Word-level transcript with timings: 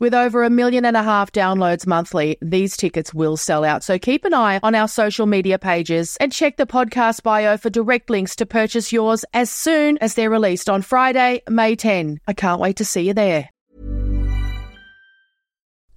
With 0.00 0.14
over 0.14 0.44
a 0.44 0.50
million 0.50 0.84
and 0.84 0.96
a 0.96 1.02
half 1.02 1.32
downloads 1.32 1.84
monthly, 1.84 2.38
these 2.40 2.76
tickets 2.76 3.12
will 3.12 3.36
sell 3.36 3.64
out. 3.64 3.82
So 3.82 3.98
keep 3.98 4.24
an 4.24 4.32
eye 4.32 4.60
on 4.62 4.76
our 4.76 4.86
social 4.86 5.26
media 5.26 5.58
pages 5.58 6.16
and 6.20 6.32
check 6.32 6.56
the 6.56 6.66
podcast 6.66 7.24
bio 7.24 7.56
for 7.56 7.68
direct 7.68 8.08
links 8.08 8.36
to 8.36 8.46
purchase 8.46 8.92
yours 8.92 9.24
as 9.34 9.50
soon 9.50 9.98
as 9.98 10.14
they're 10.14 10.30
released 10.30 10.70
on 10.70 10.82
Friday, 10.82 11.42
May 11.48 11.74
10. 11.74 12.20
I 12.28 12.32
can't 12.32 12.60
wait 12.60 12.76
to 12.76 12.84
see 12.84 13.08
you 13.08 13.14
there. 13.14 13.50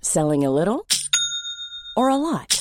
Selling 0.02 0.44
a 0.44 0.50
little 0.50 0.88
or 1.96 2.10
a 2.10 2.16
lot? 2.16 2.61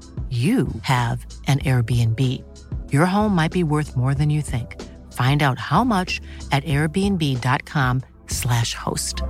you 0.31 0.67
have 0.83 1.25
an 1.47 1.59
Airbnb. 1.59 2.17
Your 2.89 3.05
home 3.05 3.35
might 3.35 3.51
be 3.51 3.63
worth 3.63 3.97
more 3.97 4.13
than 4.13 4.29
you 4.29 4.41
think. 4.41 4.81
Find 5.11 5.43
out 5.43 5.59
how 5.59 5.83
much 5.83 6.21
at 6.53 6.63
airbnb.com/slash 6.63 8.73
host. 8.73 9.23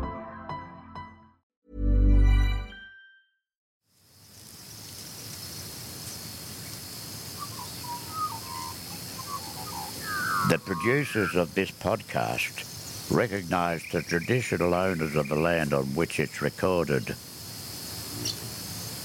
The 10.49 10.59
producers 10.59 11.35
of 11.35 11.55
this 11.55 11.71
podcast 11.71 12.67
recognise 13.09 13.81
the 13.91 14.03
traditional 14.03 14.75
owners 14.75 15.15
of 15.15 15.29
the 15.29 15.35
land 15.35 15.73
on 15.73 15.85
which 15.95 16.19
it's 16.19 16.43
recorded. 16.43 17.15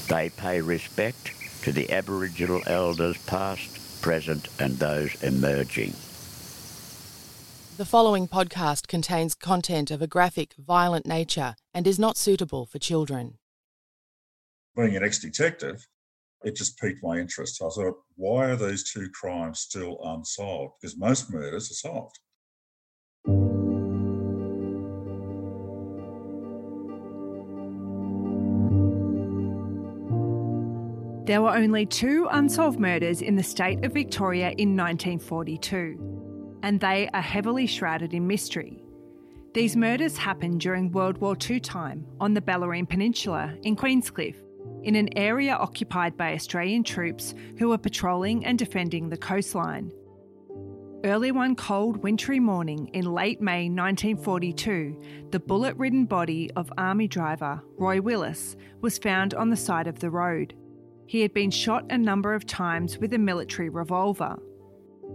They 0.09 0.31
pay 0.31 0.61
respect 0.61 1.36
to 1.67 1.73
the 1.73 1.91
Aboriginal 1.91 2.63
elders 2.69 3.19
past, 3.27 4.01
present 4.01 4.47
and 4.61 4.77
those 4.77 5.21
emerging. 5.21 5.91
The 7.77 7.85
following 7.85 8.29
podcast 8.29 8.87
contains 8.87 9.35
content 9.35 9.91
of 9.91 10.01
a 10.01 10.07
graphic, 10.07 10.55
violent 10.57 11.07
nature 11.07 11.57
and 11.75 11.85
is 11.89 11.99
not 11.99 12.17
suitable 12.17 12.67
for 12.67 12.79
children. 12.79 13.39
Being 14.77 14.95
an 14.95 15.03
ex-detective, 15.03 15.89
it 16.45 16.55
just 16.55 16.79
piqued 16.79 17.03
my 17.03 17.19
interest. 17.19 17.61
I 17.61 17.69
thought, 17.69 17.97
why 18.15 18.45
are 18.45 18.57
these 18.57 18.89
two 18.89 19.09
crimes 19.11 19.59
still 19.59 19.99
unsolved? 20.05 20.75
Because 20.81 20.97
most 20.97 21.33
murders 21.33 21.69
are 21.69 21.91
solved. 23.27 23.56
There 31.27 31.43
were 31.43 31.57
only 31.57 31.87
two 31.87 32.29
unsolved 32.31 32.79
murders 32.79 33.21
in 33.21 33.35
the 33.35 33.43
state 33.43 33.85
of 33.85 33.93
Victoria 33.93 34.51
in 34.51 34.77
1942, 34.77 36.61
and 36.63 36.79
they 36.79 37.09
are 37.13 37.21
heavily 37.21 37.67
shrouded 37.67 38.15
in 38.15 38.29
mystery. 38.29 38.85
These 39.53 39.75
murders 39.75 40.17
happened 40.17 40.61
during 40.61 40.93
World 40.93 41.19
War 41.19 41.37
II 41.51 41.59
time 41.59 42.07
on 42.21 42.35
the 42.35 42.41
Bellarine 42.41 42.89
Peninsula 42.89 43.57
in 43.65 43.75
Queenscliff, 43.75 44.37
in 44.85 44.95
an 44.95 45.09
area 45.19 45.57
occupied 45.57 46.17
by 46.17 46.33
Australian 46.33 46.85
troops 46.85 47.35
who 47.59 47.71
were 47.71 47.79
patrolling 47.79 48.45
and 48.45 48.57
defending 48.57 49.09
the 49.09 49.17
coastline. 49.17 49.91
Early 51.03 51.33
one 51.33 51.57
cold 51.57 52.05
wintry 52.05 52.39
morning 52.39 52.89
in 52.93 53.05
late 53.05 53.41
May 53.41 53.69
1942, 53.69 55.29
the 55.33 55.41
bullet 55.41 55.77
ridden 55.77 56.05
body 56.05 56.53
of 56.55 56.73
Army 56.79 57.09
driver 57.09 57.61
Roy 57.79 58.01
Willis 58.01 58.57
was 58.81 58.97
found 58.97 59.35
on 59.35 59.51
the 59.51 59.57
side 59.57 59.89
of 59.89 59.99
the 59.99 60.11
road. 60.11 60.55
He 61.07 61.21
had 61.21 61.33
been 61.33 61.51
shot 61.51 61.85
a 61.91 61.99
number 61.99 62.35
of 62.35 62.47
times 62.47 62.99
with 62.99 63.15
a 63.15 63.19
military 63.19 63.69
revolver. 63.69 64.37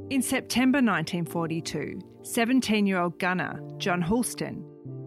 In 0.09 0.21
September 0.21 0.77
1942, 0.77 1.99
17 2.23 2.87
year 2.87 2.99
old 2.99 3.19
gunner 3.19 3.61
John 3.77 4.01
Holston 4.01 4.63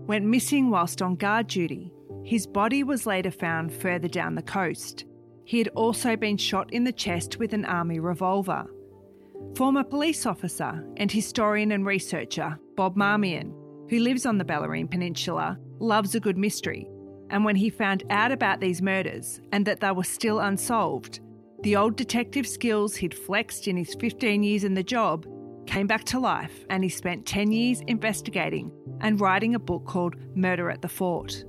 went 0.06 0.27
missing 0.27 0.71
whilst 0.71 1.00
on 1.00 1.17
guard 1.17 1.47
duty. 1.47 1.93
His 2.25 2.47
body 2.47 2.83
was 2.83 3.06
later 3.06 3.31
found 3.31 3.72
further 3.72 4.09
down 4.09 4.34
the 4.34 4.43
coast. 4.43 5.05
He 5.45 5.59
had 5.59 5.69
also 5.69 6.17
been 6.17 6.37
shot 6.37 6.72
in 6.72 6.84
the 6.84 6.93
chest 6.93 7.39
with 7.39 7.53
an 7.53 7.65
army 7.65 8.01
revolver. 8.01 8.66
Former 9.56 9.84
police 9.84 10.27
officer 10.27 10.84
and 10.97 11.11
historian 11.11 11.72
and 11.72 11.87
researcher 11.87 12.59
Bob 12.77 12.97
Marmion, 12.97 13.55
who 13.91 14.01
lives 14.01 14.27
on 14.27 14.39
the 14.39 14.45
Bellarine 14.45 14.91
Peninsula, 14.91 15.59
loves 15.78 16.15
a 16.15 16.21
good 16.21 16.39
mystery 16.39 16.89
and 17.31 17.45
when 17.45 17.57
he 17.57 17.71
found 17.71 18.05
out 18.11 18.33
about 18.33 18.61
these 18.61 18.83
murders 18.83 19.41
and 19.53 19.67
that 19.67 19.81
they 19.81 19.91
were 19.91 20.05
still 20.05 20.41
unsolved, 20.41 21.21
the 21.62 21.77
old 21.77 21.97
detective 21.97 22.47
skills 22.47 22.97
he'd 22.97 23.15
flexed 23.15 23.69
in 23.69 23.77
his 23.77 23.95
15 23.95 24.43
years 24.43 24.65
in 24.65 24.75
the 24.75 24.83
job 24.83 25.27
came 25.67 25.87
back 25.87 26.05
to 26.05 26.21
life 26.21 26.65
and 26.69 26.83
he 26.83 26.91
spent 26.91 27.27
10 27.27 27.53
years 27.53 27.81
investigating 27.87 28.71
and 29.01 29.21
writing 29.21 29.55
a 29.55 29.59
book 29.59 29.84
called 29.87 30.17
Murder 30.37 30.71
at 30.71 30.83
the 30.83 30.89
Fort. 30.89 31.45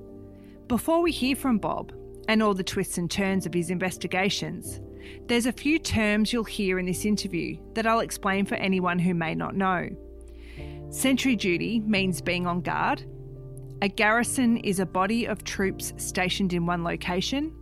Before 0.68 1.02
we 1.02 1.12
hear 1.12 1.36
from 1.36 1.58
Bob 1.58 1.92
and 2.28 2.42
all 2.42 2.54
the 2.54 2.64
twists 2.64 2.98
and 2.98 3.10
turns 3.10 3.46
of 3.46 3.54
his 3.54 3.70
investigations, 3.70 4.80
there's 5.26 5.46
a 5.46 5.52
few 5.52 5.78
terms 5.78 6.32
you'll 6.32 6.44
hear 6.44 6.78
in 6.78 6.86
this 6.86 7.04
interview 7.04 7.56
that 7.74 7.86
I'll 7.86 8.00
explain 8.00 8.46
for 8.46 8.56
anyone 8.56 8.98
who 8.98 9.14
may 9.14 9.34
not 9.34 9.54
know. 9.54 9.88
Sentry 10.90 11.36
duty 11.36 11.80
means 11.80 12.20
being 12.20 12.46
on 12.46 12.62
guard, 12.62 13.04
a 13.82 13.88
garrison 13.88 14.56
is 14.58 14.80
a 14.80 14.86
body 14.86 15.26
of 15.26 15.44
troops 15.44 15.92
stationed 15.98 16.52
in 16.52 16.64
one 16.64 16.82
location, 16.82 17.54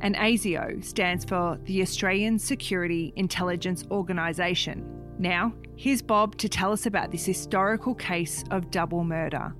and 0.00 0.14
ASIO 0.16 0.84
stands 0.84 1.24
for 1.24 1.58
the 1.64 1.80
Australian 1.80 2.38
Security 2.38 3.12
Intelligence 3.16 3.84
Organisation. 3.90 4.84
Now, 5.18 5.54
here's 5.76 6.02
Bob 6.02 6.36
to 6.38 6.48
tell 6.48 6.72
us 6.72 6.86
about 6.86 7.10
this 7.10 7.24
historical 7.24 7.94
case 7.94 8.44
of 8.50 8.70
double 8.70 9.04
murder. 9.04 9.54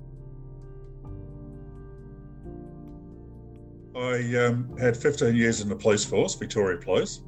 I 3.95 4.45
um, 4.45 4.77
had 4.77 4.95
15 4.95 5.35
years 5.35 5.61
in 5.61 5.69
the 5.69 5.75
police 5.75 6.03
force, 6.03 6.35
Victoria 6.35 6.77
Police, 6.77 7.21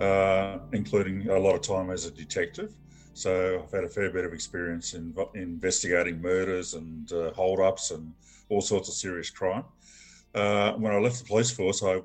uh, 0.00 0.58
including 0.72 1.28
a 1.30 1.38
lot 1.38 1.54
of 1.54 1.62
time 1.62 1.90
as 1.90 2.06
a 2.06 2.10
detective. 2.10 2.74
So 3.14 3.62
I've 3.64 3.72
had 3.72 3.84
a 3.84 3.88
fair 3.88 4.10
bit 4.10 4.24
of 4.24 4.32
experience 4.32 4.94
in 4.94 5.14
investigating 5.34 6.20
murders 6.20 6.74
and 6.74 7.10
uh, 7.12 7.32
hold-ups 7.32 7.90
and 7.90 8.12
all 8.48 8.60
sorts 8.60 8.88
of 8.88 8.94
serious 8.94 9.30
crime. 9.30 9.64
Uh, 10.34 10.72
when 10.74 10.92
I 10.92 10.98
left 10.98 11.18
the 11.18 11.24
police 11.24 11.50
force, 11.50 11.82
I 11.82 12.00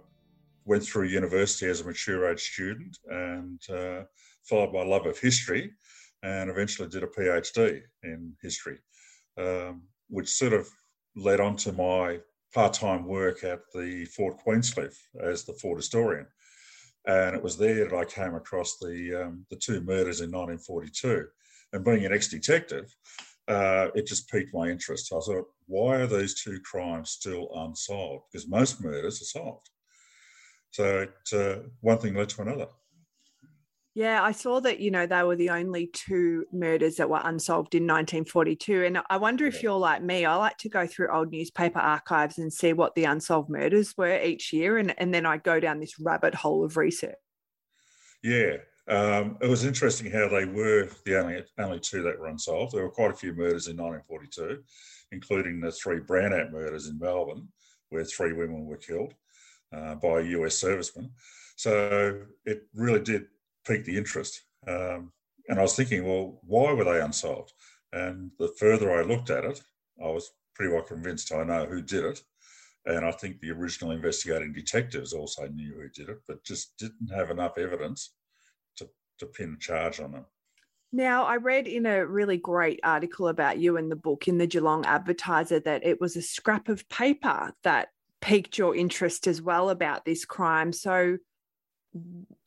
went 0.65 0.83
through 0.83 1.07
university 1.07 1.67
as 1.67 1.81
a 1.81 1.85
mature 1.85 2.31
age 2.31 2.41
student 2.41 2.97
and 3.09 3.59
uh, 3.69 4.03
followed 4.43 4.73
my 4.73 4.83
love 4.83 5.05
of 5.05 5.19
history, 5.19 5.71
and 6.23 6.49
eventually 6.49 6.89
did 6.89 7.03
a 7.03 7.07
PhD 7.07 7.81
in 8.03 8.33
history, 8.41 8.79
um, 9.37 9.83
which 10.09 10.29
sort 10.29 10.53
of 10.53 10.67
led 11.15 11.39
on 11.39 11.55
to 11.57 11.71
my 11.73 12.19
part-time 12.53 13.05
work 13.05 13.43
at 13.43 13.59
the 13.73 14.05
Fort 14.05 14.37
Queenscliff 14.45 14.95
as 15.21 15.43
the 15.43 15.53
Fort 15.53 15.77
historian. 15.77 16.25
And 17.05 17.35
it 17.35 17.43
was 17.43 17.57
there 17.57 17.89
that 17.89 17.95
I 17.95 18.05
came 18.05 18.35
across 18.35 18.77
the 18.79 19.25
um, 19.25 19.45
the 19.49 19.57
two 19.57 19.81
murders 19.81 20.21
in 20.21 20.31
1942. 20.31 21.27
And 21.73 21.83
being 21.83 22.05
an 22.05 22.13
ex-detective, 22.13 22.95
uh, 23.47 23.87
it 23.95 24.05
just 24.05 24.29
piqued 24.29 24.53
my 24.53 24.69
interest. 24.69 25.11
I 25.11 25.19
thought, 25.19 25.47
why 25.67 25.97
are 25.97 26.07
these 26.07 26.41
two 26.41 26.59
crimes 26.61 27.09
still 27.09 27.49
unsolved? 27.55 28.25
Because 28.31 28.47
most 28.47 28.81
murders 28.81 29.21
are 29.21 29.39
solved. 29.39 29.69
So 30.71 31.01
it, 31.07 31.33
uh, 31.33 31.67
one 31.81 31.97
thing 31.97 32.13
led 32.13 32.29
to 32.29 32.41
another. 32.41 32.67
Yeah, 33.95 34.23
I 34.23 34.31
saw 34.31 34.59
that, 34.61 34.79
you 34.79 34.89
know, 34.89 35.05
they 35.05 35.21
were 35.21 35.35
the 35.35 35.51
only 35.51 35.85
two 35.85 36.45
murders 36.51 36.95
that 36.95 37.09
were 37.09 37.21
unsolved 37.23 37.75
in 37.75 37.83
1942. 37.83 38.85
And 38.85 38.99
I 39.07 39.17
wonder 39.17 39.45
if 39.45 39.61
you're 39.61 39.77
like 39.77 40.01
me, 40.01 40.25
I 40.25 40.35
like 40.35 40.57
to 40.59 40.69
go 40.69 40.87
through 40.87 41.13
old 41.13 41.31
newspaper 41.31 41.77
archives 41.77 42.39
and 42.39 42.51
see 42.51 42.73
what 42.73 42.95
the 42.95 43.03
unsolved 43.03 43.51
murders 43.51 43.93
were 43.95 44.19
each 44.19 44.51
year. 44.51 44.79
And, 44.79 44.95
and 44.99 45.13
then 45.13 45.27
I 45.27 45.37
go 45.37 45.59
down 45.59 45.79
this 45.79 45.99
rabbit 45.99 46.33
hole 46.33 46.65
of 46.65 46.75
research. 46.75 47.13
Yeah, 48.23 48.57
um, 48.87 49.37
it 49.41 49.47
was 49.47 49.63
interesting 49.63 50.11
how 50.11 50.27
they 50.27 50.45
were 50.45 50.89
the 51.05 51.19
only, 51.19 51.43
only 51.59 51.79
two 51.79 52.01
that 52.01 52.19
were 52.19 52.27
unsolved. 52.27 52.73
There 52.73 52.83
were 52.83 52.89
quite 52.89 53.11
a 53.11 53.15
few 53.15 53.33
murders 53.33 53.67
in 53.67 53.77
1942, 53.77 54.63
including 55.11 55.61
the 55.61 55.71
three 55.71 55.99
Brownout 55.99 56.51
murders 56.51 56.87
in 56.87 56.97
Melbourne, 56.97 57.47
where 57.89 58.05
three 58.05 58.33
women 58.33 58.65
were 58.65 58.77
killed 58.77 59.13
uh, 59.71 59.95
by 59.95 60.21
a 60.21 60.23
US 60.23 60.59
serviceman. 60.59 61.11
So 61.55 62.23
it 62.45 62.63
really 62.73 62.99
did 62.99 63.25
piqued 63.65 63.85
the 63.85 63.97
interest. 63.97 64.41
Um, 64.67 65.11
and 65.49 65.59
I 65.59 65.61
was 65.61 65.75
thinking, 65.75 66.05
well, 66.05 66.39
why 66.43 66.73
were 66.73 66.83
they 66.85 67.01
unsolved? 67.01 67.53
And 67.91 68.31
the 68.39 68.53
further 68.59 68.91
I 68.91 69.03
looked 69.03 69.29
at 69.29 69.43
it, 69.43 69.61
I 70.03 70.07
was 70.07 70.31
pretty 70.55 70.73
well 70.73 70.83
convinced 70.83 71.33
I 71.33 71.43
know 71.43 71.65
who 71.65 71.81
did 71.81 72.05
it. 72.05 72.21
And 72.85 73.05
I 73.05 73.11
think 73.11 73.39
the 73.39 73.51
original 73.51 73.91
investigating 73.91 74.51
detectives 74.51 75.13
also 75.13 75.47
knew 75.47 75.73
who 75.73 75.89
did 75.89 76.09
it, 76.09 76.19
but 76.27 76.43
just 76.43 76.77
didn't 76.77 77.13
have 77.13 77.31
enough 77.31 77.57
evidence 77.57 78.13
to, 78.77 78.89
to 79.19 79.25
pin 79.25 79.55
a 79.57 79.59
charge 79.59 79.99
on 79.99 80.11
them. 80.11 80.25
Now, 80.91 81.23
I 81.23 81.37
read 81.37 81.65
in 81.65 81.85
a 81.85 82.05
really 82.05 82.37
great 82.37 82.79
article 82.83 83.27
about 83.27 83.57
you 83.57 83.77
in 83.77 83.89
the 83.89 83.95
book 83.95 84.27
in 84.27 84.37
the 84.37 84.45
Geelong 84.45 84.85
Advertiser 84.85 85.59
that 85.61 85.83
it 85.85 85.99
was 85.99 86.15
a 86.15 86.21
scrap 86.21 86.69
of 86.69 86.87
paper 86.89 87.53
that 87.63 87.87
piqued 88.21 88.57
your 88.57 88.75
interest 88.75 89.27
as 89.27 89.41
well 89.41 89.69
about 89.69 90.05
this 90.05 90.23
crime. 90.23 90.71
So, 90.71 91.17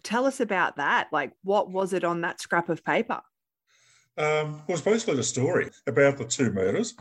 tell 0.02 0.26
us 0.26 0.40
about 0.40 0.76
that. 0.76 1.08
Like, 1.12 1.32
what 1.42 1.70
was 1.70 1.92
it 1.92 2.04
on 2.04 2.20
that 2.22 2.40
scrap 2.40 2.68
of 2.68 2.84
paper? 2.84 3.20
Um, 4.18 4.62
it 4.66 4.72
was 4.72 4.82
basically 4.82 5.18
a 5.18 5.22
story 5.22 5.70
about 5.86 6.16
the 6.16 6.24
two 6.24 6.50
murders. 6.50 6.94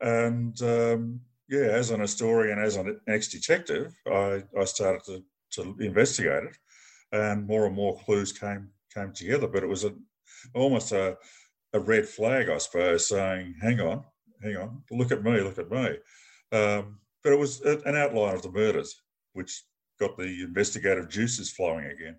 And 0.00 0.60
um, 0.62 1.20
yeah, 1.48 1.66
as 1.66 1.90
an 1.90 2.00
historian, 2.00 2.58
as 2.58 2.76
an 2.76 3.00
ex 3.08 3.28
detective, 3.28 3.94
I, 4.06 4.42
I 4.58 4.64
started 4.64 5.02
to, 5.06 5.24
to 5.52 5.76
investigate 5.80 6.44
it, 6.44 6.56
and 7.12 7.46
more 7.46 7.66
and 7.66 7.74
more 7.74 7.98
clues 7.98 8.32
came 8.32 8.68
came 8.92 9.12
together. 9.12 9.48
But 9.48 9.62
it 9.62 9.68
was 9.68 9.84
a, 9.84 9.92
almost 10.54 10.92
a, 10.92 11.16
a 11.72 11.80
red 11.80 12.08
flag, 12.08 12.48
I 12.48 12.58
suppose, 12.58 13.08
saying, 13.08 13.54
hang 13.60 13.80
on, 13.80 14.04
hang 14.42 14.56
on, 14.56 14.82
look 14.90 15.12
at 15.12 15.24
me, 15.24 15.40
look 15.40 15.58
at 15.58 15.70
me. 15.70 15.96
Um, 16.52 16.98
but 17.22 17.32
it 17.32 17.38
was 17.38 17.60
an 17.62 17.96
outline 17.96 18.34
of 18.34 18.42
the 18.42 18.52
murders, 18.52 19.02
which 19.32 19.64
got 19.98 20.16
the 20.16 20.42
investigative 20.42 21.08
juices 21.08 21.50
flowing 21.50 21.86
again. 21.86 22.16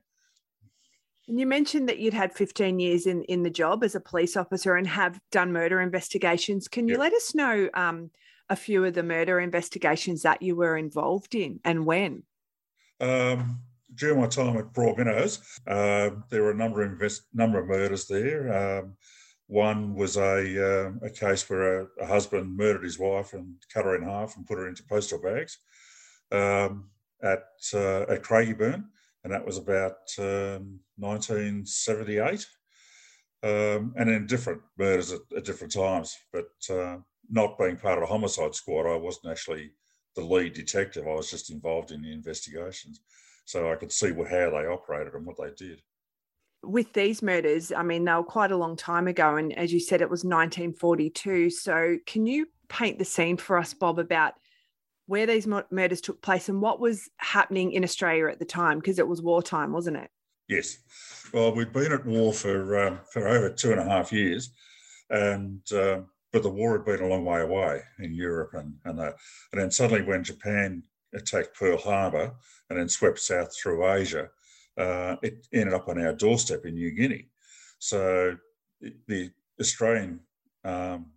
And 1.27 1.39
you 1.39 1.47
mentioned 1.47 1.89
that 1.89 1.97
you'd 1.97 2.13
had 2.13 2.33
15 2.33 2.79
years 2.79 3.07
in, 3.07 3.23
in 3.23 3.43
the 3.43 3.49
job 3.49 3.83
as 3.83 3.95
a 3.95 3.99
police 3.99 4.37
officer 4.37 4.75
and 4.75 4.85
have 4.85 5.19
done 5.31 5.51
murder 5.51 5.81
investigations. 5.81 6.67
Can 6.67 6.87
you 6.87 6.93
yep. 6.93 6.99
let 6.99 7.13
us 7.13 7.33
know 7.33 7.69
um, 7.73 8.11
a 8.49 8.55
few 8.55 8.85
of 8.85 8.93
the 8.93 9.03
murder 9.03 9.39
investigations 9.39 10.21
that 10.21 10.41
you 10.41 10.55
were 10.55 10.77
involved 10.77 11.33
in 11.33 11.59
and 11.65 11.85
when? 11.85 12.23
Um, 12.99 13.61
during 13.95 14.21
my 14.21 14.27
time 14.27 14.57
at 14.57 14.73
Broadmeadows, 14.73 15.39
uh, 15.67 16.15
there 16.29 16.43
were 16.43 16.51
a 16.51 16.55
number 16.55 16.83
of 16.83 16.91
invest- 16.91 17.27
number 17.33 17.59
of 17.59 17.67
murders 17.67 18.07
there. 18.07 18.79
Um, 18.79 18.95
one 19.47 19.95
was 19.95 20.17
a, 20.17 20.87
uh, 20.87 20.91
a 21.01 21.09
case 21.09 21.47
where 21.49 21.81
a, 21.81 21.87
a, 22.01 22.05
husband 22.05 22.57
murdered 22.57 22.83
his 22.83 22.97
wife 22.97 23.33
and 23.33 23.55
cut 23.71 23.85
her 23.85 23.95
in 23.95 24.03
half 24.03 24.35
and 24.35 24.45
put 24.45 24.57
her 24.57 24.67
into 24.67 24.83
postal 24.83 25.21
bags. 25.21 25.59
Um, 26.31 26.89
at 27.23 27.45
uh, 27.73 28.01
at 28.03 28.23
Craigieburn, 28.23 28.83
and 29.23 29.33
that 29.33 29.45
was 29.45 29.57
about 29.57 29.97
um, 30.19 30.79
1978. 30.97 32.45
Um, 33.43 33.93
and 33.95 34.09
in 34.09 34.25
different 34.25 34.61
murders 34.77 35.11
at, 35.11 35.21
at 35.37 35.45
different 35.45 35.71
times, 35.71 36.17
but 36.33 36.47
uh, 36.69 36.97
not 37.29 37.59
being 37.59 37.77
part 37.77 37.97
of 37.97 38.03
a 38.03 38.07
homicide 38.07 38.55
squad, 38.55 38.91
I 38.91 38.97
wasn't 38.97 39.31
actually 39.31 39.71
the 40.15 40.23
lead 40.23 40.53
detective. 40.53 41.05
I 41.07 41.13
was 41.13 41.29
just 41.29 41.51
involved 41.51 41.91
in 41.91 42.01
the 42.01 42.11
investigations, 42.11 43.01
so 43.45 43.71
I 43.71 43.75
could 43.75 43.91
see 43.91 44.11
what, 44.11 44.29
how 44.29 44.49
they 44.49 44.65
operated 44.65 45.13
and 45.13 45.25
what 45.25 45.37
they 45.37 45.51
did. 45.55 45.81
With 46.63 46.91
these 46.93 47.21
murders, 47.21 47.71
I 47.71 47.83
mean, 47.83 48.05
they 48.05 48.13
were 48.13 48.23
quite 48.23 48.51
a 48.51 48.57
long 48.57 48.75
time 48.75 49.07
ago, 49.07 49.35
and 49.35 49.55
as 49.55 49.71
you 49.71 49.79
said, 49.79 50.01
it 50.01 50.09
was 50.09 50.23
1942. 50.23 51.51
So, 51.51 51.97
can 52.07 52.25
you 52.25 52.47
paint 52.67 52.97
the 52.97 53.05
scene 53.05 53.37
for 53.37 53.57
us, 53.57 53.73
Bob, 53.73 53.99
about 53.99 54.33
where 55.07 55.25
these 55.25 55.47
murders 55.47 56.01
took 56.01 56.21
place 56.21 56.49
and 56.49 56.61
what 56.61 56.79
was 56.79 57.09
happening 57.17 57.71
in 57.71 57.83
Australia 57.83 58.27
at 58.27 58.39
the 58.39 58.45
time, 58.45 58.79
because 58.79 58.99
it 58.99 59.07
was 59.07 59.21
wartime, 59.21 59.71
wasn't 59.71 59.97
it? 59.97 60.09
Yes. 60.47 60.77
Well, 61.33 61.53
we'd 61.53 61.73
been 61.73 61.91
at 61.91 62.05
war 62.05 62.33
for 62.33 62.87
um, 62.87 62.99
for 63.11 63.27
over 63.27 63.49
two 63.49 63.71
and 63.71 63.79
a 63.79 63.83
half 63.83 64.11
years, 64.11 64.51
and 65.09 65.61
uh, 65.71 66.01
but 66.31 66.43
the 66.43 66.49
war 66.49 66.77
had 66.77 66.85
been 66.85 67.01
a 67.01 67.07
long 67.07 67.25
way 67.25 67.41
away 67.41 67.81
in 67.99 68.13
Europe, 68.13 68.53
and 68.53 68.75
and, 68.85 68.99
and 68.99 69.13
then 69.53 69.71
suddenly 69.71 70.03
when 70.03 70.23
Japan 70.23 70.83
attacked 71.13 71.57
Pearl 71.57 71.77
Harbor 71.77 72.33
and 72.69 72.79
then 72.79 72.89
swept 72.89 73.19
south 73.19 73.55
through 73.55 73.89
Asia, 73.89 74.29
uh, 74.77 75.15
it 75.21 75.47
ended 75.53 75.73
up 75.73 75.87
on 75.87 75.99
our 75.99 76.13
doorstep 76.13 76.65
in 76.65 76.75
New 76.75 76.91
Guinea. 76.91 77.29
So 77.79 78.35
the 79.07 79.31
Australian 79.59 80.19
um, 80.63 81.11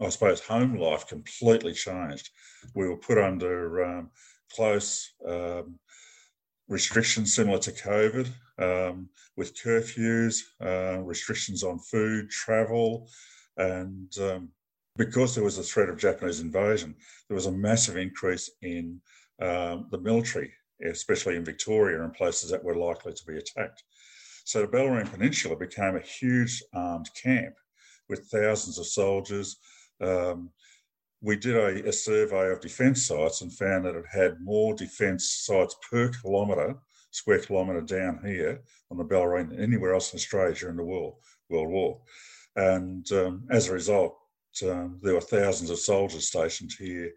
I 0.00 0.08
suppose, 0.08 0.40
home 0.40 0.76
life 0.76 1.06
completely 1.06 1.72
changed. 1.72 2.30
We 2.74 2.88
were 2.88 2.96
put 2.96 3.18
under 3.18 3.84
um, 3.84 4.10
close 4.52 5.12
um, 5.26 5.78
restrictions 6.68 7.34
similar 7.34 7.58
to 7.58 7.72
COVID, 7.72 8.28
um, 8.58 9.08
with 9.36 9.56
curfews, 9.56 10.40
uh, 10.60 11.00
restrictions 11.00 11.62
on 11.62 11.78
food, 11.78 12.30
travel, 12.30 13.08
and 13.56 14.12
um, 14.20 14.48
because 14.96 15.34
there 15.34 15.44
was 15.44 15.58
a 15.58 15.62
threat 15.62 15.88
of 15.88 15.98
Japanese 15.98 16.40
invasion, 16.40 16.94
there 17.28 17.34
was 17.34 17.46
a 17.46 17.52
massive 17.52 17.96
increase 17.96 18.50
in 18.62 19.00
um, 19.42 19.88
the 19.90 19.98
military, 19.98 20.52
especially 20.84 21.36
in 21.36 21.44
Victoria 21.44 22.02
and 22.02 22.12
places 22.14 22.50
that 22.50 22.62
were 22.62 22.76
likely 22.76 23.12
to 23.12 23.24
be 23.26 23.36
attacked. 23.36 23.82
So 24.44 24.60
the 24.60 24.68
Bellarine 24.68 25.10
Peninsula 25.10 25.56
became 25.56 25.96
a 25.96 26.00
huge 26.00 26.62
armed 26.74 27.08
camp 27.20 27.54
with 28.08 28.28
thousands 28.30 28.78
of 28.78 28.86
soldiers, 28.86 29.56
um, 30.00 30.50
we 31.20 31.36
did 31.36 31.56
a, 31.56 31.88
a, 31.88 31.92
survey 31.92 32.50
of 32.50 32.60
defence 32.60 33.06
sites 33.06 33.40
and 33.40 33.52
found 33.52 33.84
that 33.84 33.94
it 33.94 34.04
had 34.10 34.40
more 34.42 34.74
defence 34.74 35.30
sites 35.46 35.74
per 35.90 36.08
kilometre, 36.08 36.76
square 37.12 37.38
kilometre 37.38 37.80
down 37.80 38.20
here 38.24 38.60
on 38.90 38.98
the 38.98 39.04
Bellarine 39.04 39.48
than 39.48 39.60
anywhere 39.60 39.94
else 39.94 40.12
in 40.12 40.18
Australia 40.18 40.54
during 40.54 40.76
the 40.76 40.84
World, 40.84 41.14
World 41.48 41.70
War. 41.70 42.00
And 42.56 43.10
um, 43.12 43.46
as 43.50 43.68
a 43.68 43.72
result, 43.72 44.18
um, 44.68 44.98
there 45.02 45.14
were 45.14 45.20
thousands 45.20 45.70
of 45.70 45.78
soldiers 45.78 46.28
stationed 46.28 46.72
here 46.78 47.12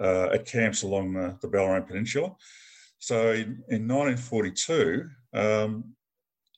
uh, 0.00 0.28
at 0.32 0.46
camps 0.46 0.82
along 0.82 1.12
the, 1.12 1.36
the 1.42 1.84
Peninsula. 1.86 2.34
So 2.98 3.32
in, 3.32 3.62
in 3.68 3.88
1942, 3.88 5.08
um, 5.34 5.84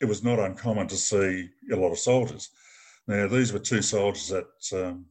it 0.00 0.04
was 0.04 0.22
not 0.22 0.38
uncommon 0.38 0.88
to 0.88 0.96
see 0.96 1.48
a 1.72 1.76
lot 1.76 1.92
of 1.92 1.98
soldiers. 1.98 2.50
Now, 3.06 3.26
these 3.28 3.52
were 3.52 3.58
two 3.58 3.82
soldiers 3.82 4.28
that 4.28 4.84
um, 4.86 5.06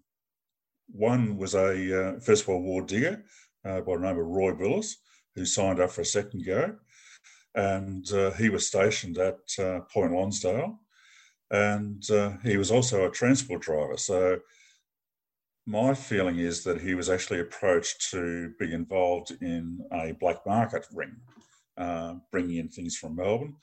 one 0.91 1.37
was 1.37 1.55
a 1.55 2.15
uh, 2.15 2.19
First 2.19 2.47
World 2.47 2.63
War 2.63 2.81
digger 2.81 3.23
uh, 3.65 3.81
by 3.81 3.95
the 3.95 4.01
name 4.01 4.19
of 4.19 4.25
Roy 4.25 4.53
Willis, 4.53 4.97
who 5.35 5.45
signed 5.45 5.79
up 5.79 5.91
for 5.91 6.01
a 6.01 6.05
second 6.05 6.45
go. 6.45 6.75
And 7.55 8.09
uh, 8.11 8.31
he 8.31 8.49
was 8.49 8.67
stationed 8.67 9.17
at 9.17 9.39
uh, 9.59 9.81
Point 9.93 10.13
Lonsdale. 10.13 10.79
And 11.49 12.09
uh, 12.09 12.33
he 12.43 12.57
was 12.57 12.71
also 12.71 13.05
a 13.05 13.11
transport 13.11 13.61
driver. 13.61 13.97
So 13.97 14.39
my 15.65 15.93
feeling 15.93 16.39
is 16.39 16.63
that 16.63 16.81
he 16.81 16.95
was 16.95 17.09
actually 17.09 17.41
approached 17.41 18.09
to 18.11 18.53
be 18.59 18.73
involved 18.73 19.31
in 19.41 19.79
a 19.91 20.13
black 20.13 20.45
market 20.45 20.85
ring, 20.93 21.15
uh, 21.77 22.15
bringing 22.31 22.57
in 22.57 22.69
things 22.69 22.97
from 22.97 23.17
Melbourne. 23.17 23.55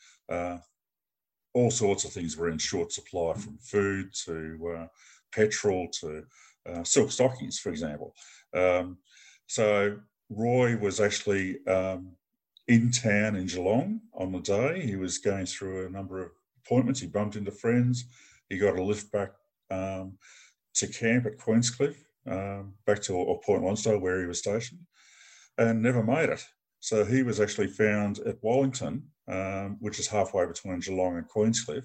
all 1.55 1.71
sorts 1.71 2.05
of 2.05 2.13
things 2.13 2.37
were 2.37 2.51
in 2.51 2.59
short 2.59 2.93
supply 2.93 3.33
from 3.33 3.59
food 3.59 4.13
to 4.27 4.89
petrol 5.33 5.89
to 6.01 6.25
uh, 6.69 6.85
silk 6.85 7.11
stockings, 7.11 7.59
for 7.59 7.71
example. 7.71 8.15
Um, 8.55 8.99
so 9.47 9.99
Roy 10.31 10.77
was 10.77 11.01
actually 11.01 11.65
um, 11.67 12.13
in 12.67 12.91
town 12.91 13.37
in 13.37 13.47
Geelong 13.47 14.01
on 14.15 14.33
the 14.33 14.41
day. 14.41 14.85
He 14.85 14.97
was 14.97 15.19
going 15.19 15.47
through 15.47 15.87
a 15.87 15.91
number 15.91 16.23
of 16.23 16.31
appointments. 16.65 17.01
He 17.01 17.07
bumped 17.07 17.37
into 17.37 17.51
friends. 17.51 18.05
He 18.49 18.59
got 18.59 18.79
a 18.79 18.83
lift 18.83 19.11
back 19.11 19.31
um, 19.71 20.19
to 20.75 20.87
camp 20.87 21.27
at 21.27 21.39
Queenscliff, 21.39 21.97
um, 22.27 22.75
back 22.87 23.03
to 23.03 23.15
or 23.15 23.41
Point 23.41 23.65
Lonsdale 23.65 23.99
where 23.99 24.21
he 24.21 24.27
was 24.27 24.39
stationed, 24.39 24.81
and 25.57 25.83
never 25.83 26.03
made 26.03 26.29
it. 26.29 26.45
So 26.81 27.05
he 27.05 27.23
was 27.23 27.41
actually 27.41 27.67
found 27.69 28.21
at 28.21 28.43
Wallington, 28.43 29.03
um, 29.27 29.77
which 29.81 29.99
is 29.99 30.07
halfway 30.07 30.47
between 30.47 30.81
Geelong 30.81 31.17
and 31.17 31.29
Queenscliff, 31.29 31.85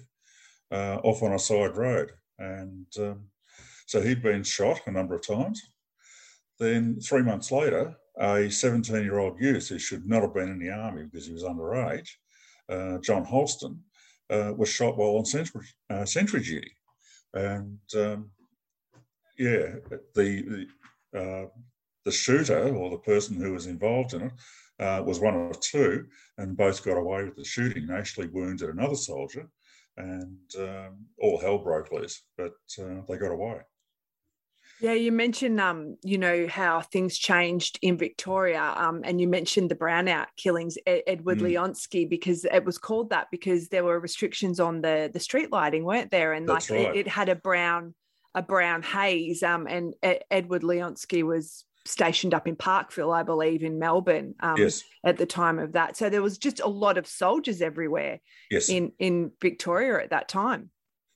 uh, 0.70 1.00
off 1.02 1.22
on 1.22 1.32
a 1.32 1.38
side 1.38 1.76
road. 1.76 2.12
And 2.38 2.86
um, 2.98 3.26
so 3.86 4.00
he'd 4.00 4.22
been 4.22 4.42
shot 4.42 4.80
a 4.86 4.90
number 4.90 5.14
of 5.14 5.26
times. 5.26 5.60
Then 6.58 7.00
three 7.00 7.22
months 7.22 7.50
later, 7.50 7.96
a 8.18 8.50
17 8.50 9.02
year 9.02 9.18
old 9.18 9.40
youth 9.40 9.68
who 9.68 9.78
should 9.78 10.06
not 10.06 10.22
have 10.22 10.34
been 10.34 10.50
in 10.50 10.58
the 10.58 10.70
army 10.70 11.04
because 11.04 11.26
he 11.26 11.32
was 11.32 11.42
underage, 11.42 12.08
uh, 12.68 12.98
John 12.98 13.24
Holston, 13.24 13.80
uh, 14.30 14.52
was 14.56 14.68
shot 14.68 14.96
while 14.96 15.16
on 15.16 15.24
sentry, 15.24 15.66
uh, 15.90 16.04
sentry 16.04 16.40
duty. 16.40 16.72
And 17.34 17.78
um, 17.96 18.30
yeah, 19.38 19.74
the 19.90 20.00
the, 20.14 20.66
uh, 21.18 21.46
the, 22.04 22.12
shooter 22.12 22.74
or 22.74 22.90
the 22.90 22.98
person 22.98 23.36
who 23.36 23.52
was 23.52 23.66
involved 23.66 24.14
in 24.14 24.22
it 24.22 24.32
uh, 24.78 25.02
was 25.04 25.18
one 25.18 25.34
of 25.34 25.60
two, 25.60 26.06
and 26.38 26.56
both 26.56 26.84
got 26.84 26.96
away 26.96 27.24
with 27.24 27.36
the 27.36 27.44
shooting. 27.44 27.86
They 27.86 27.94
actually 27.94 28.28
wounded 28.28 28.70
another 28.70 28.94
soldier, 28.94 29.48
and 29.96 30.38
um, 30.58 31.06
all 31.20 31.40
hell 31.40 31.58
broke 31.58 31.90
loose, 31.90 32.22
but 32.38 32.52
uh, 32.80 33.00
they 33.08 33.16
got 33.16 33.32
away. 33.32 33.60
Yeah, 34.84 34.92
you 34.92 35.12
mentioned, 35.12 35.62
um, 35.62 35.96
you 36.02 36.18
know, 36.18 36.46
how 36.46 36.82
things 36.82 37.16
changed 37.16 37.78
in 37.80 37.96
Victoria, 37.96 38.74
um, 38.76 39.00
and 39.02 39.18
you 39.18 39.26
mentioned 39.26 39.70
the 39.70 39.74
brownout 39.74 40.26
killings, 40.36 40.76
Ed- 40.86 41.04
Edward 41.06 41.38
mm. 41.38 41.54
Leonski, 41.54 42.06
because 42.06 42.44
it 42.44 42.66
was 42.66 42.76
called 42.76 43.08
that 43.08 43.28
because 43.30 43.68
there 43.68 43.82
were 43.82 43.98
restrictions 43.98 44.60
on 44.60 44.82
the 44.82 45.10
the 45.10 45.20
street 45.20 45.50
lighting, 45.50 45.84
weren't 45.86 46.10
there? 46.10 46.34
And 46.34 46.46
That's 46.46 46.68
like 46.68 46.80
right. 46.80 46.96
it, 46.96 47.06
it, 47.06 47.08
had 47.08 47.30
a 47.30 47.34
brown 47.34 47.94
a 48.34 48.42
brown 48.42 48.82
haze, 48.82 49.42
um, 49.42 49.66
and 49.66 49.94
Ed- 50.02 50.24
Edward 50.30 50.60
Leonski 50.60 51.22
was 51.22 51.64
stationed 51.86 52.34
up 52.34 52.46
in 52.46 52.54
Parkville, 52.54 53.10
I 53.10 53.22
believe, 53.22 53.62
in 53.62 53.78
Melbourne, 53.78 54.34
um, 54.40 54.58
yes. 54.58 54.82
at 55.02 55.16
the 55.16 55.24
time 55.24 55.58
of 55.58 55.72
that. 55.72 55.96
So 55.96 56.10
there 56.10 56.20
was 56.20 56.36
just 56.36 56.60
a 56.60 56.68
lot 56.68 56.98
of 56.98 57.06
soldiers 57.06 57.62
everywhere, 57.62 58.20
yes. 58.50 58.68
in 58.68 58.92
in 58.98 59.32
Victoria 59.40 60.04
at 60.04 60.10
that 60.10 60.28
time. 60.28 60.68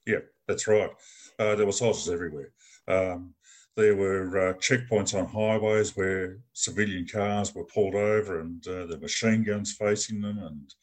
Yeah, 0.07 0.21
that's 0.47 0.67
right. 0.67 0.89
Uh, 1.37 1.53
there 1.53 1.67
were 1.67 1.71
soldiers 1.71 2.09
everywhere. 2.09 2.51
Um, 2.87 3.35
there 3.79 3.95
were 3.95 4.49
uh, 4.49 4.53
checkpoints 4.55 5.17
on 5.17 5.25
highways 5.25 5.95
where 5.95 6.39
civilian 6.53 7.07
cars 7.07 7.55
were 7.55 7.63
pulled 7.63 7.95
over 7.95 8.41
and 8.41 8.67
uh, 8.67 8.85
there 8.85 8.97
were 8.97 9.03
machine 9.03 9.43
guns 9.43 9.71
facing 9.73 10.19
them. 10.19 10.37
And 10.37 10.73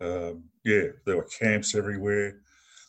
um, 0.00 0.44
yeah, 0.64 0.88
there 1.04 1.16
were 1.16 1.28
camps 1.38 1.74
everywhere. 1.74 2.40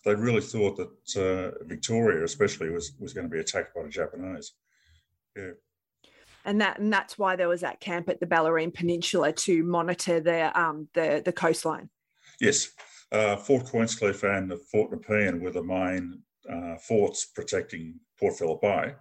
They 0.05 0.13
really 0.13 0.41
thought 0.41 0.77
that 0.77 1.19
uh, 1.19 1.63
Victoria, 1.65 2.23
especially, 2.23 2.69
was, 2.69 2.93
was 2.99 3.13
going 3.13 3.27
to 3.27 3.33
be 3.33 3.39
attacked 3.39 3.73
by 3.75 3.81
the 3.83 3.89
Japanese. 3.89 4.53
Yeah. 5.35 5.51
And 6.45 6.61
that 6.61 6.79
and 6.79 6.93
that's 6.93 7.17
why 7.17 7.35
there 7.35 7.49
was 7.49 7.61
that 7.61 7.81
camp 7.81 8.07
at 8.07 8.21
the 8.21 8.25
Bellarine 8.25 8.73
Peninsula 8.73 9.33
to 9.33 9.63
monitor 9.63 10.21
the 10.21 10.57
um, 10.57 10.87
the 10.93 11.21
the 11.25 11.33
coastline. 11.33 11.89
Yes, 12.39 12.69
uh, 13.11 13.35
Fort 13.35 13.65
Queenscliff 13.65 14.23
and 14.23 14.53
Fort 14.71 14.91
Nepean 14.91 15.41
were 15.41 15.51
the 15.51 15.61
main 15.61 16.21
uh, 16.49 16.77
forts 16.77 17.25
protecting 17.25 17.99
Port 18.19 18.37
Phillip 18.37 18.61
Bay, 18.61 18.93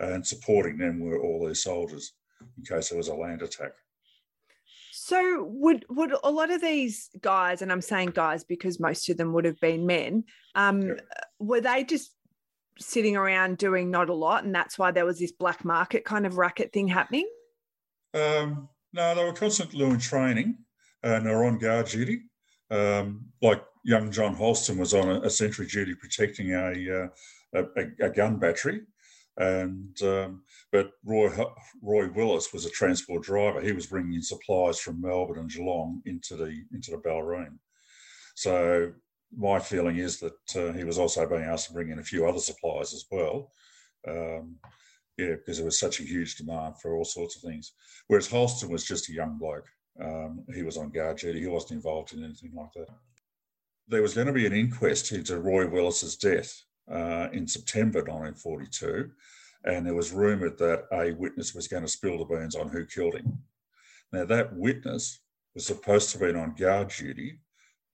and 0.00 0.26
supporting 0.26 0.78
them 0.78 1.00
were 1.00 1.20
all 1.20 1.46
these 1.46 1.62
soldiers 1.62 2.12
in 2.58 2.64
case 2.64 2.88
there 2.88 2.98
was 2.98 3.08
a 3.08 3.14
land 3.14 3.42
attack. 3.42 3.72
So 4.92 5.44
would 5.44 5.84
would 5.88 6.14
a 6.24 6.30
lot 6.30 6.50
of 6.50 6.60
these 6.60 7.10
guys, 7.20 7.62
and 7.62 7.70
I'm 7.70 7.82
saying 7.82 8.10
guys 8.10 8.44
because 8.44 8.80
most 8.80 9.08
of 9.08 9.16
them 9.16 9.32
would 9.32 9.44
have 9.44 9.60
been 9.60 9.86
men, 9.86 10.24
um, 10.54 10.82
yeah. 10.82 10.94
were 11.38 11.60
they 11.60 11.84
just 11.84 12.12
sitting 12.78 13.16
around 13.16 13.58
doing 13.58 13.90
not 13.90 14.08
a 14.08 14.14
lot, 14.14 14.44
and 14.44 14.54
that's 14.54 14.78
why 14.78 14.90
there 14.90 15.06
was 15.06 15.18
this 15.18 15.32
black 15.32 15.64
market 15.64 16.04
kind 16.04 16.26
of 16.26 16.38
racket 16.38 16.72
thing 16.72 16.88
happening? 16.88 17.28
Um, 18.14 18.68
no, 18.92 19.14
they 19.14 19.24
were 19.24 19.32
constantly 19.32 19.84
in 19.84 19.98
training 19.98 20.56
and 21.02 21.26
they 21.26 21.30
were 21.30 21.44
on 21.44 21.58
guard 21.58 21.86
duty. 21.86 22.22
Um, 22.70 23.26
like 23.42 23.62
young 23.84 24.10
John 24.10 24.34
Holston 24.34 24.78
was 24.78 24.94
on 24.94 25.08
a, 25.08 25.20
a 25.20 25.30
sentry 25.30 25.66
duty 25.66 25.94
protecting 25.94 26.52
a, 26.52 27.04
uh, 27.04 27.08
a, 27.54 27.64
a, 28.00 28.10
gun 28.10 28.38
battery. 28.38 28.82
And 29.38 30.00
um, 30.02 30.42
but 30.72 30.92
Roy 31.04 31.30
Roy 31.82 32.08
Willis 32.10 32.52
was 32.52 32.64
a 32.64 32.70
transport 32.70 33.22
driver. 33.22 33.60
He 33.60 33.72
was 33.72 33.86
bringing 33.86 34.14
in 34.14 34.22
supplies 34.22 34.78
from 34.78 35.00
Melbourne 35.00 35.40
and 35.40 35.50
Geelong 35.50 36.00
into 36.06 36.36
the 36.36 36.64
into 36.72 36.92
the 36.92 36.96
Bellarine. 36.96 37.58
So 38.34 38.92
my 39.36 39.58
feeling 39.58 39.98
is 39.98 40.20
that 40.20 40.56
uh, 40.56 40.72
he 40.72 40.84
was 40.84 40.98
also 40.98 41.26
being 41.28 41.42
asked 41.42 41.68
to 41.68 41.74
bring 41.74 41.90
in 41.90 41.98
a 41.98 42.04
few 42.04 42.26
other 42.26 42.38
supplies 42.38 42.94
as 42.94 43.04
well. 43.10 43.50
Um, 44.08 44.56
yeah, 45.18 45.34
because 45.34 45.56
there 45.56 45.64
was 45.64 45.80
such 45.80 46.00
a 46.00 46.04
huge 46.04 46.36
demand 46.36 46.74
for 46.80 46.94
all 46.94 47.04
sorts 47.04 47.36
of 47.36 47.42
things. 47.42 47.72
Whereas 48.06 48.28
Holston 48.28 48.70
was 48.70 48.84
just 48.84 49.08
a 49.08 49.14
young 49.14 49.38
bloke. 49.38 49.66
Um, 50.02 50.44
he 50.54 50.62
was 50.62 50.76
on 50.76 50.90
guard 50.90 51.18
duty. 51.18 51.40
He 51.40 51.46
wasn't 51.46 51.72
involved 51.72 52.12
in 52.12 52.22
anything 52.22 52.52
like 52.54 52.72
that. 52.74 52.88
There 53.88 54.02
was 54.02 54.14
going 54.14 54.26
to 54.26 54.32
be 54.32 54.46
an 54.46 54.52
inquest 54.52 55.12
into 55.12 55.40
Roy 55.40 55.68
Willis's 55.68 56.16
death 56.16 56.62
uh, 56.90 57.28
in 57.32 57.46
September 57.46 58.00
1942, 58.00 59.10
and 59.64 59.86
there 59.86 59.94
was 59.94 60.12
rumoured 60.12 60.58
that 60.58 60.84
a 60.92 61.12
witness 61.12 61.54
was 61.54 61.68
going 61.68 61.82
to 61.82 61.88
spill 61.88 62.18
the 62.18 62.24
beans 62.24 62.54
on 62.54 62.68
who 62.68 62.86
killed 62.86 63.14
him. 63.14 63.38
Now, 64.12 64.24
that 64.24 64.54
witness 64.54 65.20
was 65.54 65.66
supposed 65.66 66.10
to 66.10 66.18
have 66.18 66.28
been 66.28 66.40
on 66.40 66.54
guard 66.54 66.88
duty 66.90 67.40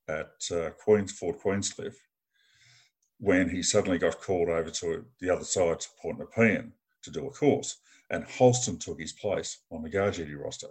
at 0.08 0.32
uh, 0.50 0.70
Queens, 0.70 1.12
Fort 1.12 1.40
Queenscliff 1.40 1.94
when 3.18 3.48
he 3.48 3.62
suddenly 3.62 3.98
got 3.98 4.20
called 4.20 4.48
over 4.48 4.68
to 4.68 5.04
the 5.20 5.30
other 5.30 5.44
side 5.44 5.78
to 5.78 5.88
Port 6.00 6.18
Nepean 6.18 6.72
to 7.02 7.10
do 7.10 7.26
a 7.26 7.30
course, 7.30 7.76
and 8.10 8.24
Holston 8.24 8.78
took 8.78 9.00
his 9.00 9.12
place 9.12 9.58
on 9.70 9.82
the 9.82 9.88
guard 9.88 10.14
duty 10.14 10.34
roster. 10.34 10.68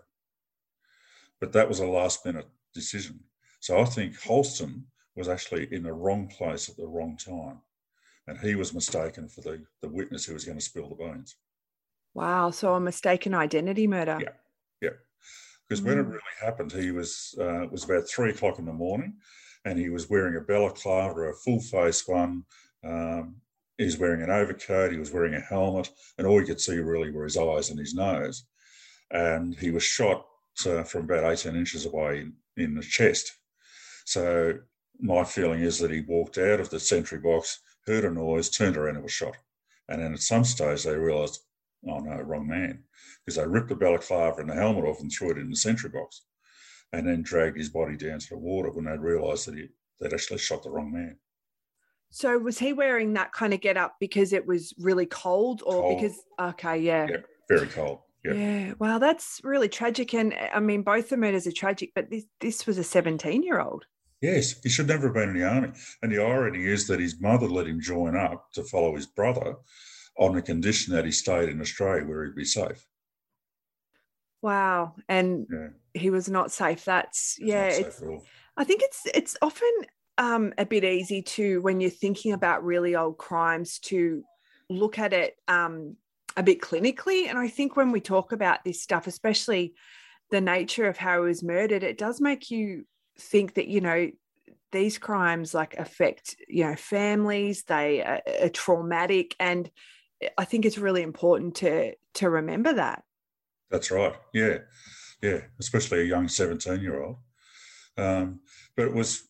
But 1.40 1.54
that 1.54 1.70
was 1.70 1.80
a 1.80 1.88
last 1.88 2.26
minute 2.26 2.48
decision. 2.74 3.22
So 3.62 3.80
I 3.80 3.86
think 3.86 4.22
Holston 4.22 4.86
was 5.16 5.30
actually 5.30 5.74
in 5.74 5.84
the 5.84 5.94
wrong 5.94 6.28
place 6.28 6.70
at 6.70 6.76
the 6.76 6.88
wrong 6.88 7.18
time 7.18 7.62
and 8.28 8.40
he 8.40 8.56
was 8.56 8.74
mistaken 8.74 9.28
for 9.28 9.42
the, 9.42 9.64
the 9.82 9.90
witness 9.90 10.26
who 10.26 10.34
was 10.34 10.46
going 10.46 10.58
to 10.58 10.64
spill 10.64 10.90
the 10.90 10.96
bones. 10.96 11.36
Wow. 12.14 12.52
So 12.52 12.74
a 12.76 12.80
mistaken 12.80 13.34
identity 13.34 13.88
murder. 13.88 14.20
Yeah. 14.22 14.30
Yeah. 14.82 14.98
Because 15.68 15.82
mm. 15.82 15.88
when 15.88 16.00
it 16.00 16.06
mm. 16.06 16.12
really 16.12 16.22
happened, 16.42 16.72
he 16.72 16.92
was, 16.92 17.36
uh, 17.40 17.64
it 17.64 17.72
was 17.72 17.84
about 17.84 18.08
three 18.08 18.32
o'clock 18.32 18.60
in 18.60 18.66
the 18.66 18.74
morning 18.74 19.16
and 19.66 19.78
he 19.78 19.90
was 19.90 20.10
wearing 20.10 20.36
a 20.36 20.42
balaclava, 20.42 21.22
a 21.22 21.34
full 21.34 21.60
face 21.60 22.08
one. 22.08 22.44
Um, 22.84 23.36
he 23.78 23.86
was 23.86 23.98
wearing 23.98 24.22
an 24.22 24.30
overcoat, 24.30 24.92
he 24.92 25.00
was 25.00 25.12
wearing 25.12 25.34
a 25.34 25.40
helmet, 25.40 25.90
and 26.18 26.28
all 26.28 26.40
you 26.40 26.46
could 26.46 26.62
see 26.62 26.78
really 26.78 27.12
were 27.12 27.24
his 27.24 27.38
eyes 27.38 27.70
and 27.70 27.80
his 27.80 27.96
nose. 27.96 28.46
And 29.12 29.56
he 29.56 29.72
was 29.72 29.84
shot 29.84 30.26
uh, 30.66 30.84
from 30.84 31.06
about 31.06 31.32
18 31.32 31.56
inches 31.56 31.86
away 31.86 32.22
in, 32.22 32.34
in 32.58 32.76
the 32.76 32.84
chest. 32.84 33.34
So 34.06 34.54
my 35.00 35.24
feeling 35.24 35.62
is 35.62 35.80
that 35.80 35.92
he 35.92 36.02
walked 36.02 36.38
out 36.38 36.60
of 36.60 36.70
the 36.70 36.80
sentry 36.80 37.20
box 37.20 37.60
heard 37.86 38.06
a 38.06 38.12
noise, 38.12 38.50
turned 38.50 38.78
around 38.78 38.96
and 38.96 39.04
was 39.04 39.12
shot. 39.12 39.36
And 39.90 40.02
then 40.02 40.14
at 40.14 40.20
some 40.20 40.44
stage 40.44 40.84
they 40.84 40.96
realised, 40.96 41.40
oh 41.88 42.00
no, 42.00 42.16
wrong 42.22 42.48
man, 42.48 42.84
because 43.26 43.38
they 43.38 43.48
ripped 43.48 43.70
the 43.70 43.76
balaclava 43.76 44.42
and 44.42 44.50
the 44.50 44.54
helmet 44.54 44.86
off 44.86 45.02
and 45.02 45.12
threw 45.12 45.32
it 45.32 45.38
in 45.38 45.50
the 45.50 45.56
sentry 45.56 45.90
box, 45.90 46.24
and 46.94 47.08
then 47.08 47.22
dragged 47.22 47.58
his 47.58 47.70
body 47.70 47.98
down 47.98 48.20
to 48.20 48.30
the 48.30 48.38
water 48.38 48.72
when 48.72 48.86
they 48.86 48.98
realised 48.98 49.48
that 49.48 49.56
he, 49.56 49.68
they'd 50.00 50.14
actually 50.14 50.40
shot 50.40 50.64
the 50.64 50.70
wrong 50.70 50.92
man. 50.92 51.18
So 52.12 52.38
was 52.38 52.60
he 52.60 52.74
wearing 52.74 53.14
that 53.14 53.32
kind 53.32 53.54
of 53.54 53.62
get 53.62 53.78
up 53.78 53.96
because 54.00 54.34
it 54.34 54.46
was 54.46 54.74
really 54.78 55.06
cold, 55.06 55.64
or 55.66 55.82
cold. 55.82 56.02
because 56.02 56.18
okay, 56.40 56.78
yeah, 56.78 57.08
yeah, 57.10 57.18
very 57.50 57.68
cold. 57.68 58.00
Yeah. 58.24 58.34
yeah. 58.34 58.74
Wow, 58.80 59.00
that's 59.00 59.40
really 59.44 59.70
tragic. 59.70 60.14
And 60.14 60.36
I 60.54 60.60
mean, 60.60 60.84
both 60.84 61.10
the 61.10 61.18
murders 61.18 61.48
are 61.48 61.54
tragic, 61.54 61.92
but 61.96 62.10
this 62.10 62.26
this 62.42 62.68
was 62.68 62.78
a 62.78 62.84
17 62.84 63.44
year 63.44 63.62
old. 63.62 63.86
Yes, 64.22 64.62
he 64.62 64.70
should 64.70 64.88
never 64.88 65.08
have 65.08 65.16
been 65.16 65.30
in 65.30 65.38
the 65.38 65.50
army. 65.50 65.72
And 66.02 66.12
the 66.12 66.24
irony 66.24 66.66
is 66.66 66.88
that 66.88 67.00
his 67.00 67.20
mother 67.20 67.48
let 67.48 67.68
him 67.68 67.82
join 67.82 68.16
up 68.16 68.52
to 68.54 68.64
follow 68.64 68.96
his 68.96 69.08
brother 69.08 69.56
on 70.18 70.36
the 70.36 70.42
condition 70.42 70.94
that 70.94 71.06
he 71.06 71.12
stayed 71.12 71.50
in 71.50 71.60
Australia 71.60 72.06
where 72.06 72.26
he'd 72.26 72.36
be 72.36 72.46
safe. 72.46 72.86
Wow. 74.44 74.96
And 75.10 75.48
yeah. 75.52 75.68
he 75.94 76.12
was 76.12 76.30
not 76.30 76.52
safe. 76.52 76.86
That's 76.86 77.38
yeah. 77.40 77.66
It's, 77.66 78.02
I 78.58 78.64
think 78.64 78.82
it's 78.84 79.02
it's 79.14 79.38
often 79.42 79.72
um, 80.18 80.54
a 80.58 80.66
bit 80.66 80.84
easy 80.84 81.22
to 81.24 81.62
when 81.62 81.82
you're 81.82 81.90
thinking 81.90 82.34
about 82.34 82.64
really 82.64 82.96
old 82.96 83.18
crimes 83.18 83.80
to 83.80 84.24
look 84.70 85.00
at 85.00 85.14
it 85.14 85.36
um, 85.48 85.96
a 86.38 86.44
bit 86.44 86.62
clinically. 86.62 87.28
And 87.28 87.38
I 87.40 87.48
think 87.48 87.76
when 87.76 87.92
we 87.92 88.02
talk 88.02 88.32
about 88.32 88.64
this 88.64 88.82
stuff, 88.82 89.08
especially 89.08 89.74
the 90.30 90.42
nature 90.42 90.88
of 90.88 90.98
how 90.98 91.22
he 91.22 91.28
was 91.28 91.44
murdered, 91.44 91.84
it 91.84 91.98
does 91.98 92.22
make 92.22 92.52
you 92.52 92.86
think 93.22 93.56
that 93.56 93.68
you 93.68 93.82
know 93.82 94.10
these 94.72 94.98
crimes 94.98 95.54
like 95.54 95.76
affect 95.78 96.36
you 96.48 96.64
know 96.64 96.76
families 96.76 97.64
they 97.64 98.02
are, 98.02 98.22
are 98.42 98.50
traumatic 98.50 99.36
and 99.40 99.70
i 100.38 100.46
think 100.46 100.66
it's 100.66 100.78
really 100.78 101.02
important 101.02 101.56
to 101.56 101.94
to 102.14 102.30
remember 102.30 102.74
that. 102.74 103.04
That's 103.70 103.90
right. 103.90 104.16
Yeah. 104.34 104.58
Yeah. 105.22 105.42
Especially 105.60 106.02
a 106.02 106.06
young 106.06 106.28
17 106.28 106.82
year 106.82 107.02
old 107.02 107.18
um, 107.98 108.40
but 108.76 108.86
it 108.86 108.94
was 108.94 109.28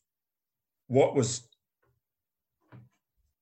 what 0.87 1.15
was 1.15 1.47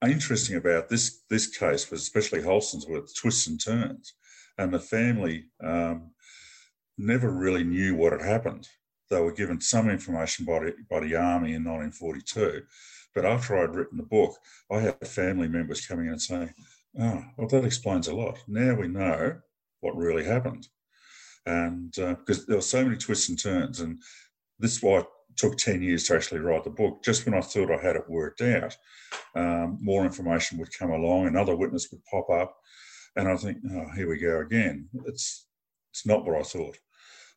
interesting 0.08 0.56
about 0.56 0.88
this 0.88 1.24
this 1.30 1.48
case 1.48 1.90
was 1.92 2.02
especially 2.02 2.42
Holston's 2.42 2.88
with 2.88 3.14
twists 3.16 3.48
and 3.48 3.62
turns, 3.62 4.14
and 4.58 4.74
the 4.74 4.80
family 4.80 5.46
um, 5.64 6.12
never 6.98 7.30
really 7.30 7.64
knew 7.64 7.96
what 7.96 8.14
had 8.14 8.22
happened. 8.22 8.68
They 9.10 9.20
were 9.22 9.32
given 9.32 9.60
some 9.60 9.90
information 9.90 10.46
by 10.46 10.60
the, 10.60 10.76
by 10.90 11.00
the 11.00 11.16
army 11.16 11.54
in 11.54 11.64
1942, 11.64 12.64
but 13.16 13.26
after 13.26 13.58
I'd 13.58 13.76
written 13.76 13.98
the 13.98 14.04
book, 14.04 14.36
I 14.72 14.80
had 14.80 15.08
family 15.08 15.48
members 15.48 15.86
coming 15.86 16.06
in 16.06 16.14
and 16.14 16.22
saying, 16.22 16.54
"Oh, 17.00 17.24
well, 17.38 17.48
that 17.48 17.66
explains 17.66 18.08
a 18.08 18.16
lot. 18.16 18.38
Now 18.48 18.76
we 18.76 18.88
know 18.88 19.38
what 19.82 19.96
really 19.96 20.24
happened." 20.24 20.68
And 21.46 21.92
because 21.92 22.42
uh, 22.42 22.46
there 22.48 22.58
were 22.58 22.62
so 22.62 22.84
many 22.84 22.98
twists 22.98 23.30
and 23.30 23.42
turns, 23.42 23.80
and 23.80 24.00
this 24.60 24.78
is 24.78 24.84
why 24.84 25.00
it 25.00 25.08
took 25.36 25.58
10 25.58 25.82
years 25.82 26.04
to 26.06 26.16
actually 26.16 26.42
write 26.42 26.64
the 26.64 26.70
book. 26.70 27.04
Just 27.04 27.26
when 27.26 27.34
I 27.34 27.42
thought 27.42 27.72
I 27.72 27.82
had 27.82 27.96
it 27.96 28.10
worked 28.10 28.42
out, 28.42 28.76
um, 29.36 29.80
more 29.82 30.06
information 30.06 30.58
would 30.60 30.78
come 30.78 30.92
along, 30.92 31.28
another 31.28 31.56
witness 31.56 31.90
would 31.92 32.04
pop 32.06 32.30
up. 32.30 32.58
And 33.16 33.28
I 33.28 33.36
think, 33.38 33.58
oh, 33.72 33.88
here 33.96 34.10
we 34.10 34.18
go 34.18 34.42
again. 34.42 34.90
It's, 35.06 35.48
it's 35.92 36.06
not 36.06 36.26
what 36.26 36.38
I 36.38 36.44
thought. 36.44 36.78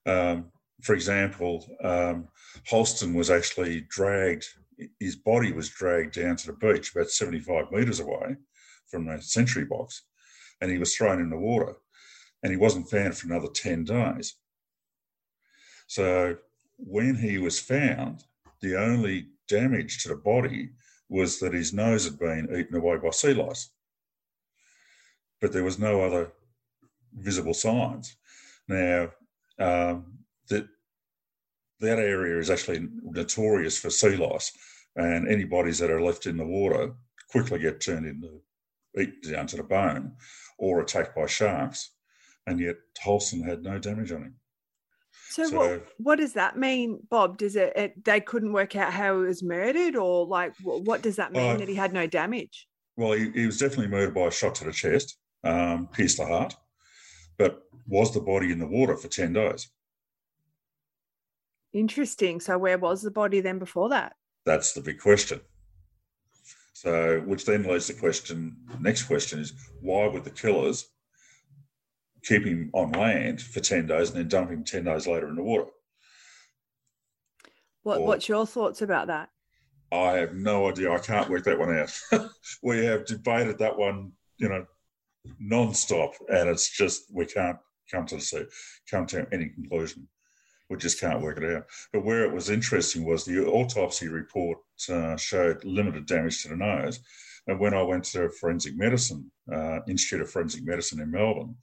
Um, 0.05 0.51
for 0.83 0.95
example, 0.95 1.65
um, 1.83 2.29
Holston 2.69 3.15
was 3.15 3.31
actually 3.31 3.87
dragged, 3.89 4.47
his 4.99 5.17
body 5.17 5.53
was 5.53 5.69
dragged 5.69 6.15
down 6.15 6.37
to 6.37 6.49
the 6.49 6.53
beach 6.53 6.93
about 6.95 7.09
75 7.09 7.71
metres 7.71 8.01
away 8.01 8.37
from 8.89 9.07
the 9.07 9.23
sentry 9.23 9.65
box, 9.65 10.03
and 10.61 10.71
he 10.71 10.79
was 10.79 10.95
thrown 10.95 11.21
in 11.21 11.31
the 11.31 11.39
water. 11.39 11.75
And 12.43 12.51
he 12.51 12.57
wasn't 12.57 12.91
found 12.91 13.17
for 13.17 13.29
another 13.29 13.47
10 13.55 13.85
days. 13.85 14.35
So 15.87 16.37
when 16.77 17.15
he 17.15 17.39
was 17.39 17.61
found, 17.61 18.25
the 18.61 18.77
only 18.77 19.29
damage 19.49 20.03
to 20.03 20.09
the 20.09 20.17
body 20.17 20.71
was 21.09 21.39
that 21.39 21.55
his 21.55 21.73
nose 21.73 22.05
had 22.05 22.19
been 22.19 22.49
eaten 22.57 22.75
away 22.75 22.97
by 22.97 23.11
sea 23.11 23.35
lice. 23.35 23.71
But 25.41 25.53
there 25.53 25.63
was 25.63 25.79
no 25.79 26.03
other 26.03 26.33
visible 27.15 27.55
signs. 27.55 28.17
Now, 28.67 29.11
um, 29.59 30.19
that 30.53 30.69
that 31.81 31.99
area 31.99 32.39
is 32.39 32.49
actually 32.49 32.89
notorious 33.03 33.79
for 33.79 33.91
sea 33.91 34.17
lice, 34.17 34.53
and 34.97 35.29
any 35.29 35.45
bodies 35.45 35.79
that 35.79 35.91
are 35.91 36.03
left 36.03 36.27
in 36.27 36.37
the 36.37 36.47
water 36.47 36.95
quickly 37.31 37.59
get 37.59 37.81
turned 37.81 38.07
into 38.07 38.41
eaten 38.99 39.33
down 39.33 39.47
to 39.49 39.57
the 39.57 39.63
bone 39.63 40.13
or 40.59 40.81
attacked 40.81 41.17
by 41.17 41.27
sharks. 41.27 41.91
And 42.47 42.61
yet 42.61 42.77
Holston 43.01 43.43
had 43.43 43.63
no 43.63 43.79
damage 43.79 44.13
on 44.13 44.23
him. 44.23 44.35
So, 45.31 45.45
so 45.45 45.57
what, 45.57 45.87
what 45.99 46.17
does 46.17 46.35
that 46.35 46.59
mean, 46.59 47.01
Bob? 47.09 47.39
Does 47.39 47.57
it, 47.57 47.73
it, 47.77 48.05
they 48.05 48.21
couldn't 48.21 48.53
work 48.53 48.77
out 48.77 48.93
how 48.93 49.21
he 49.21 49.27
was 49.27 49.43
murdered, 49.43 49.97
or 49.97 50.27
like 50.27 50.53
what, 50.63 50.83
what 50.83 51.03
does 51.03 51.17
that 51.17 51.33
mean 51.33 51.55
uh, 51.55 51.57
that 51.57 51.69
he 51.69 51.75
had 51.75 51.93
no 51.93 52.07
damage? 52.07 52.69
Well, 52.97 53.13
he, 53.13 53.31
he, 53.31 53.47
was 53.47 53.59
definitely 53.59 53.89
murdered 53.89 54.15
by 54.15 54.27
a 54.27 54.31
shot 54.31 54.57
to 54.57 54.65
the 54.65 54.73
chest, 54.73 55.17
um, 55.45 55.87
pierced 55.87 56.19
the 56.19 56.27
heart, 56.27 56.55
but 57.39 57.63
was 57.87 58.13
the 58.13 58.21
body 58.21 58.53
in 58.53 58.59
the 58.59 58.67
water 58.67 58.97
for 58.97 59.09
ten 59.09 59.33
days? 59.33 59.71
Interesting. 61.73 62.41
So, 62.41 62.59
where 62.59 62.79
was 62.79 63.03
the 63.03 63.11
body 63.11 63.41
then 63.41 63.59
before 63.59 63.89
that? 63.91 64.15
That's 64.45 64.73
the 64.73 64.81
big 64.81 65.01
question. 65.01 65.41
So, 66.73 67.21
which 67.21 67.45
then 67.45 67.63
leads 67.63 67.87
to 67.87 67.93
the 67.93 68.01
question. 68.01 68.57
Next 68.81 69.05
question 69.05 69.39
is 69.39 69.53
why 69.81 70.07
would 70.09 70.25
the 70.25 70.31
killers 70.31 70.89
keep 72.25 72.45
him 72.45 72.71
on 72.73 72.93
land 72.93 73.41
for 73.41 73.61
10 73.61 73.87
days 73.87 74.11
and 74.11 74.19
then 74.19 74.29
dump 74.29 74.51
him 74.51 74.65
10 74.65 74.85
days 74.85 75.07
later 75.07 75.29
in 75.29 75.37
the 75.37 75.43
water. 75.43 75.71
What, 77.83 77.99
or, 77.99 78.07
what's 78.07 78.29
your 78.29 78.47
thoughts 78.47 78.83
about 78.83 79.09
that? 79.09 79.31
I 79.91 80.13
have 80.13 80.35
no 80.35 80.69
idea. 80.69 80.93
I 80.93 80.99
can't 80.99 81.29
work 81.29 81.45
that 81.45 81.59
one 81.59 81.77
out. 81.77 82.01
we 82.63 82.85
have 82.85 83.07
debated 83.07 83.59
that 83.59 83.77
one, 83.77 84.13
you 84.39 84.49
know, 84.49 84.65
non-stop, 85.39 86.13
and 86.29 86.49
it's 86.49 86.71
just 86.71 87.05
we 87.13 87.27
can't 87.27 87.59
come 87.91 88.07
to 88.07 88.17
the 88.17 88.49
come 88.91 89.07
to 89.07 89.27
any 89.33 89.49
conclusion. 89.49 90.09
We 90.73 90.79
just 90.79 90.99
can't 90.99 91.21
work 91.21 91.37
it 91.37 91.45
out. 91.45 91.67
But 91.93 92.03
where 92.03 92.25
it 92.25 92.33
was 92.33 92.49
interesting 92.49 93.05
was 93.05 93.27
the 93.27 93.45
autopsy 93.45 94.09
report 94.09 94.57
uh, 94.89 95.19
showed 95.19 95.63
limited 95.65 96.07
damage 96.07 96.43
to 96.43 96.49
the 96.49 96.57
nose, 96.57 96.99
and 97.47 97.61
when 97.61 97.75
I 97.75 97.83
went 97.83 98.05
to 98.05 98.21
the 98.21 98.31
forensic 98.41 98.75
medicine, 98.75 99.31
uh, 99.53 99.81
Institute 99.87 100.23
of 100.23 100.31
Forensic 100.31 100.65
Medicine 100.65 101.01
in 101.01 101.11
Melbourne, 101.11 101.57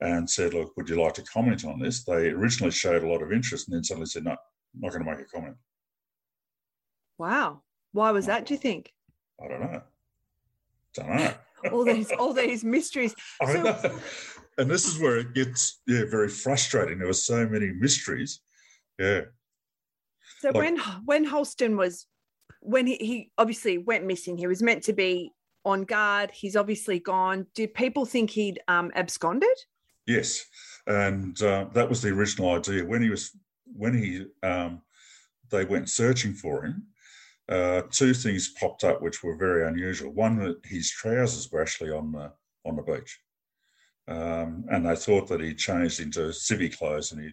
and 0.00 0.30
said, 0.30 0.54
Look, 0.54 0.76
would 0.76 0.88
you 0.88 1.02
like 1.02 1.14
to 1.14 1.22
comment 1.24 1.64
on 1.64 1.80
this? 1.80 2.04
They 2.04 2.28
originally 2.28 2.70
showed 2.70 3.02
a 3.02 3.08
lot 3.08 3.22
of 3.22 3.32
interest 3.32 3.66
and 3.66 3.74
then 3.74 3.82
suddenly 3.82 4.06
said, 4.06 4.22
No, 4.22 4.30
I'm 4.30 4.36
not 4.76 4.92
going 4.92 5.04
to 5.04 5.10
make 5.10 5.20
a 5.20 5.24
comment. 5.24 5.56
Wow. 7.18 7.62
Why 7.90 8.12
was 8.12 8.26
that, 8.26 8.46
do 8.46 8.54
you 8.54 8.58
think? 8.60 8.92
I 9.44 9.48
don't 9.48 9.60
know. 9.62 9.82
Don't 10.94 11.16
know. 11.16 11.34
all 11.72 11.84
these 11.84 12.10
all 12.12 12.32
these 12.44 12.64
mysteries. 12.64 13.14
So. 13.44 14.00
And 14.58 14.70
this 14.70 14.86
is 14.86 15.00
where 15.00 15.16
it 15.16 15.34
gets 15.34 15.80
yeah, 15.86 16.04
very 16.08 16.28
frustrating. 16.28 16.98
There 16.98 17.08
were 17.08 17.12
so 17.12 17.46
many 17.48 17.72
mysteries. 17.72 18.40
Yeah. 18.98 19.22
So 20.40 20.48
like, 20.48 20.56
when 20.56 20.78
when 21.04 21.24
Holston 21.24 21.76
was 21.76 22.06
when 22.60 22.86
he, 22.86 22.96
he 22.96 23.30
obviously 23.38 23.78
went 23.78 24.04
missing, 24.04 24.38
he 24.38 24.46
was 24.46 24.62
meant 24.62 24.84
to 24.84 24.92
be 24.92 25.32
on 25.64 25.82
guard. 25.82 26.30
He's 26.30 26.56
obviously 26.56 26.98
gone. 26.98 27.46
Did 27.54 27.74
people 27.74 28.04
think 28.04 28.30
he'd 28.30 28.60
um, 28.68 28.90
absconded? 28.94 29.56
Yes, 30.06 30.44
and 30.86 31.40
uh, 31.42 31.66
that 31.72 31.88
was 31.88 32.02
the 32.02 32.10
original 32.10 32.50
idea. 32.54 32.84
When 32.84 33.02
he 33.02 33.10
was 33.10 33.36
when 33.64 33.96
he 33.96 34.26
um, 34.42 34.82
they 35.50 35.64
went 35.64 35.88
searching 35.88 36.34
for 36.34 36.64
him, 36.64 36.84
uh, 37.48 37.82
two 37.90 38.14
things 38.14 38.52
popped 38.60 38.84
up 38.84 39.02
which 39.02 39.22
were 39.22 39.36
very 39.36 39.66
unusual. 39.66 40.12
One, 40.12 40.38
that 40.38 40.58
his 40.64 40.90
trousers 40.90 41.50
were 41.50 41.62
actually 41.62 41.90
on 41.90 42.12
the 42.12 42.32
on 42.66 42.76
the 42.76 42.82
beach, 42.82 43.18
um, 44.06 44.64
and 44.70 44.86
they 44.86 44.96
thought 44.96 45.28
that 45.28 45.40
he 45.40 45.54
changed 45.54 46.00
into 46.00 46.20
civvy 46.28 46.76
clothes 46.76 47.12
and 47.12 47.22
he 47.22 47.30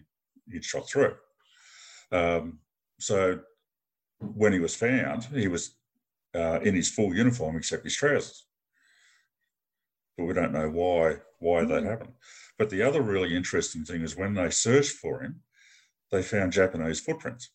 he'd 0.50 0.64
shot 0.64 0.88
through. 0.88 1.14
Um, 2.10 2.58
so 2.98 3.40
when 4.18 4.52
he 4.52 4.58
was 4.58 4.74
found, 4.74 5.24
he 5.24 5.48
was 5.48 5.74
uh, 6.34 6.60
in 6.62 6.74
his 6.74 6.90
full 6.90 7.14
uniform 7.14 7.56
except 7.56 7.84
his 7.84 7.96
trousers. 7.96 8.46
But 10.16 10.24
we 10.24 10.34
don't 10.34 10.52
know 10.52 10.68
why 10.68 11.16
why 11.38 11.64
that 11.64 11.82
hmm. 11.82 11.88
happened. 11.88 12.12
But 12.58 12.70
the 12.70 12.82
other 12.82 13.02
really 13.02 13.36
interesting 13.36 13.84
thing 13.84 14.02
is 14.02 14.16
when 14.16 14.34
they 14.34 14.50
searched 14.50 14.92
for 14.92 15.22
him, 15.22 15.42
they 16.10 16.22
found 16.22 16.52
Japanese 16.52 17.00
footprints. 17.00 17.50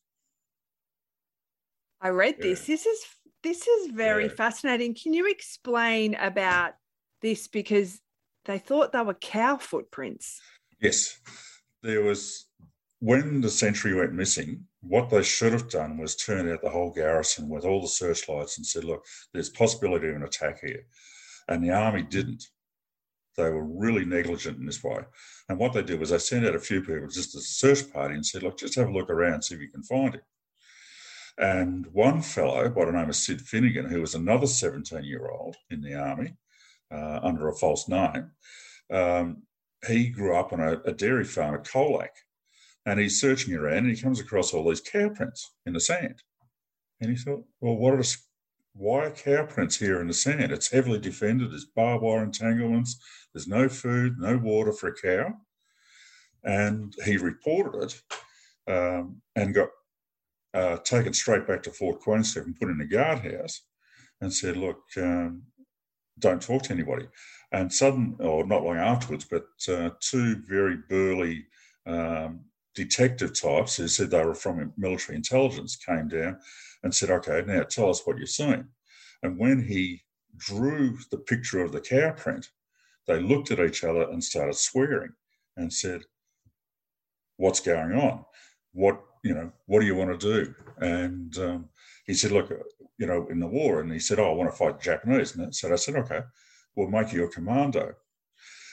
I 2.01 2.09
read 2.09 2.35
yeah. 2.39 2.47
this. 2.47 2.65
This 2.65 2.85
is 2.85 3.05
this 3.43 3.67
is 3.67 3.91
very 3.91 4.25
yeah. 4.25 4.31
fascinating. 4.35 4.95
Can 4.95 5.13
you 5.13 5.29
explain 5.29 6.15
about 6.15 6.73
this 7.21 7.47
because 7.47 7.99
they 8.47 8.57
thought 8.57 8.91
they 8.91 9.01
were 9.01 9.13
cow 9.13 9.57
footprints? 9.57 10.41
Yes. 10.81 11.19
There 11.83 12.01
was 12.01 12.47
when 12.99 13.41
the 13.41 13.49
sentry 13.49 13.93
went 13.93 14.13
missing, 14.13 14.65
what 14.81 15.09
they 15.09 15.21
should 15.21 15.53
have 15.53 15.69
done 15.69 15.97
was 15.97 16.15
turn 16.15 16.51
out 16.51 16.61
the 16.61 16.69
whole 16.69 16.91
garrison 16.91 17.49
with 17.49 17.65
all 17.65 17.81
the 17.81 17.87
searchlights 17.87 18.57
and 18.57 18.65
said, 18.65 18.83
look, 18.83 19.05
there's 19.33 19.49
possibility 19.49 20.09
of 20.09 20.15
an 20.15 20.23
attack 20.23 20.59
here. 20.61 20.83
And 21.47 21.63
the 21.63 21.71
army 21.71 22.01
didn't. 22.01 22.43
They 23.35 23.49
were 23.49 23.63
really 23.63 24.03
negligent 24.03 24.57
in 24.57 24.65
this 24.65 24.83
way. 24.83 24.97
And 25.47 25.59
what 25.59 25.73
they 25.73 25.83
did 25.83 25.99
was 25.99 26.09
they 26.09 26.17
sent 26.17 26.47
out 26.47 26.55
a 26.55 26.59
few 26.59 26.81
people 26.81 27.07
just 27.07 27.35
as 27.35 27.43
a 27.43 27.45
search 27.45 27.93
party 27.93 28.15
and 28.15 28.25
said, 28.25 28.41
look, 28.41 28.57
just 28.57 28.75
have 28.75 28.87
a 28.87 28.91
look 28.91 29.11
around, 29.11 29.43
see 29.43 29.55
if 29.55 29.61
you 29.61 29.69
can 29.69 29.83
find 29.83 30.15
him. 30.15 30.21
And 31.37 31.85
one 31.93 32.23
fellow 32.23 32.67
by 32.69 32.85
the 32.85 32.91
name 32.91 33.09
of 33.09 33.15
Sid 33.15 33.41
Finnegan, 33.41 33.85
who 33.85 34.01
was 34.01 34.15
another 34.15 34.47
17 34.47 35.03
year 35.03 35.29
old 35.29 35.55
in 35.69 35.81
the 35.81 35.93
army 35.93 36.33
uh, 36.91 37.19
under 37.23 37.47
a 37.47 37.55
false 37.55 37.87
name, 37.89 38.31
um, 38.91 39.43
he 39.87 40.09
grew 40.09 40.35
up 40.35 40.53
on 40.53 40.59
a, 40.59 40.79
a, 40.85 40.93
dairy 40.93 41.23
farm 41.23 41.55
at 41.55 41.65
Colac. 41.65 42.09
And 42.85 42.99
he's 42.99 43.19
searching 43.19 43.53
around 43.53 43.79
and 43.79 43.89
he 43.95 44.01
comes 44.01 44.19
across 44.19 44.53
all 44.53 44.67
these 44.67 44.81
cow 44.81 45.09
prints 45.09 45.51
in 45.65 45.73
the 45.73 45.79
sand. 45.79 46.23
And 47.01 47.11
he 47.11 47.17
thought, 47.17 47.43
well, 47.59 47.75
what 47.75 47.93
are 47.93 47.97
the, 47.97 48.17
why 48.73 49.05
are 49.05 49.11
cow 49.11 49.45
prints 49.45 49.77
here 49.77 49.99
in 49.99 50.07
the 50.07 50.13
sand? 50.13 50.51
It's 50.51 50.71
heavily 50.71 50.99
defended. 50.99 51.51
There's 51.51 51.65
barbed 51.65 52.03
wire 52.03 52.23
entanglements. 52.23 52.97
There's 53.33 53.47
no 53.47 53.67
food, 53.67 54.15
no 54.19 54.37
water 54.37 54.71
for 54.71 54.87
a 54.89 54.95
cow. 54.95 55.33
And 56.43 56.95
he 57.03 57.17
reported 57.17 57.83
it 57.83 58.01
um, 58.71 59.21
and 59.35 59.53
got 59.53 59.69
uh, 60.53 60.77
taken 60.77 61.13
straight 61.13 61.45
back 61.45 61.63
to 61.63 61.71
Fort 61.71 61.99
Queenstown 61.99 62.45
and 62.45 62.55
put 62.55 62.69
in 62.69 62.79
a 62.79 62.85
guardhouse 62.85 63.61
and 64.21 64.33
said, 64.33 64.57
look, 64.57 64.81
um, 64.97 65.43
don't 66.19 66.41
talk 66.41 66.63
to 66.63 66.73
anybody. 66.73 67.07
And 67.51 67.71
sudden, 67.71 68.17
or 68.19 68.45
not 68.45 68.63
long 68.63 68.77
afterwards, 68.77 69.25
but 69.25 69.45
uh, 69.69 69.91
two 69.99 70.35
very 70.47 70.77
burly 70.89 71.45
um, 71.85 72.41
detective 72.75 73.39
types 73.39 73.77
who 73.77 73.87
said 73.87 74.11
they 74.11 74.25
were 74.25 74.35
from 74.35 74.73
military 74.77 75.15
intelligence 75.15 75.75
came 75.75 76.07
down 76.07 76.37
and 76.83 76.93
said, 76.93 77.09
okay, 77.09 77.43
now 77.45 77.63
tell 77.63 77.89
us 77.89 78.05
what 78.05 78.17
you're 78.17 78.27
seeing. 78.27 78.67
And 79.23 79.39
when 79.39 79.63
he 79.63 80.03
drew 80.37 80.97
the 81.09 81.17
picture 81.17 81.61
of 81.61 81.71
the 81.71 81.81
cow 81.81 82.11
print, 82.11 82.49
they 83.07 83.19
looked 83.19 83.51
at 83.51 83.59
each 83.59 83.83
other 83.83 84.03
and 84.03 84.23
started 84.23 84.55
swearing 84.55 85.13
and 85.55 85.71
said, 85.71 86.03
What's 87.37 87.59
going 87.59 87.93
on? 87.93 88.25
What, 88.73 88.99
you 89.23 89.33
know, 89.33 89.51
what 89.67 89.79
do 89.79 89.85
you 89.85 89.95
want 89.95 90.19
to 90.19 90.43
do? 90.43 90.55
And 90.77 91.37
um, 91.37 91.69
he 92.05 92.13
said, 92.13 92.31
Look, 92.31 92.51
you 92.97 93.05
know, 93.07 93.27
in 93.29 93.39
the 93.39 93.47
war. 93.47 93.79
And 93.79 93.91
he 93.91 93.99
said, 93.99 94.19
Oh, 94.19 94.31
I 94.31 94.35
want 94.35 94.51
to 94.51 94.57
fight 94.57 94.77
the 94.77 94.83
Japanese. 94.83 95.35
And 95.35 95.53
so 95.53 95.71
I 95.71 95.75
said, 95.75 95.95
Okay, 95.95 96.21
we'll 96.75 96.89
make 96.89 97.13
you 97.13 97.25
a 97.25 97.29
commando. 97.29 97.93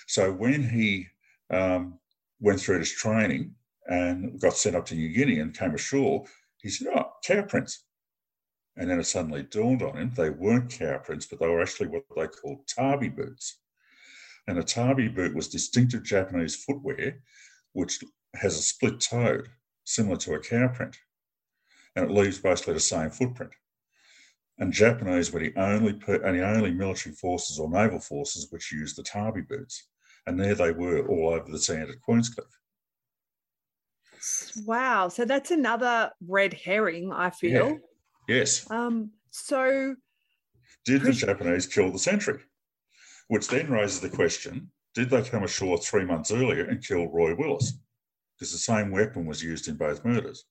So 0.07 0.33
when 0.33 0.63
he 0.63 1.09
um, 1.51 1.99
went 2.41 2.61
through 2.61 2.79
his 2.79 2.93
training 2.93 3.55
and 3.87 4.41
got 4.41 4.55
sent 4.55 4.77
up 4.77 4.87
to 4.87 4.95
New 4.95 5.09
Guinea 5.11 5.41
and 5.41 5.57
came 5.57 5.75
ashore, 5.75 6.25
he 6.59 6.71
said, 6.71 6.89
Oh, 6.95 7.13
cow 7.25 7.43
prints. 7.43 7.85
And 8.77 8.91
then 8.91 8.99
it 8.99 9.05
suddenly 9.05 9.45
dawned 9.45 9.83
on 9.83 9.97
him 9.97 10.13
they 10.17 10.31
weren't 10.31 10.71
cow 10.71 10.99
prints, 10.99 11.27
but 11.27 11.39
they 11.39 11.47
were 11.47 11.63
actually 11.63 11.89
what 11.89 12.05
they 12.17 12.27
called 12.27 12.67
tabi 12.67 13.09
boots. 13.09 13.61
And 14.47 14.59
a 14.59 14.65
tabi 14.65 15.09
boot 15.09 15.35
was 15.35 15.49
distinctive 15.49 16.03
Japanese 16.03 16.57
footwear, 16.57 17.21
which 17.73 18.01
has 18.35 18.59
a 18.59 18.63
split 18.63 19.01
toed, 19.01 19.49
similar 19.85 20.17
to 20.17 20.35
a 20.35 20.41
cow 20.41 20.69
print. 20.69 20.97
And 21.97 22.11
it 22.11 22.15
leaves 22.15 22.39
basically 22.39 22.75
the 22.75 22.81
same 22.81 23.11
footprint. 23.11 23.53
And 24.59 24.73
Japanese 24.73 25.33
were 25.33 25.41
the 25.41 25.53
only, 25.57 25.93
the 25.93 26.47
only 26.47 26.71
military 26.71 27.15
forces 27.15 27.59
or 27.59 27.69
naval 27.69 27.99
forces 27.99 28.49
which 28.51 28.73
used 28.73 28.97
the 28.97 29.03
tabi 29.03 29.41
boots. 29.41 29.89
And 30.27 30.39
there 30.39 30.55
they 30.55 30.71
were 30.71 31.07
all 31.09 31.31
over 31.31 31.51
the 31.51 31.59
sand 31.59 31.91
at 31.91 32.01
Queenscliff. 32.09 32.45
Wow. 34.65 35.09
So 35.09 35.25
that's 35.25 35.51
another 35.51 36.13
red 36.27 36.55
herring, 36.55 37.13
I 37.13 37.31
feel. 37.31 37.69
Yeah. 37.69 38.37
Yes. 38.37 38.71
Um, 38.71 39.11
so 39.31 39.97
did 40.85 41.03
the 41.03 41.13
Japanese 41.13 41.67
kill 41.67 41.91
the 41.91 41.99
sentry? 41.99 42.41
Which 43.29 43.49
then 43.49 43.71
raises 43.71 44.01
the 44.01 44.09
question 44.09 44.71
did 44.95 45.11
they 45.11 45.23
come 45.23 45.43
ashore 45.43 45.77
three 45.79 46.05
months 46.05 46.31
earlier 46.31 46.65
and 46.65 46.87
kill 46.87 47.09
Roy 47.09 47.35
Willis? 47.35 47.73
Because 48.39 48.53
the 48.53 48.59
same 48.59 48.93
weapon 48.93 49.27
was 49.27 49.43
used 49.43 49.67
in 49.67 49.77
both 49.77 50.05
murders. 50.05 50.45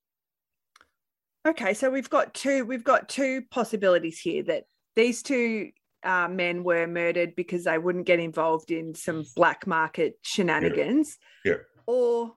Okay, 1.45 1.73
so 1.73 1.89
we've 1.89 2.09
got 2.09 2.33
two 2.33 2.65
we've 2.65 2.83
got 2.83 3.09
two 3.09 3.41
possibilities 3.51 4.19
here 4.19 4.43
that 4.43 4.63
these 4.95 5.21
two 5.21 5.71
uh, 6.03 6.27
men 6.27 6.63
were 6.63 6.87
murdered 6.87 7.35
because 7.35 7.65
they 7.65 7.77
wouldn't 7.77 8.05
get 8.05 8.19
involved 8.19 8.71
in 8.71 8.93
some 8.93 9.25
black 9.35 9.67
market 9.67 10.17
shenanigans. 10.21 11.17
Yeah. 11.43 11.53
yeah. 11.53 11.57
Or 11.85 12.33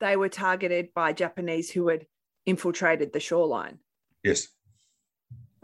they 0.00 0.16
were 0.16 0.28
targeted 0.28 0.88
by 0.94 1.12
Japanese 1.12 1.70
who 1.70 1.88
had 1.88 2.06
infiltrated 2.46 3.12
the 3.12 3.20
shoreline. 3.20 3.78
Yes. 4.22 4.48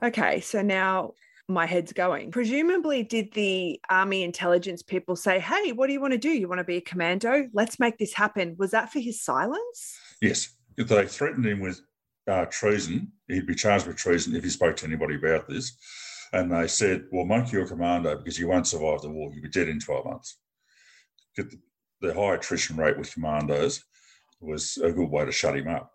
Okay, 0.02 0.40
so 0.40 0.62
now 0.62 1.12
my 1.48 1.66
head's 1.66 1.92
going. 1.92 2.30
Presumably, 2.30 3.02
did 3.02 3.32
the 3.34 3.80
army 3.90 4.22
intelligence 4.22 4.82
people 4.82 5.16
say, 5.16 5.38
Hey, 5.38 5.72
what 5.72 5.88
do 5.88 5.92
you 5.92 6.00
want 6.00 6.12
to 6.12 6.18
do? 6.18 6.30
You 6.30 6.48
want 6.48 6.60
to 6.60 6.64
be 6.64 6.76
a 6.76 6.80
commando? 6.80 7.48
Let's 7.52 7.78
make 7.78 7.98
this 7.98 8.14
happen. 8.14 8.56
Was 8.58 8.70
that 8.70 8.90
for 8.92 9.00
his 9.00 9.22
silence? 9.22 9.98
Yes. 10.20 10.56
They 10.76 11.06
threatened 11.06 11.44
him 11.44 11.60
with 11.60 11.80
uh, 12.30 12.46
treason. 12.46 13.12
He'd 13.28 13.46
be 13.46 13.54
charged 13.54 13.86
with 13.86 13.96
treason 13.96 14.36
if 14.36 14.44
he 14.44 14.50
spoke 14.50 14.76
to 14.76 14.86
anybody 14.86 15.16
about 15.16 15.48
this. 15.48 15.76
And 16.32 16.52
they 16.52 16.68
said, 16.68 17.06
We'll 17.10 17.24
make 17.24 17.52
you 17.52 17.62
a 17.62 17.66
commando 17.66 18.16
because 18.16 18.38
you 18.38 18.48
won't 18.48 18.66
survive 18.66 19.02
the 19.02 19.10
war. 19.10 19.30
You'll 19.32 19.42
be 19.42 19.48
dead 19.48 19.68
in 19.68 19.80
12 19.80 20.04
months. 20.04 20.38
The, 21.36 21.50
the 22.00 22.14
high 22.14 22.34
attrition 22.34 22.76
rate 22.76 22.98
with 22.98 23.12
commandos 23.12 23.84
was 24.40 24.78
a 24.78 24.92
good 24.92 25.10
way 25.10 25.24
to 25.24 25.32
shut 25.32 25.56
him 25.56 25.68
up. 25.68 25.92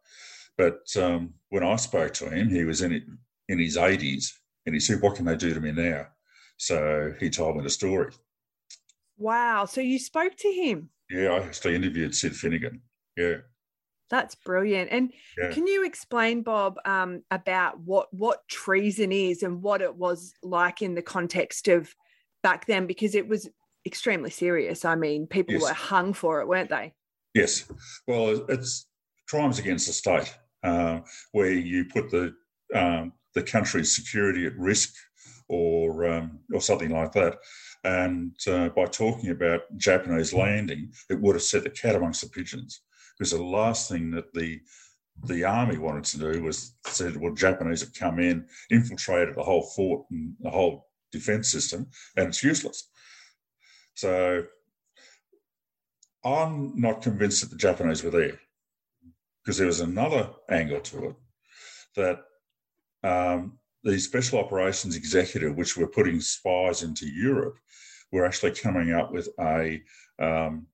But 0.57 0.85
um, 0.97 1.33
when 1.49 1.63
I 1.63 1.75
spoke 1.77 2.13
to 2.15 2.29
him, 2.29 2.49
he 2.49 2.65
was 2.65 2.81
in 2.81 3.17
in 3.47 3.59
his 3.59 3.77
80s 3.77 4.31
and 4.65 4.73
he 4.75 4.79
said, 4.79 5.01
What 5.01 5.15
can 5.15 5.25
they 5.25 5.35
do 5.35 5.53
to 5.53 5.59
me 5.59 5.71
now? 5.71 6.07
So 6.57 7.13
he 7.19 7.29
told 7.29 7.57
me 7.57 7.63
the 7.63 7.69
story. 7.69 8.11
Wow. 9.17 9.65
So 9.65 9.81
you 9.81 9.99
spoke 9.99 10.35
to 10.37 10.51
him? 10.51 10.89
Yeah, 11.09 11.29
I 11.29 11.39
actually 11.39 11.75
interviewed 11.75 12.15
Sid 12.15 12.35
Finnegan. 12.35 12.81
Yeah. 13.15 13.37
That's 14.09 14.35
brilliant. 14.35 14.91
And 14.91 15.11
yeah. 15.37 15.51
can 15.51 15.65
you 15.67 15.85
explain, 15.85 16.43
Bob, 16.43 16.75
um, 16.85 17.23
about 17.31 17.79
what 17.79 18.13
what 18.13 18.47
treason 18.47 19.11
is 19.11 19.43
and 19.43 19.61
what 19.61 19.81
it 19.81 19.95
was 19.95 20.33
like 20.43 20.81
in 20.81 20.95
the 20.95 21.01
context 21.01 21.67
of 21.67 21.93
back 22.43 22.67
then? 22.67 22.85
Because 22.85 23.15
it 23.15 23.27
was 23.27 23.49
extremely 23.85 24.29
serious. 24.29 24.85
I 24.85 24.95
mean, 24.95 25.27
people 25.27 25.55
yes. 25.55 25.63
were 25.63 25.73
hung 25.73 26.13
for 26.13 26.41
it, 26.41 26.47
weren't 26.47 26.69
they? 26.69 26.93
Yes. 27.33 27.65
Well, 28.07 28.45
it's 28.47 28.87
crimes 29.27 29.59
against 29.59 29.87
the 29.87 29.93
state 29.93 30.35
uh, 30.63 30.99
where 31.31 31.51
you 31.51 31.85
put 31.85 32.09
the 32.09 32.33
um, 32.73 33.13
the 33.33 33.43
country's 33.43 33.95
security 33.95 34.45
at 34.45 34.57
risk 34.57 34.93
or 35.49 36.05
um, 36.05 36.39
or 36.53 36.61
something 36.61 36.91
like 36.91 37.11
that. 37.13 37.37
And 37.83 38.35
uh, 38.47 38.69
by 38.69 38.85
talking 38.85 39.29
about 39.29 39.61
Japanese 39.77 40.33
landing, 40.33 40.91
it 41.09 41.19
would 41.21 41.35
have 41.35 41.43
set 41.43 41.63
the 41.63 41.69
cat 41.69 41.95
amongst 41.95 42.21
the 42.21 42.29
pigeons. 42.29 42.81
Because 43.17 43.31
the 43.31 43.43
last 43.43 43.89
thing 43.89 44.11
that 44.11 44.33
the 44.33 44.61
the 45.23 45.45
army 45.45 45.77
wanted 45.77 46.03
to 46.03 46.17
do 46.17 46.43
was 46.43 46.75
said, 46.87 47.15
well, 47.15 47.33
Japanese 47.33 47.79
have 47.79 47.93
come 47.93 48.19
in, 48.19 48.45
infiltrated 48.69 49.33
the 49.33 49.43
whole 49.43 49.61
fort 49.61 50.05
and 50.11 50.33
the 50.41 50.49
whole 50.49 50.89
defence 51.11 51.49
system, 51.49 51.87
and 52.17 52.27
it's 52.27 52.43
useless. 52.43 52.89
So 53.93 54.43
I'm 56.25 56.79
not 56.79 57.01
convinced 57.01 57.41
that 57.41 57.49
the 57.49 57.55
Japanese 57.55 58.03
were 58.03 58.09
there 58.09 58.39
because 59.43 59.57
there 59.57 59.67
was 59.67 59.79
another 59.79 60.31
angle 60.49 60.81
to 60.81 61.05
it 61.05 61.15
that 61.95 62.19
um, 63.03 63.59
the 63.83 63.97
special 63.99 64.39
operations 64.39 64.95
executive, 64.95 65.55
which 65.55 65.77
were 65.77 65.87
putting 65.87 66.19
spies 66.19 66.83
into 66.83 67.07
Europe, 67.07 67.57
were 68.11 68.25
actually 68.25 68.51
coming 68.51 68.91
up 68.91 69.11
with 69.13 69.29
a, 69.39 69.81
um, 70.19 70.65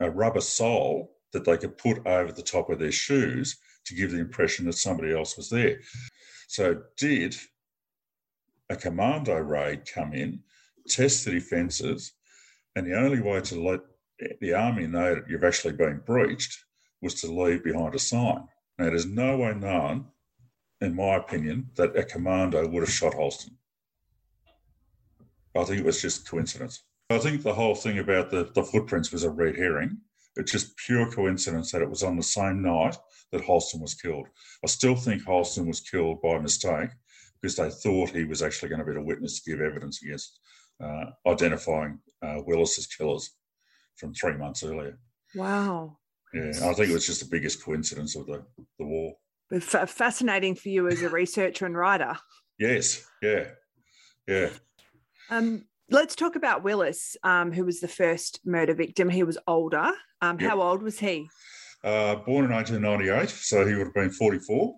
a 0.00 0.10
rubber 0.10 0.40
sole 0.40 1.15
that 1.32 1.44
they 1.44 1.56
could 1.56 1.78
put 1.78 2.06
over 2.06 2.32
the 2.32 2.42
top 2.42 2.70
of 2.70 2.78
their 2.78 2.92
shoes 2.92 3.58
to 3.84 3.94
give 3.94 4.10
the 4.10 4.20
impression 4.20 4.66
that 4.66 4.74
somebody 4.74 5.14
else 5.14 5.36
was 5.36 5.50
there. 5.50 5.80
So, 6.48 6.82
did 6.96 7.36
a 8.70 8.76
commando 8.76 9.36
raid 9.38 9.82
come 9.92 10.12
in, 10.12 10.40
test 10.88 11.24
the 11.24 11.32
defences, 11.32 12.12
and 12.74 12.86
the 12.86 12.98
only 12.98 13.20
way 13.20 13.40
to 13.40 13.60
let 13.60 13.80
the 14.40 14.54
army 14.54 14.86
know 14.86 15.14
that 15.14 15.28
you've 15.28 15.44
actually 15.44 15.74
been 15.74 16.00
breached 16.04 16.64
was 17.02 17.20
to 17.20 17.32
leave 17.32 17.62
behind 17.62 17.94
a 17.94 17.98
sign. 17.98 18.44
Now, 18.78 18.86
there's 18.86 19.06
no 19.06 19.36
way 19.38 19.54
known 19.54 20.06
in 20.80 20.94
my 20.94 21.16
opinion, 21.16 21.70
that 21.76 21.96
a 21.96 22.04
commando 22.04 22.66
would 22.66 22.82
have 22.82 22.90
shot 22.90 23.14
Holston. 23.14 23.56
I 25.56 25.64
think 25.64 25.80
it 25.80 25.86
was 25.86 26.02
just 26.02 26.28
coincidence. 26.28 26.82
I 27.08 27.18
think 27.18 27.42
the 27.42 27.54
whole 27.54 27.74
thing 27.74 27.98
about 27.98 28.30
the, 28.30 28.50
the 28.54 28.62
footprints 28.62 29.10
was 29.10 29.24
a 29.24 29.30
red 29.30 29.56
herring. 29.56 29.98
It's 30.36 30.52
just 30.52 30.76
pure 30.76 31.10
coincidence 31.10 31.72
that 31.72 31.82
it 31.82 31.90
was 31.90 32.02
on 32.02 32.16
the 32.16 32.22
same 32.22 32.62
night 32.62 32.96
that 33.32 33.44
Holston 33.44 33.80
was 33.80 33.94
killed. 33.94 34.26
I 34.64 34.66
still 34.66 34.94
think 34.94 35.24
Holston 35.24 35.66
was 35.66 35.80
killed 35.80 36.22
by 36.22 36.38
mistake 36.38 36.90
because 37.40 37.56
they 37.56 37.70
thought 37.70 38.10
he 38.10 38.24
was 38.24 38.42
actually 38.42 38.68
going 38.68 38.80
to 38.80 38.84
be 38.84 38.94
the 38.94 39.02
witness 39.02 39.42
to 39.42 39.50
give 39.50 39.60
evidence 39.60 40.02
against 40.02 40.38
uh, 40.82 41.06
identifying 41.26 41.98
uh, 42.22 42.40
Willis's 42.46 42.86
killers 42.86 43.30
from 43.96 44.14
three 44.14 44.36
months 44.36 44.62
earlier. 44.62 44.98
Wow. 45.34 45.98
Yeah, 46.34 46.50
I 46.64 46.74
think 46.74 46.90
it 46.90 46.92
was 46.92 47.06
just 47.06 47.20
the 47.20 47.30
biggest 47.30 47.64
coincidence 47.64 48.16
of 48.16 48.26
the, 48.26 48.44
the 48.78 48.84
war 48.84 49.14
fascinating 49.50 50.54
for 50.54 50.68
you 50.68 50.88
as 50.88 51.02
a 51.02 51.08
researcher 51.08 51.66
and 51.66 51.76
writer. 51.76 52.16
Yes, 52.58 53.04
yeah, 53.22 53.50
yeah. 54.26 54.48
Um, 55.30 55.66
let's 55.90 56.16
talk 56.16 56.36
about 56.36 56.62
Willis, 56.62 57.16
um, 57.22 57.52
who 57.52 57.64
was 57.64 57.80
the 57.80 57.88
first 57.88 58.40
murder 58.44 58.74
victim. 58.74 59.08
He 59.08 59.22
was 59.22 59.38
older. 59.46 59.92
Um, 60.20 60.38
yep. 60.40 60.50
How 60.50 60.62
old 60.62 60.82
was 60.82 60.98
he? 60.98 61.28
Uh, 61.84 62.16
born 62.16 62.46
in 62.46 62.50
1998, 62.50 63.28
so 63.30 63.66
he 63.66 63.74
would 63.74 63.86
have 63.86 63.94
been 63.94 64.10
44 64.10 64.74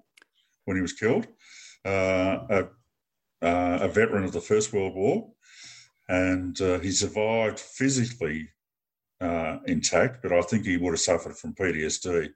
when 0.64 0.77
he 0.77 0.83
was 0.83 0.92
killed. 0.92 1.27
Uh, 1.85 2.38
a, 2.51 2.68
uh, 3.40 3.79
a, 3.83 3.88
veteran 3.88 4.25
of 4.25 4.33
the 4.33 4.40
First 4.40 4.73
World 4.73 4.94
War, 4.94 5.31
and 6.09 6.61
uh, 6.61 6.81
he 6.81 6.90
survived 6.90 7.59
physically 7.59 8.49
uh, 9.21 9.59
intact, 9.66 10.23
but 10.23 10.33
I 10.33 10.42
think 10.42 10.66
he 10.66 10.77
would 10.77 10.90
have 10.90 11.01
suffered 11.01 11.37
from 11.37 11.55
PTSD 11.55 12.31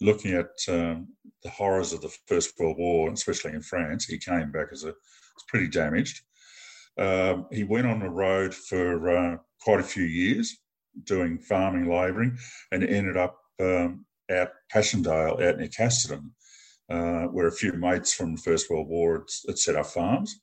looking 0.00 0.32
at 0.32 0.50
um, 0.68 1.08
the 1.42 1.50
horrors 1.50 1.92
of 1.92 2.00
the 2.00 2.14
First 2.26 2.58
World 2.58 2.76
War, 2.78 3.10
especially 3.12 3.52
in 3.52 3.62
France, 3.62 4.04
he 4.04 4.18
came 4.18 4.50
back 4.50 4.68
as 4.72 4.84
a 4.84 4.94
pretty 5.48 5.68
damaged. 5.68 6.22
Um, 6.98 7.46
he 7.50 7.64
went 7.64 7.86
on 7.86 8.00
the 8.00 8.10
road 8.10 8.54
for 8.54 9.10
uh, 9.10 9.36
quite 9.60 9.80
a 9.80 9.84
few 9.84 10.04
years 10.04 10.56
doing 11.04 11.38
farming, 11.38 11.90
labouring, 11.90 12.36
and 12.70 12.84
ended 12.84 13.16
up 13.16 13.38
um, 13.60 14.04
out 14.30 14.50
Passchendaele, 14.70 15.42
out 15.42 15.58
near 15.58 15.68
Casterton, 15.68 16.30
uh, 16.90 17.24
where 17.28 17.46
a 17.46 17.52
few 17.52 17.72
mates 17.72 18.12
from 18.12 18.34
the 18.34 18.42
First 18.42 18.70
World 18.70 18.88
War 18.88 19.14
had, 19.14 19.22
had 19.48 19.58
set 19.58 19.76
up 19.76 19.86
farms. 19.86 20.40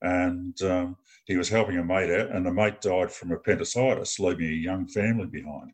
And 0.00 0.60
um, 0.62 0.96
he 1.26 1.36
was 1.36 1.48
helping 1.48 1.78
a 1.78 1.84
mate 1.84 2.10
out, 2.10 2.30
and 2.30 2.46
the 2.46 2.52
mate 2.52 2.80
died 2.80 3.10
from 3.10 3.32
appendicitis, 3.32 4.18
leaving 4.20 4.46
a 4.46 4.52
young 4.52 4.86
family 4.86 5.26
behind. 5.26 5.72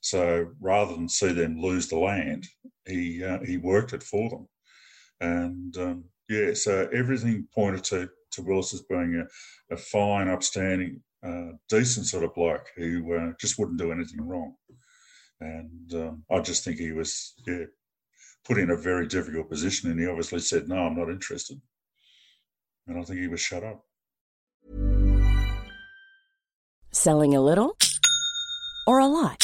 So 0.00 0.50
rather 0.60 0.94
than 0.94 1.08
see 1.08 1.32
them 1.32 1.60
lose 1.60 1.88
the 1.88 1.98
land, 1.98 2.46
he 2.86 3.24
uh, 3.24 3.38
he 3.40 3.56
worked 3.56 3.94
it 3.94 4.02
for 4.02 4.28
them, 4.28 4.48
and 5.20 5.76
um, 5.78 6.04
yeah, 6.28 6.52
so 6.52 6.88
everything 6.92 7.48
pointed 7.54 7.84
to 7.84 8.10
to 8.34 8.42
Willis 8.42 8.74
as 8.74 8.82
being 8.82 9.22
a, 9.70 9.74
a 9.74 9.76
fine, 9.76 10.28
upstanding, 10.28 11.02
uh, 11.26 11.52
decent 11.68 12.06
sort 12.06 12.24
of 12.24 12.34
bloke 12.34 12.66
who 12.76 13.14
uh, 13.14 13.32
just 13.40 13.58
wouldn't 13.58 13.78
do 13.78 13.92
anything 13.92 14.26
wrong, 14.26 14.54
and 15.40 15.94
um, 15.94 16.24
I 16.30 16.40
just 16.40 16.64
think 16.64 16.78
he 16.78 16.92
was 16.92 17.34
yeah 17.46 17.64
put 18.44 18.58
in 18.58 18.70
a 18.70 18.76
very 18.76 19.06
difficult 19.06 19.48
position, 19.48 19.90
and 19.90 19.98
he 19.98 20.06
obviously 20.06 20.40
said, 20.40 20.68
"No, 20.68 20.76
I'm 20.76 20.96
not 20.96 21.08
interested." 21.10 21.60
and 22.86 22.98
I 22.98 23.02
think 23.02 23.20
he 23.20 23.28
was 23.28 23.40
shut 23.40 23.64
up. 23.64 23.84
Selling 26.92 27.34
a 27.34 27.40
little 27.40 27.76
or 28.86 28.98
a 28.98 29.06
lot? 29.06 29.43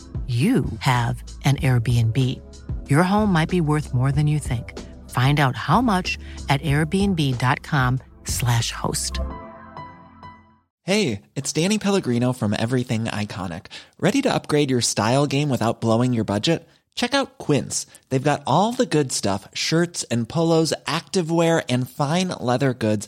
you 0.27 0.63
have 0.79 1.21
an 1.43 1.57
Airbnb. 1.57 2.17
Your 2.89 3.03
home 3.03 3.33
might 3.33 3.49
be 3.49 3.59
worth 3.59 3.93
more 3.93 4.13
than 4.13 4.27
you 4.27 4.39
think. 4.39 4.79
Find 5.09 5.41
out 5.41 5.57
how 5.57 5.81
much 5.81 6.17
at 6.47 6.61
airbnb.com/slash 6.61 8.71
host. 8.71 9.19
Hey, 10.83 11.21
it's 11.35 11.53
Danny 11.53 11.77
Pellegrino 11.77 12.33
from 12.33 12.55
Everything 12.57 13.05
Iconic. 13.05 13.67
Ready 13.99 14.21
to 14.21 14.33
upgrade 14.33 14.71
your 14.71 14.81
style 14.81 15.27
game 15.27 15.49
without 15.49 15.81
blowing 15.81 16.13
your 16.13 16.23
budget? 16.23 16.67
Check 16.95 17.13
out 17.13 17.37
Quince. 17.37 17.85
They've 18.09 18.23
got 18.23 18.43
all 18.47 18.71
the 18.71 18.85
good 18.85 19.11
stuff 19.11 19.47
shirts 19.53 20.03
and 20.05 20.27
polos, 20.27 20.73
activewear, 20.85 21.63
and 21.69 21.89
fine 21.89 22.29
leather 22.29 22.73
goods, 22.73 23.07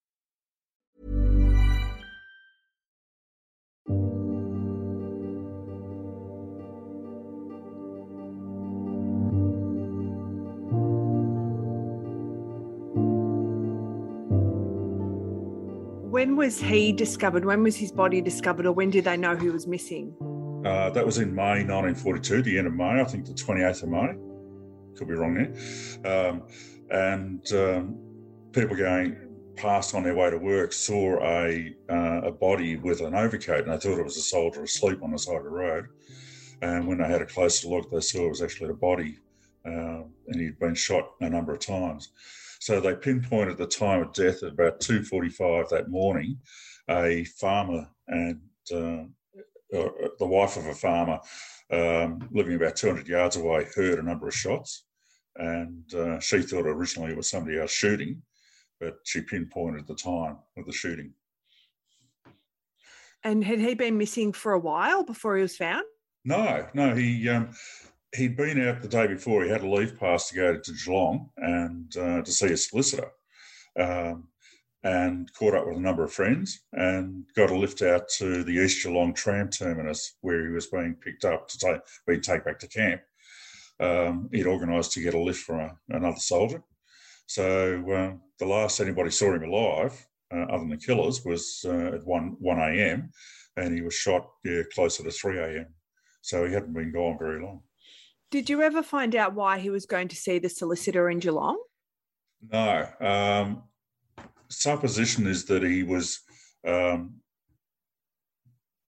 When 16.21 16.35
was 16.35 16.61
he 16.61 16.91
discovered? 16.91 17.45
When 17.45 17.63
was 17.63 17.75
his 17.75 17.91
body 17.91 18.21
discovered, 18.21 18.67
or 18.67 18.73
when 18.73 18.91
did 18.91 19.05
they 19.05 19.17
know 19.17 19.35
he 19.35 19.49
was 19.49 19.65
missing? 19.65 20.13
Uh, 20.63 20.91
that 20.91 21.03
was 21.03 21.17
in 21.17 21.33
May 21.33 21.63
1942, 21.65 22.43
the 22.43 22.59
end 22.59 22.67
of 22.67 22.75
May, 22.75 23.01
I 23.01 23.03
think 23.05 23.25
the 23.25 23.33
28th 23.33 23.81
of 23.81 23.89
May. 23.89 24.95
Could 24.95 25.07
be 25.07 25.15
wrong 25.15 25.33
there. 25.33 26.29
Um, 26.29 26.43
and 26.91 27.51
um, 27.53 27.97
people 28.51 28.77
going 28.77 29.17
past 29.55 29.95
on 29.95 30.03
their 30.03 30.13
way 30.13 30.29
to 30.29 30.37
work 30.37 30.73
saw 30.73 31.19
a, 31.23 31.75
uh, 31.89 32.21
a 32.25 32.31
body 32.31 32.75
with 32.75 33.01
an 33.01 33.15
overcoat, 33.15 33.65
and 33.65 33.73
they 33.73 33.77
thought 33.77 33.97
it 33.97 34.03
was 34.03 34.17
a 34.17 34.21
soldier 34.21 34.61
asleep 34.61 35.01
on 35.01 35.09
the 35.09 35.17
side 35.17 35.37
of 35.37 35.43
the 35.43 35.49
road. 35.49 35.87
And 36.61 36.85
when 36.87 36.99
they 36.99 37.07
had 37.07 37.23
a 37.23 37.25
closer 37.25 37.67
look, 37.67 37.89
they 37.89 37.99
saw 37.99 38.27
it 38.27 38.29
was 38.29 38.43
actually 38.43 38.69
a 38.69 38.75
body, 38.75 39.17
uh, 39.65 40.03
and 40.27 40.39
he'd 40.39 40.59
been 40.59 40.75
shot 40.75 41.13
a 41.19 41.27
number 41.31 41.51
of 41.51 41.61
times. 41.61 42.09
So 42.61 42.79
they 42.79 42.93
pinpointed 42.93 43.57
the 43.57 43.65
time 43.65 44.03
of 44.03 44.13
death 44.13 44.43
at 44.43 44.51
about 44.51 44.79
2:45 44.81 45.69
that 45.69 45.89
morning. 45.89 46.39
A 46.87 47.23
farmer 47.23 47.89
and 48.07 48.39
uh, 48.71 49.05
uh, 49.75 49.89
the 50.19 50.27
wife 50.27 50.57
of 50.57 50.67
a 50.67 50.75
farmer 50.75 51.19
um, 51.71 52.29
living 52.31 52.55
about 52.55 52.75
200 52.75 53.07
yards 53.07 53.35
away 53.35 53.65
heard 53.75 53.97
a 53.97 54.03
number 54.03 54.27
of 54.27 54.35
shots, 54.35 54.85
and 55.37 55.91
uh, 55.95 56.19
she 56.19 56.43
thought 56.43 56.67
originally 56.67 57.11
it 57.11 57.17
was 57.17 57.31
somebody 57.31 57.59
else 57.59 57.71
shooting, 57.71 58.21
but 58.79 58.97
she 59.05 59.21
pinpointed 59.21 59.87
the 59.87 59.95
time 59.95 60.37
of 60.55 60.65
the 60.67 60.71
shooting. 60.71 61.13
And 63.23 63.43
had 63.43 63.59
he 63.59 63.73
been 63.73 63.97
missing 63.97 64.33
for 64.33 64.53
a 64.53 64.59
while 64.59 65.03
before 65.03 65.35
he 65.35 65.41
was 65.41 65.57
found? 65.57 65.85
No, 66.23 66.67
no, 66.75 66.93
he 66.93 67.27
um, 67.27 67.55
he'd 68.15 68.35
been 68.35 68.67
out 68.67 68.81
the 68.81 68.87
day 68.87 69.07
before. 69.07 69.43
He 69.43 69.49
had 69.49 69.63
a 69.63 69.69
leave 69.69 69.99
pass 69.99 70.29
to 70.29 70.35
go 70.35 70.57
to 70.57 70.73
Geelong 70.73 71.29
and 71.37 71.95
uh, 71.97 72.21
to 72.21 72.31
see 72.31 72.47
a 72.47 72.57
solicitor, 72.57 73.11
um, 73.79 74.27
and 74.83 75.31
caught 75.33 75.53
up 75.53 75.67
with 75.67 75.77
a 75.77 75.81
number 75.81 76.03
of 76.03 76.11
friends 76.11 76.61
and 76.73 77.23
got 77.35 77.51
a 77.51 77.55
lift 77.55 77.81
out 77.81 78.09
to 78.17 78.43
the 78.43 78.51
East 78.51 78.83
Geelong 78.83 79.13
tram 79.13 79.49
terminus 79.49 80.17
where 80.21 80.47
he 80.47 80.53
was 80.53 80.67
being 80.67 80.95
picked 80.95 81.25
up 81.25 81.47
to 81.47 81.57
take 81.57 81.81
be 82.07 82.19
taken 82.19 82.43
back 82.45 82.59
to 82.59 82.67
camp. 82.67 83.01
Um, 83.79 84.29
he'd 84.31 84.47
organised 84.47 84.91
to 84.93 85.01
get 85.01 85.13
a 85.13 85.19
lift 85.19 85.41
from 85.41 85.59
a, 85.59 85.77
another 85.89 86.19
soldier. 86.19 86.63
So 87.27 87.83
uh, 87.91 88.13
the 88.39 88.45
last 88.45 88.79
anybody 88.79 89.09
saw 89.09 89.33
him 89.33 89.43
alive, 89.43 90.05
uh, 90.33 90.43
other 90.43 90.59
than 90.59 90.69
the 90.69 90.77
killers, 90.77 91.23
was 91.23 91.63
uh, 91.65 91.95
at 91.95 92.05
one 92.05 92.35
one 92.39 92.59
a.m. 92.59 93.11
and 93.55 93.73
he 93.73 93.81
was 93.81 93.93
shot 93.93 94.27
yeah, 94.43 94.63
closer 94.73 95.03
to 95.03 95.11
three 95.11 95.39
a.m. 95.39 95.67
So 96.21 96.45
he 96.45 96.53
hadn't 96.53 96.73
been 96.73 96.91
gone 96.91 97.17
very 97.17 97.41
long. 97.41 97.61
Did 98.31 98.49
you 98.49 98.61
ever 98.61 98.81
find 98.81 99.13
out 99.15 99.35
why 99.35 99.59
he 99.59 99.69
was 99.69 99.85
going 99.85 100.07
to 100.07 100.15
see 100.15 100.39
the 100.39 100.47
solicitor 100.47 101.09
in 101.09 101.19
Geelong? 101.19 101.61
No. 102.49 102.87
Um, 103.01 103.63
supposition 104.49 105.27
is 105.27 105.45
that 105.45 105.63
he 105.63 105.83
was. 105.83 106.19
Um, 106.65 107.15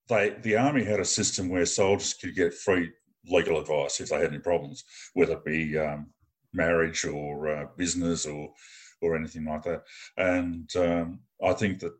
they 0.08 0.30
the 0.42 0.56
army 0.56 0.84
had 0.84 1.00
a 1.00 1.04
system 1.04 1.48
where 1.48 1.66
soldiers 1.66 2.14
could 2.14 2.34
get 2.34 2.54
free 2.54 2.90
legal 3.26 3.58
advice 3.58 4.00
if 4.00 4.08
they 4.08 4.16
had 4.16 4.30
any 4.30 4.38
problems, 4.38 4.84
whether 5.12 5.34
it 5.34 5.44
be 5.44 5.78
um, 5.78 6.06
marriage 6.52 7.04
or 7.04 7.48
uh, 7.48 7.66
business 7.76 8.26
or 8.26 8.50
or 9.02 9.14
anything 9.14 9.44
like 9.44 9.62
that. 9.64 9.82
And 10.16 10.70
um, 10.76 11.20
I 11.44 11.52
think 11.52 11.80
that 11.80 11.92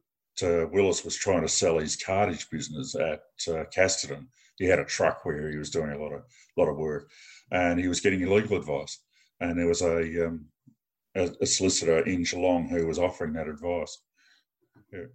uh, 0.42 0.68
Willis 0.68 1.04
was 1.04 1.16
trying 1.16 1.42
to 1.42 1.48
sell 1.48 1.78
his 1.78 1.96
cartage 1.96 2.48
business 2.50 2.94
at 2.94 3.20
uh, 3.48 3.64
Casterton. 3.74 4.26
He 4.57 4.67
had 4.67 4.79
a 4.79 4.85
truck 4.85 5.25
where 5.25 5.51
he 5.51 5.57
was 5.57 5.71
doing 5.71 5.90
a 5.90 5.99
lot 5.99 6.12
of 6.12 6.23
lot 6.57 6.69
of 6.69 6.77
work, 6.77 7.11
and 7.51 7.79
he 7.79 7.88
was 7.88 8.01
getting 8.01 8.21
illegal 8.21 8.57
advice. 8.57 9.01
And 9.40 9.59
there 9.59 9.67
was 9.67 9.83
a, 9.83 10.27
um, 10.27 10.47
a, 11.17 11.31
a, 11.40 11.47
solicitor 11.47 12.07
in 12.07 12.23
Geelong 12.23 12.69
who 12.69 12.87
was 12.87 13.01
offering 13.01 13.33
that 13.33 13.49
advice. 13.49 13.99
Yeah. 14.93 15.07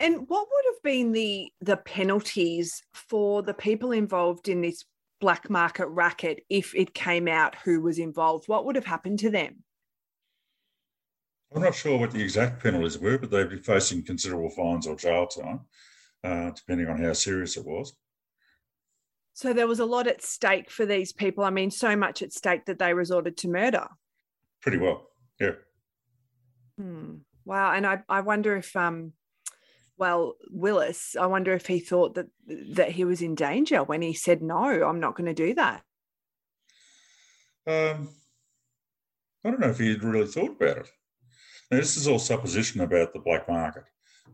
And 0.00 0.28
what 0.28 0.48
would 0.50 0.64
have 0.74 0.82
been 0.82 1.12
the 1.12 1.52
the 1.60 1.76
penalties 1.76 2.82
for 2.92 3.42
the 3.42 3.54
people 3.54 3.92
involved 3.92 4.48
in 4.48 4.62
this 4.62 4.84
black 5.20 5.50
market 5.50 5.86
racket 5.86 6.42
if 6.48 6.74
it 6.74 6.94
came 6.94 7.28
out 7.28 7.54
who 7.64 7.80
was 7.80 7.98
involved? 7.98 8.48
What 8.48 8.64
would 8.64 8.76
have 8.76 8.86
happened 8.86 9.18
to 9.20 9.30
them? 9.30 9.62
I'm 11.54 11.62
not 11.62 11.74
sure 11.74 11.98
what 11.98 12.12
the 12.12 12.22
exact 12.22 12.62
penalties 12.62 12.98
were, 12.98 13.18
but 13.18 13.30
they'd 13.30 13.50
be 13.50 13.58
facing 13.58 14.04
considerable 14.04 14.50
fines 14.50 14.86
or 14.86 14.94
jail 14.94 15.26
time, 15.26 15.60
uh, 16.24 16.50
depending 16.50 16.88
on 16.88 17.02
how 17.02 17.12
serious 17.12 17.56
it 17.56 17.66
was. 17.66 17.94
So 19.32 19.52
there 19.52 19.66
was 19.66 19.80
a 19.80 19.86
lot 19.86 20.06
at 20.06 20.22
stake 20.22 20.70
for 20.70 20.84
these 20.84 21.12
people. 21.12 21.44
I 21.44 21.50
mean, 21.50 21.70
so 21.70 21.96
much 21.96 22.20
at 22.22 22.32
stake 22.32 22.66
that 22.66 22.78
they 22.78 22.92
resorted 22.92 23.36
to 23.38 23.48
murder. 23.48 23.86
Pretty 24.60 24.78
well, 24.78 25.08
yeah. 25.40 25.52
Hmm. 26.78 27.16
Wow. 27.44 27.72
And 27.72 27.86
I, 27.86 28.02
I 28.08 28.20
wonder 28.20 28.56
if, 28.56 28.76
um, 28.76 29.12
well, 29.96 30.34
Willis, 30.50 31.16
I 31.18 31.26
wonder 31.26 31.52
if 31.52 31.66
he 31.66 31.78
thought 31.78 32.14
that 32.14 32.26
that 32.74 32.90
he 32.90 33.04
was 33.04 33.20
in 33.20 33.34
danger 33.34 33.82
when 33.82 34.00
he 34.00 34.14
said, 34.14 34.40
"No, 34.40 34.64
I'm 34.64 34.98
not 34.98 35.14
going 35.14 35.26
to 35.26 35.34
do 35.34 35.54
that." 35.54 35.82
Um, 37.66 38.08
I 39.44 39.50
don't 39.50 39.60
know 39.60 39.68
if 39.68 39.78
he 39.78 39.90
had 39.90 40.02
really 40.02 40.26
thought 40.26 40.52
about 40.52 40.78
it. 40.78 40.88
Now, 41.70 41.78
this 41.78 41.96
is 41.96 42.08
all 42.08 42.18
supposition 42.18 42.80
about 42.80 43.12
the 43.12 43.20
black 43.20 43.48
market. 43.48 43.84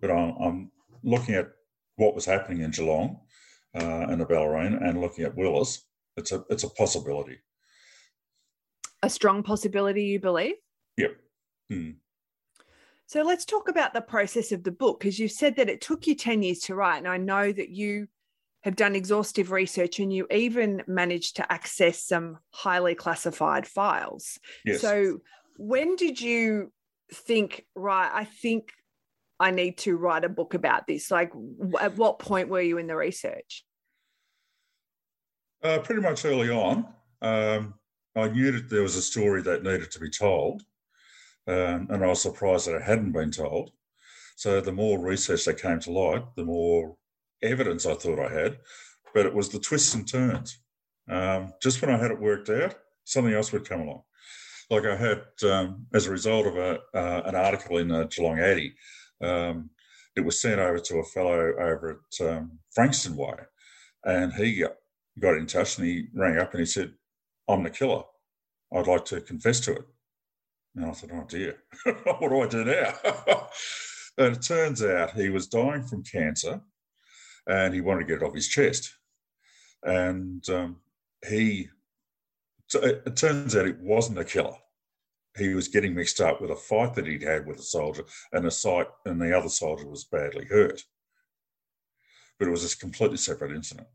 but 0.01 0.11
I'm, 0.11 0.35
I'm 0.41 0.73
looking 1.03 1.35
at 1.35 1.49
what 1.97 2.15
was 2.15 2.25
happening 2.25 2.63
in 2.63 2.71
Geelong 2.71 3.21
uh, 3.75 4.07
and 4.09 4.21
the 4.21 4.27
Bellarine 4.27 4.83
and 4.83 5.01
looking 5.01 5.25
at 5.25 5.37
Willis. 5.37 5.85
It's 6.17 6.33
a 6.33 6.45
it's 6.49 6.65
a 6.65 6.71
possibility. 6.71 7.39
A 9.03 9.11
strong 9.11 9.43
possibility, 9.43 10.05
you 10.05 10.21
believe? 10.21 10.55
Yep. 10.97 11.17
Hmm. 11.71 11.91
So 13.07 13.23
let's 13.23 13.45
talk 13.45 13.69
about 13.69 13.95
the 13.95 14.01
process 14.01 14.51
of 14.51 14.65
the 14.65 14.73
book 14.73 14.99
because 14.99 15.19
you 15.19 15.29
said 15.29 15.57
that 15.57 15.69
it 15.69 15.81
took 15.81 16.07
you 16.07 16.15
10 16.15 16.43
years 16.43 16.59
to 16.61 16.75
write. 16.75 16.99
And 16.99 17.07
I 17.07 17.19
know 17.19 17.53
that 17.53 17.69
you 17.69 18.09
have 18.63 18.75
done 18.75 18.97
exhaustive 18.97 19.53
research 19.53 20.01
and 20.01 20.13
you 20.13 20.27
even 20.31 20.83
managed 20.89 21.37
to 21.37 21.53
access 21.53 22.03
some 22.03 22.39
highly 22.51 22.97
classified 22.97 23.65
files. 23.65 24.41
Yes. 24.65 24.81
So 24.81 25.21
when 25.57 25.95
did 25.95 26.21
you 26.21 26.73
think, 27.13 27.65
right, 27.77 28.11
I 28.13 28.25
think 28.25 28.73
I 29.39 29.51
need 29.51 29.79
to 29.79 29.97
write 29.97 30.25
a 30.25 30.29
book 30.29 30.55
about 30.55 30.87
this? 30.87 31.11
Like, 31.11 31.33
at 31.81 31.97
what 31.97 32.19
point 32.19 32.49
were 32.49 32.61
you 32.61 32.79
in 32.79 32.87
the 32.87 32.97
research? 32.97 33.65
Uh, 35.63 35.79
pretty 35.79 36.01
much 36.01 36.25
early 36.25 36.51
on. 36.51 36.87
Um, 37.21 37.75
I 38.15 38.29
knew 38.29 38.53
that 38.53 38.71
there 38.71 38.83
was 38.83 38.97
a 38.97 39.03
story 39.03 39.43
that 39.43 39.63
needed 39.63 39.91
to 39.91 40.01
be 40.01 40.11
told, 40.11 40.63
um, 41.47 41.89
and 41.91 42.03
I 42.03 42.07
was 42.07 42.23
surprised 42.23 42.67
that 42.67 42.77
it 42.77 42.83
hadn't 42.83 43.13
been 43.13 43.31
told. 43.31 43.73
So 44.37 44.61
the 44.61 44.73
more 44.73 44.99
research 44.99 45.45
that 45.45 45.61
came 45.61 45.81
to 45.81 45.93
light, 45.93 46.25
the 46.35 46.45
more 46.45 46.97
evidence 47.43 47.87
I 47.87 47.95
thought 47.95 48.19
I 48.19 48.33
had, 48.33 48.59
but 49.15 49.27
it 49.27 49.35
was 49.35 49.49
the 49.49 49.59
twists 49.59 49.95
and 49.95 50.07
turns. 50.07 50.59
Um, 51.09 51.53
just 51.63 51.81
when 51.81 51.91
I 51.91 51.99
had 51.99 52.11
it 52.11 52.21
worked 52.21 52.51
out, 52.51 52.75
something 53.05 53.33
else 53.33 53.53
would 53.53 53.69
come 53.69 53.83
along. 53.83 54.03
Like 54.69 54.85
I 54.85 54.97
had, 54.97 55.23
um, 55.45 55.87
as 55.95 56.07
a 56.07 56.11
result 56.11 56.47
of 56.47 56.57
a, 56.57 56.81
uh, 56.95 57.23
an 57.27 57.35
article 57.35 57.79
in 57.79 57.89
the 57.89 58.05
Geelong 58.07 58.41
Addy, 58.41 58.75
um, 59.23 59.71
it 60.17 60.25
was 60.25 60.41
sent 60.41 60.61
over 60.61 60.79
to 60.79 60.99
a 60.99 61.05
fellow 61.05 61.53
over 61.59 62.01
at 62.21 62.27
um, 62.27 62.59
Frankston 62.75 63.17
Way, 63.17 63.35
and 64.05 64.33
he 64.33 64.65
got, 65.21 65.37
in 65.37 65.47
touch 65.47 65.79
and 65.79 65.87
he 65.87 66.07
rang 66.15 66.39
up 66.39 66.53
and 66.53 66.61
he 66.61 66.67
said, 66.67 66.93
"I'm 67.49 67.63
the 67.63 67.71
killer. 67.71 68.03
I'd 68.75 68.87
like 68.87 69.05
to 69.07 69.21
confess 69.21 69.61
to 69.61 69.73
it." 69.73 69.85
And 70.75 70.87
I 70.87 70.93
thought, 70.93 71.11
"Oh 71.13 71.25
dear, 71.29 71.57
what 71.85 72.31
do 72.31 72.41
I 72.41 72.47
do 72.49 72.65
now?" 72.65 72.95
and 74.19 74.37
it 74.37 74.43
turns 74.43 74.83
out 74.83 75.13
he 75.13 75.29
was 75.29 75.47
dying 75.47 75.83
from 75.83 76.03
cancer 76.03 76.61
and 77.47 77.75
he 77.75 77.81
wanted 77.81 78.01
to 78.01 78.07
get 78.07 78.23
it 78.23 78.27
off 78.27 78.35
his 78.35 78.49
chest. 78.49 78.95
And 79.83 80.47
um, 80.49 80.77
he, 81.29 81.69
so 82.67 82.81
it, 82.81 83.03
it, 83.07 83.17
turns 83.17 83.55
out 83.55 83.67
it 83.67 83.79
wasn't 83.79 84.19
a 84.19 84.25
killer. 84.25 84.57
He 85.37 85.55
was 85.55 85.69
getting 85.69 85.95
mixed 85.95 86.21
up 86.21 86.41
with 86.41 86.51
a 86.51 86.57
fight 86.57 86.95
that 86.95 87.07
he'd 87.07 87.23
had 87.23 87.47
with 87.47 87.59
a 87.59 87.63
soldier, 87.63 88.05
and 88.33 88.47
a 88.47 88.51
site, 88.51 88.89
and 89.05 89.21
the 89.21 89.37
other 89.37 89.49
soldier 89.49 89.87
was 89.87 90.05
badly 90.05 90.47
hurt. 90.47 90.83
But 92.39 92.49
it 92.49 92.51
was 92.51 92.71
a 92.71 92.79
completely 92.79 93.17
separate 93.17 93.53
incident. 93.53 93.89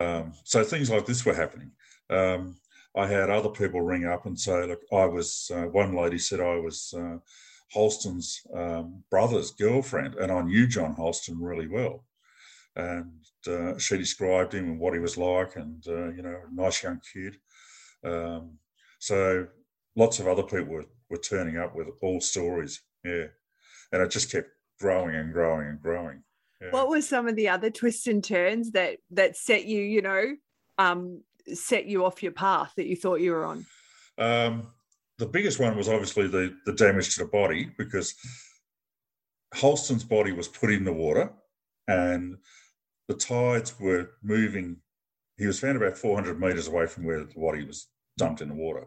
Um, 0.00 0.34
so 0.44 0.62
things 0.62 0.90
like 0.90 1.06
this 1.06 1.24
were 1.24 1.34
happening. 1.34 1.72
Um, 2.10 2.56
I 2.94 3.06
had 3.06 3.30
other 3.30 3.50
people 3.50 3.80
ring 3.80 4.04
up 4.04 4.26
and 4.26 4.38
say, 4.38 4.66
"Look, 4.66 4.80
I 4.92 5.06
was." 5.06 5.50
Uh, 5.54 5.64
one 5.64 5.94
lady 5.94 6.18
said 6.18 6.40
I 6.40 6.56
was 6.56 6.94
uh, 6.96 7.18
Holston's 7.72 8.42
um, 8.54 9.02
brother's 9.10 9.50
girlfriend, 9.50 10.14
and 10.14 10.30
I 10.30 10.42
knew 10.42 10.66
John 10.66 10.94
Holston 10.94 11.40
really 11.40 11.66
well 11.66 12.04
and 12.76 13.24
uh, 13.48 13.78
she 13.78 13.96
described 13.96 14.52
him 14.52 14.66
and 14.66 14.78
what 14.78 14.92
he 14.92 15.00
was 15.00 15.16
like, 15.16 15.56
and 15.56 15.82
uh, 15.88 16.10
you 16.10 16.22
know, 16.22 16.38
nice 16.52 16.82
young 16.82 17.00
kid. 17.12 17.38
Um, 18.04 18.58
so 18.98 19.46
lots 19.96 20.20
of 20.20 20.28
other 20.28 20.42
people 20.42 20.66
were, 20.66 20.84
were 21.10 21.16
turning 21.16 21.56
up 21.56 21.74
with 21.74 21.88
all 22.02 22.20
stories, 22.20 22.82
yeah, 23.04 23.26
and 23.92 24.02
it 24.02 24.10
just 24.10 24.30
kept 24.30 24.48
growing 24.80 25.14
and 25.14 25.32
growing 25.32 25.68
and 25.68 25.82
growing. 25.82 26.22
Yeah. 26.60 26.70
What 26.70 26.88
were 26.88 27.02
some 27.02 27.28
of 27.28 27.36
the 27.36 27.48
other 27.48 27.70
twists 27.70 28.06
and 28.06 28.22
turns 28.22 28.72
that 28.72 28.98
that 29.10 29.36
set 29.36 29.66
you, 29.66 29.82
you 29.82 30.02
know, 30.02 30.36
um, 30.78 31.22
set 31.52 31.86
you 31.86 32.04
off 32.04 32.22
your 32.22 32.32
path 32.32 32.72
that 32.76 32.86
you 32.86 32.96
thought 32.96 33.20
you 33.20 33.32
were 33.32 33.44
on? 33.44 33.66
Um, 34.18 34.68
the 35.18 35.26
biggest 35.26 35.58
one 35.58 35.76
was 35.76 35.88
obviously 35.88 36.28
the 36.28 36.54
the 36.64 36.72
damage 36.72 37.14
to 37.14 37.24
the 37.24 37.30
body 37.30 37.70
because 37.76 38.14
Holston's 39.54 40.04
body 40.04 40.32
was 40.32 40.48
put 40.48 40.70
in 40.70 40.84
the 40.84 40.92
water 40.92 41.32
and 41.88 42.36
the 43.08 43.14
tides 43.14 43.78
were 43.78 44.10
moving. 44.22 44.78
He 45.38 45.46
was 45.46 45.60
found 45.60 45.76
about 45.76 45.98
400 45.98 46.40
metres 46.40 46.66
away 46.66 46.86
from 46.86 47.04
where 47.04 47.22
the 47.22 47.32
body 47.34 47.64
was 47.64 47.88
dumped 48.16 48.40
in 48.40 48.48
the 48.48 48.54
water. 48.54 48.86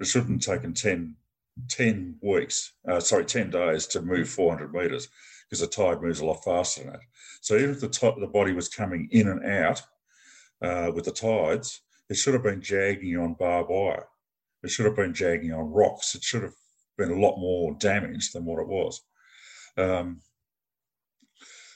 It 0.00 0.06
shouldn't 0.06 0.44
have 0.44 0.56
taken 0.56 0.74
10, 0.74 1.16
10 1.68 2.16
weeks, 2.22 2.72
uh, 2.88 3.00
sorry, 3.00 3.24
10 3.24 3.50
days 3.50 3.86
to 3.88 4.02
move 4.02 4.28
400 4.28 4.72
metres 4.72 5.08
because 5.44 5.60
the 5.60 5.66
tide 5.66 6.02
moves 6.02 6.20
a 6.20 6.24
lot 6.24 6.42
faster 6.44 6.82
than 6.82 6.92
that. 6.92 7.00
So 7.40 7.56
even 7.56 7.70
if 7.70 7.80
the, 7.80 8.14
the 8.18 8.26
body 8.26 8.52
was 8.52 8.68
coming 8.68 9.08
in 9.12 9.28
and 9.28 9.44
out 9.44 9.82
uh, 10.62 10.90
with 10.94 11.04
the 11.04 11.12
tides, 11.12 11.82
it 12.10 12.16
should 12.16 12.34
have 12.34 12.42
been 12.42 12.60
jagging 12.60 13.16
on 13.16 13.34
barbed 13.34 13.70
wire. 13.70 14.06
It 14.62 14.70
should 14.70 14.86
have 14.86 14.96
been 14.96 15.14
jagging 15.14 15.52
on 15.52 15.70
rocks. 15.70 16.14
It 16.14 16.22
should 16.22 16.42
have 16.42 16.54
been 16.96 17.10
a 17.10 17.20
lot 17.20 17.38
more 17.38 17.76
damage 17.78 18.32
than 18.32 18.44
what 18.44 18.60
it 18.60 18.68
was. 18.68 19.02
Um, 19.76 20.20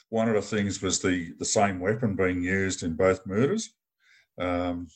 one 0.09 0.27
of 0.27 0.35
the 0.35 0.41
things 0.41 0.81
was 0.81 0.99
the, 0.99 1.33
the 1.37 1.45
same 1.45 1.79
weapon 1.79 2.15
being 2.15 2.41
used 2.41 2.83
in 2.83 2.95
both 2.95 3.25
murders. 3.27 3.69
Um, 4.39 4.87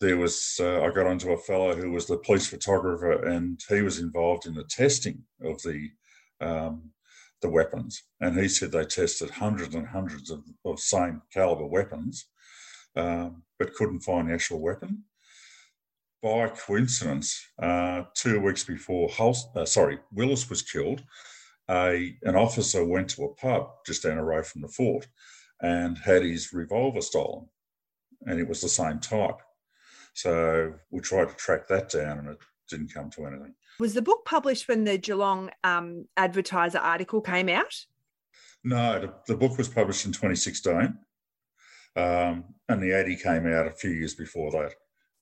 there 0.00 0.16
was, 0.16 0.58
uh, 0.60 0.82
I 0.82 0.90
got 0.90 1.06
onto 1.06 1.32
a 1.32 1.38
fellow 1.38 1.74
who 1.74 1.90
was 1.90 2.06
the 2.06 2.18
police 2.18 2.46
photographer, 2.46 3.24
and 3.26 3.60
he 3.68 3.82
was 3.82 3.98
involved 3.98 4.46
in 4.46 4.54
the 4.54 4.64
testing 4.64 5.22
of 5.42 5.60
the 5.62 5.88
um, 6.40 6.90
the 7.42 7.48
weapons. 7.48 8.02
And 8.20 8.38
he 8.38 8.48
said 8.48 8.72
they 8.72 8.84
tested 8.84 9.30
hundreds 9.30 9.74
and 9.74 9.86
hundreds 9.86 10.30
of, 10.30 10.42
of 10.64 10.80
same 10.80 11.22
caliber 11.32 11.66
weapons, 11.66 12.26
um, 12.94 13.42
but 13.58 13.74
couldn't 13.74 14.00
find 14.00 14.28
the 14.28 14.34
actual 14.34 14.60
weapon. 14.60 15.04
By 16.22 16.48
coincidence, 16.48 17.38
uh, 17.62 18.04
two 18.14 18.40
weeks 18.40 18.64
before 18.64 19.08
Hulse, 19.08 19.44
uh, 19.54 19.64
sorry, 19.66 19.98
Willis 20.12 20.48
was 20.48 20.62
killed, 20.62 21.04
a, 21.70 22.16
an 22.22 22.36
officer 22.36 22.84
went 22.84 23.10
to 23.10 23.24
a 23.24 23.34
pub 23.34 23.68
just 23.86 24.02
down 24.02 24.16
the 24.16 24.22
road 24.22 24.46
from 24.46 24.62
the 24.62 24.68
fort 24.68 25.06
and 25.60 25.98
had 25.98 26.22
his 26.22 26.52
revolver 26.52 27.00
stolen, 27.00 27.46
and 28.26 28.40
it 28.40 28.48
was 28.48 28.60
the 28.60 28.68
same 28.68 28.98
type. 28.98 29.40
So 30.16 30.72
we 30.90 31.00
tried 31.00 31.28
to 31.28 31.34
track 31.34 31.68
that 31.68 31.90
down, 31.90 32.20
and 32.20 32.28
it 32.30 32.38
didn't 32.70 32.92
come 32.92 33.10
to 33.10 33.26
anything. 33.26 33.54
Was 33.78 33.92
the 33.92 34.00
book 34.00 34.24
published 34.24 34.66
when 34.66 34.84
the 34.84 34.96
Geelong 34.96 35.50
um, 35.62 36.06
Advertiser 36.16 36.78
article 36.78 37.20
came 37.20 37.50
out? 37.50 37.74
No, 38.64 38.98
the, 38.98 39.12
the 39.26 39.36
book 39.36 39.58
was 39.58 39.68
published 39.68 40.06
in 40.06 40.12
2016, 40.12 40.96
um, 41.96 42.44
and 42.66 42.82
the 42.82 42.94
Addy 42.94 43.14
came 43.14 43.46
out 43.46 43.66
a 43.66 43.72
few 43.72 43.90
years 43.90 44.14
before 44.14 44.50
that. 44.52 44.72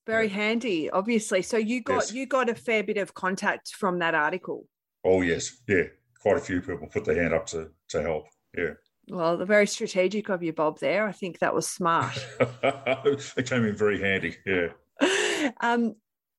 Very 0.07 0.29
yeah. 0.29 0.35
handy, 0.35 0.91
obviously. 0.91 1.43
So 1.43 1.57
you 1.57 1.83
got 1.83 1.95
yes. 1.95 2.13
you 2.13 2.27
got 2.27 2.49
a 2.49 2.55
fair 2.55 2.85
bit 2.85 2.97
of 2.97 3.15
contact 3.15 3.75
from 3.75 3.99
that 3.99 4.15
article. 4.15 4.69
Oh 5.05 5.23
yes, 5.23 5.57
yeah, 5.67 5.85
quite 6.23 6.37
a 6.37 6.41
few 6.41 6.61
people 6.61 6.87
put 6.87 7.05
their 7.05 7.21
hand 7.21 7.35
up 7.35 7.47
to 7.47 7.71
to 7.89 8.01
help. 8.01 8.27
Yeah. 8.57 8.75
Well, 9.09 9.37
the 9.37 9.45
very 9.45 9.67
strategic 9.67 10.29
of 10.29 10.45
you, 10.45 10.53
Bob. 10.53 10.79
There, 10.79 11.05
I 11.05 11.13
think 11.13 11.41
that 11.41 11.53
was 11.53 11.69
smart. 11.69 12.25
it 12.63 13.47
came 13.47 13.65
in 13.65 13.75
very 13.75 14.01
handy. 14.01 14.37
Yeah. 14.47 14.69
Um, 15.61 15.95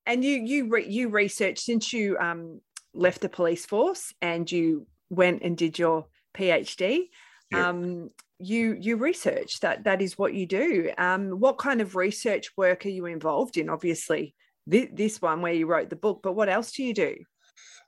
and 0.06 0.24
you 0.24 0.41
you 0.44 0.70
re- 0.70 0.88
you 0.88 1.10
researched 1.10 1.63
since 1.63 1.91
you 1.91 2.18
um, 2.18 2.62
left 2.94 3.22
the 3.22 3.30
police 3.30 3.65
force 3.65 4.13
and 4.22 4.52
you 4.52 4.88
went 5.10 5.41
and 5.41 5.58
did 5.58 5.80
your 5.80 6.06
PhD. 6.38 7.10
Yep. 7.52 7.65
Um, 7.65 8.10
you 8.39 8.78
you 8.80 8.98
research 8.98 9.60
that 9.62 9.86
that 9.86 10.02
is 10.02 10.18
what 10.18 10.34
you 10.34 10.46
do. 10.46 10.91
Um, 10.98 11.39
what 11.39 11.58
kind 11.58 11.82
of 11.82 11.96
research 11.96 12.52
work 12.58 12.86
are 12.86 12.89
you 12.89 13.06
involved 13.06 13.58
in? 13.58 13.70
Obviously, 13.70 14.36
th- 14.70 14.91
this 14.94 15.22
one 15.22 15.41
where 15.41 15.54
you 15.54 15.65
wrote 15.65 15.89
the 15.89 15.96
book, 15.96 16.20
but 16.22 16.34
what 16.34 16.50
else 16.50 16.72
do 16.74 16.84
you 16.84 16.94
do? 16.94 17.16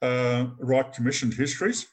uh, 0.01 0.47
write 0.59 0.93
commissioned 0.93 1.33
histories, 1.33 1.87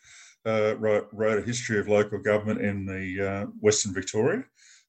uh, 0.47 0.77
wrote, 0.79 1.09
wrote, 1.13 1.39
a 1.39 1.47
history 1.47 1.79
of 1.79 1.89
local 1.89 2.19
government 2.19 2.61
in 2.61 2.85
the 2.85 3.29
uh, 3.29 3.47
Western 3.61 3.95
Victoria 3.95 4.45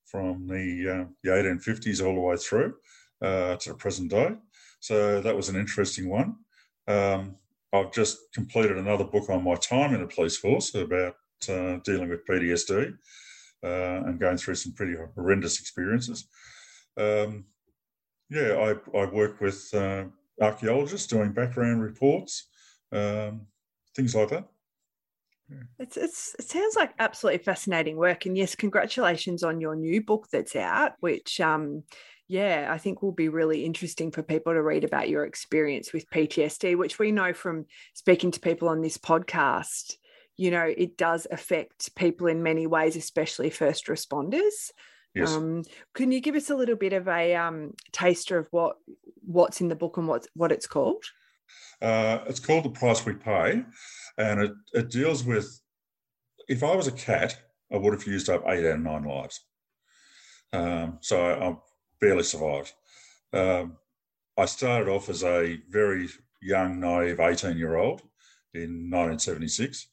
from 0.06 0.48
the, 0.48 1.04
uh, 1.04 1.12
the 1.24 1.30
1850s 1.30 2.06
all 2.06 2.14
the 2.14 2.20
way 2.20 2.38
through 2.38 2.74
uh, 3.22 3.56
to 3.58 3.70
the 3.70 3.76
present 3.76 4.12
day. 4.12 4.36
So 4.80 5.22
that 5.22 5.36
was 5.36 5.50
an 5.50 5.56
interesting 5.56 6.10
one. 6.10 6.36
Um, 6.88 7.38
I've 7.74 7.92
just 7.92 8.18
completed 8.34 8.78
another 8.78 9.04
book 9.04 9.30
on 9.30 9.44
my 9.44 9.56
time 9.56 9.94
in 9.94 10.02
the 10.02 10.08
police 10.08 10.38
force 10.38 10.74
about 10.76 11.16
uh, 11.50 11.78
dealing 11.84 12.10
with 12.10 12.26
PTSD 12.26 12.94
and 13.64 14.20
going 14.20 14.38
through 14.38 14.56
some 14.56 14.74
pretty 14.74 14.96
horrendous 15.16 15.60
experiences. 15.60 16.28
Um, 16.98 17.46
yeah, 18.30 18.76
I, 18.94 18.98
I 18.98 19.06
work 19.06 19.42
with 19.42 19.74
archaeologists 20.40 21.08
doing 21.08 21.34
background 21.34 21.82
reports 21.82 22.48
um, 22.92 23.48
things 23.96 24.16
like 24.16 24.30
that. 24.30 24.48
It's, 25.78 25.96
it's 25.96 26.36
it 26.40 26.50
sounds 26.50 26.76
like 26.76 26.94
absolutely 26.98 27.44
fascinating 27.44 27.98
work, 27.98 28.26
and 28.26 28.36
yes, 28.36 28.56
congratulations 28.56 29.44
on 29.44 29.62
your 29.62 29.76
new 29.76 30.02
book 30.02 30.28
that's 30.32 30.56
out, 30.56 30.94
which 31.02 31.40
um, 31.40 31.84
yeah, 32.28 32.70
I 32.72 32.78
think 32.78 33.02
will 33.02 33.12
be 33.12 33.30
really 33.30 33.66
interesting 33.66 34.12
for 34.12 34.24
people 34.24 34.54
to 34.54 34.62
read 34.62 34.84
about 34.84 35.10
your 35.10 35.26
experience 35.26 35.94
with 35.94 36.10
PTSD, 36.10 36.78
which 36.78 37.00
we 37.00 37.12
know 37.12 37.34
from 37.34 37.66
speaking 37.94 38.32
to 38.32 38.40
people 38.40 38.68
on 38.68 38.82
this 38.82 38.98
podcast 38.98 39.96
you 40.38 40.52
know, 40.52 40.66
it 40.78 40.98
does 40.98 41.28
affect 41.32 41.96
people 41.96 42.28
in 42.28 42.44
many 42.44 42.68
ways, 42.68 42.96
especially 42.96 43.50
first 43.50 43.88
responders. 43.88 44.72
Yes. 45.14 45.34
Um, 45.34 45.64
can 45.94 46.12
you 46.12 46.20
give 46.20 46.36
us 46.36 46.50
a 46.50 46.56
little 46.56 46.76
bit 46.76 46.94
of 46.94 47.08
a 47.08 47.36
um, 47.36 47.74
taster 47.94 48.38
of 48.38 48.48
what 48.52 48.76
what's 49.26 49.62
in 49.62 49.70
the 49.70 49.76
book 49.76 49.98
and 49.98 50.08
what's 50.08 50.28
what 50.36 50.52
it's 50.52 50.68
called? 50.68 51.04
Uh, 51.82 52.20
it's 52.28 52.40
called 52.40 52.66
The 52.66 52.70
Price 52.70 53.06
We 53.06 53.14
Pay, 53.14 53.64
and 54.18 54.42
it, 54.42 54.52
it 54.74 54.90
deals 54.90 55.24
with 55.24 55.62
if 56.50 56.64
I 56.64 56.76
was 56.76 56.88
a 56.88 56.92
cat, 56.92 57.38
I 57.72 57.78
would 57.78 57.94
have 57.94 58.06
used 58.06 58.30
up 58.30 58.44
eight 58.48 58.66
out 58.66 58.76
of 58.76 58.82
nine 58.82 59.04
lives. 59.04 59.40
Um, 60.52 60.98
so 61.02 61.24
I, 61.24 61.56
barely 62.00 62.24
survived. 62.24 62.74
Um, 63.34 63.78
I 64.38 64.46
started 64.46 64.90
off 64.90 65.10
as 65.10 65.24
a 65.24 65.60
very 65.70 66.10
young, 66.42 66.80
naive 66.80 67.20
18 67.20 67.58
year 67.58 67.76
old 67.76 68.02
in 68.54 68.90
1976. 68.90 69.88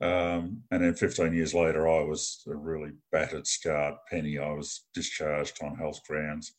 Um, 0.00 0.62
and 0.70 0.84
then 0.84 0.94
15 0.94 1.32
years 1.32 1.54
later, 1.54 1.88
I 1.88 2.02
was 2.02 2.42
a 2.46 2.54
really 2.54 2.92
battered, 3.10 3.46
scarred 3.46 3.94
penny. 4.10 4.38
I 4.38 4.52
was 4.52 4.84
discharged 4.92 5.62
on 5.62 5.76
health 5.76 6.00
grounds. 6.06 6.52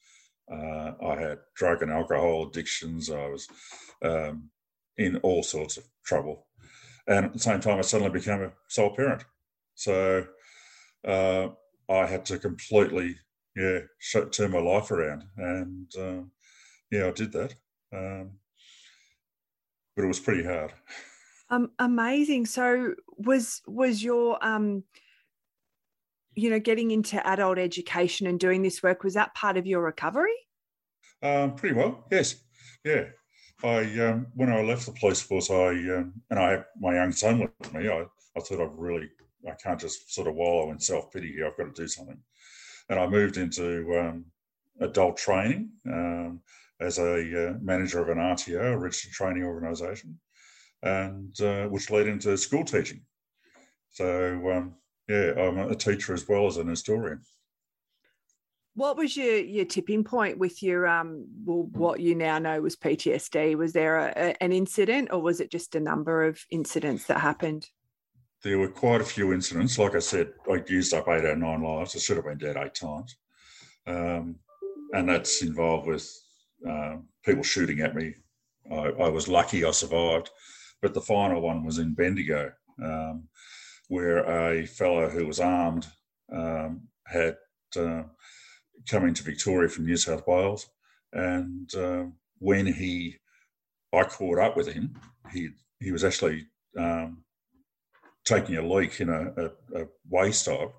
Uh, 0.51 0.93
I 1.05 1.19
had 1.19 1.39
drug 1.55 1.83
and 1.83 1.91
alcohol 1.91 2.47
addictions. 2.47 3.11
I 3.11 3.27
was 3.27 3.47
um, 4.01 4.49
in 4.97 5.17
all 5.17 5.43
sorts 5.43 5.77
of 5.77 5.83
trouble. 6.03 6.47
And 7.07 7.25
at 7.25 7.33
the 7.33 7.39
same 7.39 7.59
time, 7.59 7.77
I 7.77 7.81
suddenly 7.81 8.11
became 8.11 8.41
a 8.41 8.53
sole 8.67 8.95
parent. 8.95 9.23
So 9.75 10.25
uh, 11.05 11.49
I 11.89 12.05
had 12.05 12.25
to 12.25 12.39
completely, 12.39 13.17
yeah, 13.57 13.79
turn 14.31 14.51
my 14.51 14.59
life 14.59 14.91
around. 14.91 15.23
And 15.35 15.91
uh, 15.97 16.21
yeah, 16.91 17.07
I 17.07 17.11
did 17.11 17.31
that. 17.33 17.55
Um, 17.91 18.31
but 19.95 20.03
it 20.03 20.07
was 20.07 20.19
pretty 20.19 20.43
hard. 20.43 20.73
Um, 21.49 21.71
amazing. 21.79 22.45
So 22.45 22.93
was 23.17 23.61
was 23.65 24.03
your 24.03 24.43
um, 24.45 24.83
you 26.37 26.51
know, 26.51 26.59
getting 26.59 26.91
into 26.91 27.25
adult 27.25 27.57
education 27.57 28.27
and 28.27 28.39
doing 28.39 28.61
this 28.61 28.83
work 28.83 29.03
was 29.03 29.15
that 29.15 29.33
part 29.33 29.57
of 29.57 29.65
your 29.65 29.81
recovery? 29.81 30.35
Um, 31.23 31.55
pretty 31.55 31.75
well, 31.75 32.05
yes, 32.11 32.35
yeah. 32.85 33.05
I 33.63 33.79
um, 34.01 34.27
when 34.35 34.53
I 34.53 34.61
left 34.61 34.85
the 34.85 34.91
police 34.91 35.19
force, 35.19 35.49
I 35.49 35.69
um, 35.69 36.13
and 36.29 36.39
I 36.39 36.51
have 36.51 36.65
my 36.79 36.93
young 36.93 37.11
son 37.11 37.39
with 37.39 37.73
me. 37.73 37.89
I, 37.89 38.05
I 38.35 38.39
thought 38.39 38.61
I 38.61 38.69
really 38.75 39.09
I 39.47 39.55
can't 39.55 39.79
just 39.79 40.13
sort 40.13 40.27
of 40.27 40.35
wallow 40.35 40.69
in 40.69 40.79
self 40.79 41.11
pity 41.11 41.31
here. 41.31 41.47
I've 41.47 41.57
got 41.57 41.73
to 41.75 41.81
do 41.81 41.87
something, 41.87 42.19
and 42.89 42.99
I 42.99 43.07
moved 43.07 43.37
into 43.37 43.97
um, 43.99 44.25
adult 44.79 45.17
training 45.17 45.69
um, 45.87 46.41
as 46.79 46.99
a 46.99 47.49
uh, 47.49 47.53
manager 47.61 48.01
of 48.01 48.09
an 48.09 48.17
RTO, 48.17 48.73
a 48.73 48.77
registered 48.77 49.11
training 49.11 49.43
organisation, 49.43 50.19
and 50.83 51.39
uh, 51.41 51.65
which 51.67 51.89
led 51.89 52.07
into 52.07 52.37
school 52.37 52.63
teaching. 52.63 53.01
So 53.89 54.51
um, 54.51 54.75
yeah, 55.07 55.33
I'm 55.37 55.57
a 55.57 55.75
teacher 55.75 56.13
as 56.13 56.27
well 56.27 56.47
as 56.47 56.57
an 56.57 56.67
historian. 56.67 57.21
What 58.75 58.95
was 58.95 59.17
your 59.17 59.37
your 59.37 59.65
tipping 59.65 60.03
point 60.03 60.37
with 60.37 60.61
your 60.61 60.85
um 60.85 61.25
well 61.45 61.67
what 61.71 61.99
you 61.99 62.13
now 62.13 62.37
know 62.37 62.61
was 62.61 62.75
PTSD? 62.75 63.55
Was 63.57 63.73
there 63.73 63.97
a, 63.97 64.13
a, 64.15 64.43
an 64.43 64.51
incident 64.51 65.09
or 65.11 65.19
was 65.19 65.39
it 65.39 65.49
just 65.49 65.73
a 65.73 65.79
number 65.79 66.25
of 66.25 66.39
incidents 66.51 67.05
that 67.05 67.19
happened? 67.19 67.67
There 68.43 68.59
were 68.59 68.69
quite 68.69 69.01
a 69.01 69.05
few 69.05 69.33
incidents. 69.33 69.77
Like 69.77 69.95
I 69.95 69.99
said, 69.99 70.33
I 70.49 70.63
used 70.67 70.93
up 70.93 71.07
eight 71.07 71.25
of 71.25 71.37
nine 71.37 71.63
lives. 71.63 71.95
I 71.95 71.99
should 71.99 72.17
have 72.17 72.25
been 72.25 72.37
dead 72.37 72.57
eight 72.57 72.75
times, 72.75 73.15
um, 73.87 74.35
and 74.93 75.09
that's 75.09 75.41
involved 75.41 75.87
with 75.87 76.09
uh, 76.67 76.97
people 77.25 77.43
shooting 77.43 77.79
at 77.81 77.95
me. 77.95 78.13
I, 78.71 78.89
I, 79.05 79.09
was 79.09 79.27
lucky 79.27 79.65
I 79.65 79.71
survived, 79.71 80.29
but 80.81 80.93
the 80.93 81.01
final 81.01 81.41
one 81.41 81.65
was 81.65 81.79
in 81.79 81.93
Bendigo, 81.93 82.51
um, 82.83 83.27
where 83.87 84.19
a 84.51 84.65
fellow 84.65 85.09
who 85.09 85.25
was 85.25 85.39
armed 85.39 85.87
um, 86.31 86.87
had. 87.05 87.37
Uh, 87.75 88.03
coming 88.87 89.13
to 89.13 89.23
Victoria 89.23 89.69
from 89.69 89.85
New 89.85 89.97
South 89.97 90.25
Wales, 90.27 90.69
and 91.13 91.73
uh, 91.75 92.05
when 92.39 92.65
he, 92.65 93.17
I 93.93 94.03
caught 94.03 94.39
up 94.39 94.55
with 94.55 94.71
him, 94.71 94.95
he 95.31 95.49
he 95.79 95.91
was 95.91 96.03
actually 96.03 96.47
um, 96.77 97.23
taking 98.27 98.57
a 98.57 98.61
leak 98.61 98.99
in 98.99 99.09
a, 99.09 99.51
a, 99.75 100.25
a 100.25 100.33
stop, 100.33 100.73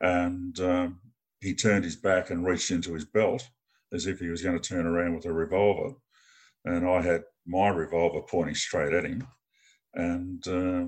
and 0.00 0.58
um, 0.60 1.00
he 1.40 1.54
turned 1.54 1.84
his 1.84 1.96
back 1.96 2.30
and 2.30 2.46
reached 2.46 2.70
into 2.70 2.94
his 2.94 3.04
belt 3.04 3.48
as 3.92 4.06
if 4.06 4.18
he 4.18 4.28
was 4.28 4.42
going 4.42 4.58
to 4.58 4.68
turn 4.68 4.86
around 4.86 5.14
with 5.14 5.26
a 5.26 5.32
revolver, 5.32 5.94
and 6.64 6.88
I 6.88 7.02
had 7.02 7.24
my 7.46 7.68
revolver 7.68 8.20
pointing 8.22 8.54
straight 8.54 8.92
at 8.92 9.04
him, 9.04 9.26
and 9.94 10.46
uh, 10.48 10.86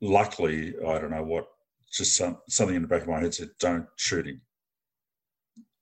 luckily 0.00 0.74
I 0.86 0.98
don't 0.98 1.10
know 1.10 1.24
what, 1.24 1.46
just 1.92 2.16
some, 2.16 2.38
something 2.48 2.76
in 2.76 2.82
the 2.82 2.88
back 2.88 3.02
of 3.02 3.08
my 3.08 3.20
head 3.20 3.34
said, 3.34 3.50
"Don't 3.60 3.86
shoot 3.96 4.26
him." 4.26 4.40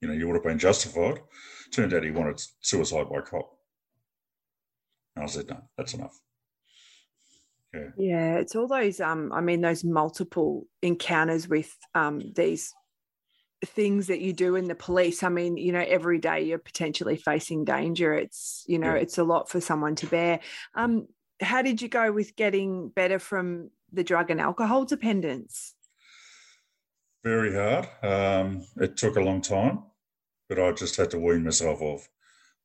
you 0.02 0.08
know, 0.08 0.14
you 0.14 0.26
would 0.26 0.34
have 0.34 0.42
been 0.42 0.58
justified. 0.58 1.20
Turned 1.72 1.94
out 1.94 2.02
he 2.02 2.10
wanted 2.10 2.42
suicide 2.60 3.08
by 3.08 3.20
cop. 3.20 3.48
And 5.14 5.24
I 5.24 5.28
said, 5.28 5.48
no, 5.48 5.62
that's 5.78 5.94
enough. 5.94 6.18
Yeah. 7.74 7.88
Yeah, 7.96 8.36
it's 8.36 8.54
all 8.54 8.68
those 8.68 9.00
um 9.00 9.32
I 9.32 9.40
mean 9.40 9.60
those 9.60 9.84
multiple 9.84 10.66
encounters 10.82 11.48
with 11.48 11.74
um 11.94 12.20
these 12.34 12.72
things 13.64 14.08
that 14.08 14.20
you 14.20 14.32
do 14.32 14.56
in 14.56 14.66
the 14.66 14.74
police. 14.74 15.22
I 15.22 15.28
mean, 15.28 15.56
you 15.56 15.72
know, 15.72 15.84
every 15.86 16.18
day 16.18 16.42
you're 16.42 16.58
potentially 16.58 17.16
facing 17.16 17.64
danger. 17.64 18.12
It's, 18.12 18.64
you 18.66 18.78
know, 18.78 18.94
yeah. 18.94 19.00
it's 19.00 19.18
a 19.18 19.24
lot 19.24 19.48
for 19.48 19.60
someone 19.60 19.94
to 19.96 20.06
bear. 20.06 20.40
Um 20.74 21.06
how 21.40 21.62
did 21.62 21.82
you 21.82 21.88
go 21.88 22.12
with 22.12 22.36
getting 22.36 22.88
better 22.88 23.18
from 23.18 23.70
the 23.92 24.04
drug 24.04 24.30
and 24.30 24.40
alcohol 24.40 24.84
dependence? 24.84 25.74
Very 27.24 27.54
hard. 27.54 27.88
Um, 28.02 28.64
it 28.76 28.96
took 28.96 29.16
a 29.16 29.20
long 29.20 29.40
time 29.40 29.84
but 30.54 30.62
I 30.62 30.72
just 30.72 30.96
had 30.96 31.10
to 31.12 31.18
wean 31.18 31.44
myself 31.44 31.80
off. 31.80 32.10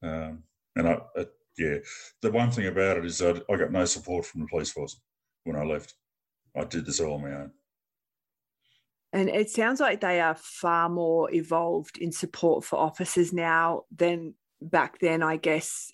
Um, 0.04 0.44
and 0.76 0.90
I, 0.90 1.00
it, 1.16 1.32
yeah, 1.58 1.78
the 2.22 2.32
one 2.32 2.52
thing 2.52 2.68
about 2.68 2.98
it 2.98 3.06
is 3.06 3.18
that 3.20 3.44
I 3.50 3.56
got 3.56 3.72
no 3.72 3.86
support 3.86 4.26
from 4.26 4.42
the 4.42 4.48
police 4.48 4.72
force 4.72 5.00
when 5.44 5.56
I 5.56 5.64
left. 5.64 5.96
I 6.56 6.64
did 6.64 6.86
this 6.86 7.00
all 7.00 7.14
on 7.14 7.22
my 7.22 7.32
own. 7.32 7.52
And 9.14 9.30
it 9.30 9.50
sounds 9.50 9.80
like 9.80 10.02
they 10.02 10.20
are 10.20 10.36
far 10.36 10.90
more 10.90 11.34
evolved 11.34 11.98
in 11.98 12.12
support 12.12 12.64
for 12.64 12.78
officers 12.78 13.32
now 13.32 13.84
than 13.96 14.34
back 14.62 15.00
then, 15.00 15.24
I 15.24 15.38
guess, 15.38 15.92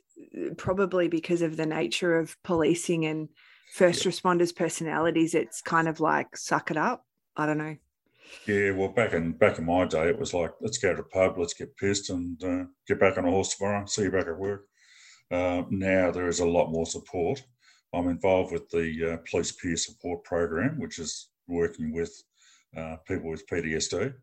probably 0.57 1.07
because 1.07 1.41
of 1.41 1.57
the 1.57 1.66
nature 1.66 2.18
of 2.18 2.36
policing 2.43 3.05
and 3.05 3.30
first 3.74 4.03
yeah. 4.03 4.11
responders' 4.11 4.55
personalities. 4.55 5.36
It's 5.36 5.61
kind 5.61 5.88
of 5.88 5.99
like 5.99 6.36
suck 6.36 6.72
it 6.72 6.78
up. 6.78 7.05
I 7.38 7.45
don't 7.45 7.57
know. 7.57 7.76
Yeah, 8.47 8.72
well, 8.72 8.89
back 8.89 9.14
in 9.14 9.34
back 9.34 9.59
in 9.59 9.66
my 9.66 9.86
day, 9.86 10.09
it 10.09 10.20
was 10.20 10.34
like 10.34 10.51
let's 10.59 10.78
go 10.78 10.91
to 10.91 10.97
the 10.97 11.03
pub, 11.03 11.38
let's 11.38 11.53
get 11.53 11.78
pissed, 11.78 12.09
and 12.09 12.43
uh, 12.43 12.64
get 12.88 12.99
back 12.99 13.18
on 13.18 13.26
a 13.26 13.32
horse 13.32 13.55
tomorrow. 13.55 13.86
See 13.86 14.03
you 14.03 14.11
back 14.11 14.28
at 14.28 14.38
work. 14.38 14.66
Uh, 15.34 15.64
now 15.72 16.12
there 16.12 16.28
is 16.28 16.42
a 16.42 16.46
lot 16.46 16.70
more 16.70 16.86
support. 16.86 17.44
I'm 17.92 18.08
involved 18.08 18.54
with 18.54 18.70
the 18.70 19.14
uh, 19.14 19.18
police 19.30 19.52
peer 19.52 19.76
support 19.76 20.24
program, 20.24 20.80
which 20.80 21.00
is 21.00 21.30
working 21.48 21.92
with 21.92 22.14
uh, 22.78 22.98
people 23.08 23.32
with 23.32 23.48
PTSD. 23.48 24.14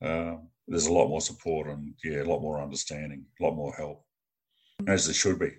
Um, 0.00 0.48
there's 0.68 0.86
a 0.86 0.92
lot 0.92 1.08
more 1.08 1.20
support 1.20 1.66
and 1.68 1.94
yeah, 2.04 2.22
a 2.22 2.24
lot 2.24 2.40
more 2.40 2.62
understanding, 2.62 3.24
a 3.40 3.44
lot 3.44 3.56
more 3.56 3.74
help, 3.74 4.04
as 4.86 5.06
there 5.06 5.14
should 5.14 5.40
be. 5.40 5.50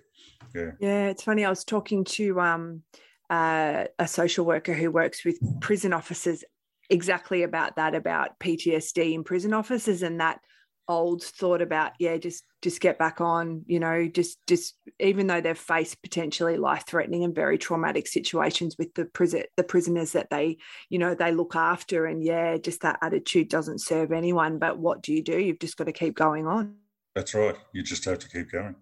Yeah. 0.54 0.70
Yeah, 0.80 1.08
it's 1.08 1.22
funny. 1.22 1.44
I 1.44 1.50
was 1.50 1.64
talking 1.64 2.04
to 2.04 2.40
um, 2.40 2.82
uh, 3.28 3.84
a 3.98 4.08
social 4.08 4.46
worker 4.46 4.72
who 4.72 4.90
works 4.90 5.26
with 5.26 5.38
prison 5.60 5.92
officers 5.92 6.42
exactly 6.88 7.42
about 7.42 7.76
that 7.76 7.94
about 7.94 8.38
PTSD 8.38 9.12
in 9.12 9.24
prison 9.24 9.52
officers 9.52 10.02
and 10.02 10.20
that 10.20 10.40
old 10.88 11.22
thought 11.22 11.60
about 11.60 11.92
yeah 11.98 12.16
just 12.16 12.44
just 12.62 12.80
get 12.80 12.98
back 12.98 13.20
on 13.20 13.62
you 13.66 13.80
know 13.80 14.06
just 14.06 14.38
just 14.46 14.74
even 15.00 15.26
though 15.26 15.40
they've 15.40 15.58
faced 15.58 16.00
potentially 16.02 16.56
life 16.56 16.84
threatening 16.86 17.24
and 17.24 17.34
very 17.34 17.58
traumatic 17.58 18.06
situations 18.06 18.76
with 18.78 18.92
the 18.94 19.04
prison 19.04 19.42
the 19.56 19.64
prisoners 19.64 20.12
that 20.12 20.30
they 20.30 20.56
you 20.88 20.98
know 20.98 21.14
they 21.14 21.32
look 21.32 21.56
after 21.56 22.06
and 22.06 22.22
yeah 22.22 22.56
just 22.56 22.82
that 22.82 22.98
attitude 23.02 23.48
doesn't 23.48 23.80
serve 23.80 24.12
anyone 24.12 24.58
but 24.58 24.78
what 24.78 25.02
do 25.02 25.12
you 25.12 25.22
do 25.22 25.38
you've 25.38 25.58
just 25.58 25.76
got 25.76 25.84
to 25.84 25.92
keep 25.92 26.14
going 26.14 26.46
on 26.46 26.74
that's 27.14 27.34
right 27.34 27.56
you 27.72 27.82
just 27.82 28.04
have 28.04 28.18
to 28.18 28.28
keep 28.28 28.50
going 28.50 28.74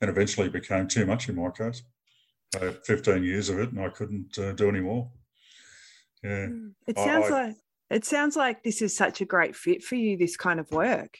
and 0.00 0.10
eventually 0.10 0.46
it 0.46 0.52
became 0.52 0.88
too 0.88 1.06
much 1.06 1.28
in 1.28 1.36
my 1.36 1.50
case 1.50 1.82
I 2.60 2.64
had 2.64 2.84
15 2.84 3.22
years 3.22 3.48
of 3.48 3.58
it 3.58 3.70
and 3.70 3.80
I 3.80 3.90
couldn't 3.90 4.38
uh, 4.38 4.52
do 4.52 4.68
any 4.68 4.80
more 4.80 5.10
yeah. 6.22 6.46
Mm. 6.46 6.72
It 6.86 6.98
sounds 6.98 7.26
I, 7.26 7.30
like 7.30 7.56
it 7.90 8.04
sounds 8.04 8.36
like 8.36 8.62
this 8.62 8.82
is 8.82 8.94
such 8.94 9.20
a 9.20 9.24
great 9.24 9.56
fit 9.56 9.82
for 9.82 9.94
you. 9.94 10.16
This 10.16 10.36
kind 10.36 10.60
of 10.60 10.70
work. 10.70 11.18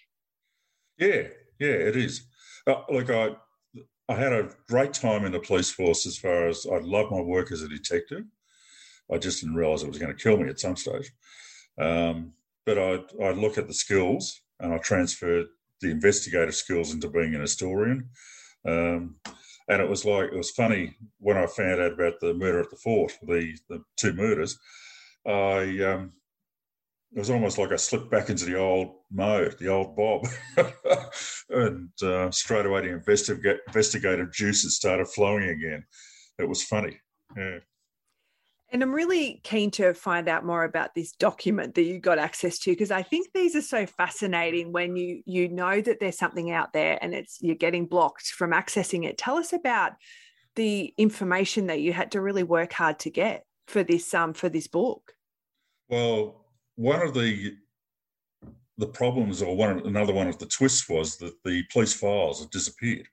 Yeah, 0.99 1.29
yeah, 1.59 1.77
it 1.89 1.97
is. 1.97 2.27
Uh, 2.67 2.83
look, 2.91 3.11
I 3.11 3.37
I 4.09 4.15
had 4.17 4.33
a 4.33 4.51
great 4.69 4.95
time 4.95 5.25
in 5.25 5.33
the 5.33 5.41
police 5.41 5.71
force 5.71 6.07
as 6.07 6.19
far 6.19 6.49
as 6.49 6.67
I 6.67 6.79
love 6.79 7.11
my 7.11 7.21
work 7.21 7.53
as 7.53 7.63
a 7.63 7.69
detective. 7.69 8.25
I 9.13 9.19
just 9.19 9.41
didn't 9.43 9.57
realise 9.57 9.83
it 9.83 9.89
was 9.89 9.99
going 9.99 10.15
to 10.17 10.23
kill 10.23 10.37
me 10.39 10.49
at 10.49 10.61
some 10.61 10.77
stage. 10.77 11.13
Um, 11.79 12.33
but 12.67 12.79
I 12.79 13.01
I 13.25 13.33
look 13.33 13.59
at 13.59 13.69
the 13.69 13.75
skills 13.75 14.43
and 14.61 14.75
I 14.75 14.79
transferred 14.79 15.47
the 15.81 15.91
investigative 15.91 16.55
skills 16.55 16.93
into 16.95 17.09
being 17.11 17.35
an 17.35 17.41
historian. 17.43 18.11
Um, 18.67 19.17
And 19.69 19.83
it 19.83 19.89
was 19.89 20.05
like, 20.05 20.33
it 20.33 20.37
was 20.37 20.51
funny 20.53 20.97
when 21.21 21.37
I 21.37 21.47
found 21.47 21.81
out 21.81 21.93
about 21.93 22.21
the 22.21 22.35
murder 22.35 22.61
at 22.61 22.71
the 22.71 22.77
fort, 22.77 23.13
the, 23.23 23.57
the 23.69 23.83
two 23.97 24.13
murders. 24.15 24.59
I, 25.27 25.61
um, 25.85 26.13
it 27.15 27.19
was 27.19 27.31
almost 27.31 27.59
like 27.59 27.73
I 27.73 27.77
slipped 27.77 28.11
back 28.11 28.29
into 28.29 28.45
the 28.45 28.57
old 28.57 28.97
mode, 29.11 29.57
the 29.59 29.69
old 29.69 29.97
Bob. 29.97 30.27
and 31.49 31.91
uh, 32.03 32.31
straight 32.31 32.67
away 32.67 32.83
the 32.83 32.93
investigative 33.67 34.33
juices 34.33 34.77
started 34.77 35.09
flowing 35.09 35.49
again. 35.49 35.85
It 36.39 36.49
was 36.49 36.63
funny. 36.63 36.99
Yeah. 37.37 37.59
And 38.71 38.83
I'm 38.83 38.93
really 38.93 39.41
keen 39.45 39.71
to 39.73 39.95
find 39.95 40.29
out 40.29 40.45
more 40.45 40.65
about 40.65 40.95
this 40.95 41.13
document 41.13 41.75
that 41.75 41.85
you 41.85 41.99
got 41.99 42.19
access 42.19 42.59
to 42.61 42.73
because 42.73 42.91
I 42.91 43.03
think 43.03 43.29
these 43.33 43.57
are 43.57 43.63
so 43.63 43.87
fascinating 43.87 44.73
when 44.73 44.95
you 44.95 45.23
you 45.25 45.49
know 45.49 45.81
that 45.81 46.01
there's 46.01 46.19
something 46.19 46.51
out 46.51 46.75
there 46.75 46.99
and 47.01 47.15
it's 47.15 47.39
you're 47.41 47.55
getting 47.55 47.87
blocked 47.87 48.27
from 48.27 48.51
accessing 48.51 49.07
it. 49.07 49.17
Tell 49.17 49.39
us 49.39 49.55
about 49.55 49.93
the 50.55 50.93
information 50.99 51.69
that 51.69 51.81
you 51.81 51.95
had 51.95 52.13
to 52.13 52.21
really 52.21 52.43
work 52.43 52.75
hard 52.75 52.99
to 53.01 53.11
get 53.11 53.47
for 53.69 53.83
this 53.83 54.13
um 54.13 54.35
for 54.35 54.51
this 54.51 54.67
book. 54.67 55.15
Well, 55.89 56.45
one 56.79 57.03
of 57.03 57.13
the 57.13 57.57
the 58.79 58.87
problems 58.87 59.43
or 59.43 59.57
one 59.57 59.81
another 59.85 60.15
one 60.15 60.29
of 60.29 60.39
the 60.39 60.47
twists 60.47 60.89
was 60.89 61.17
that 61.17 61.35
the 61.45 61.65
police 61.73 61.93
files 61.93 62.41
had 62.41 62.51
disappeared. 62.51 63.09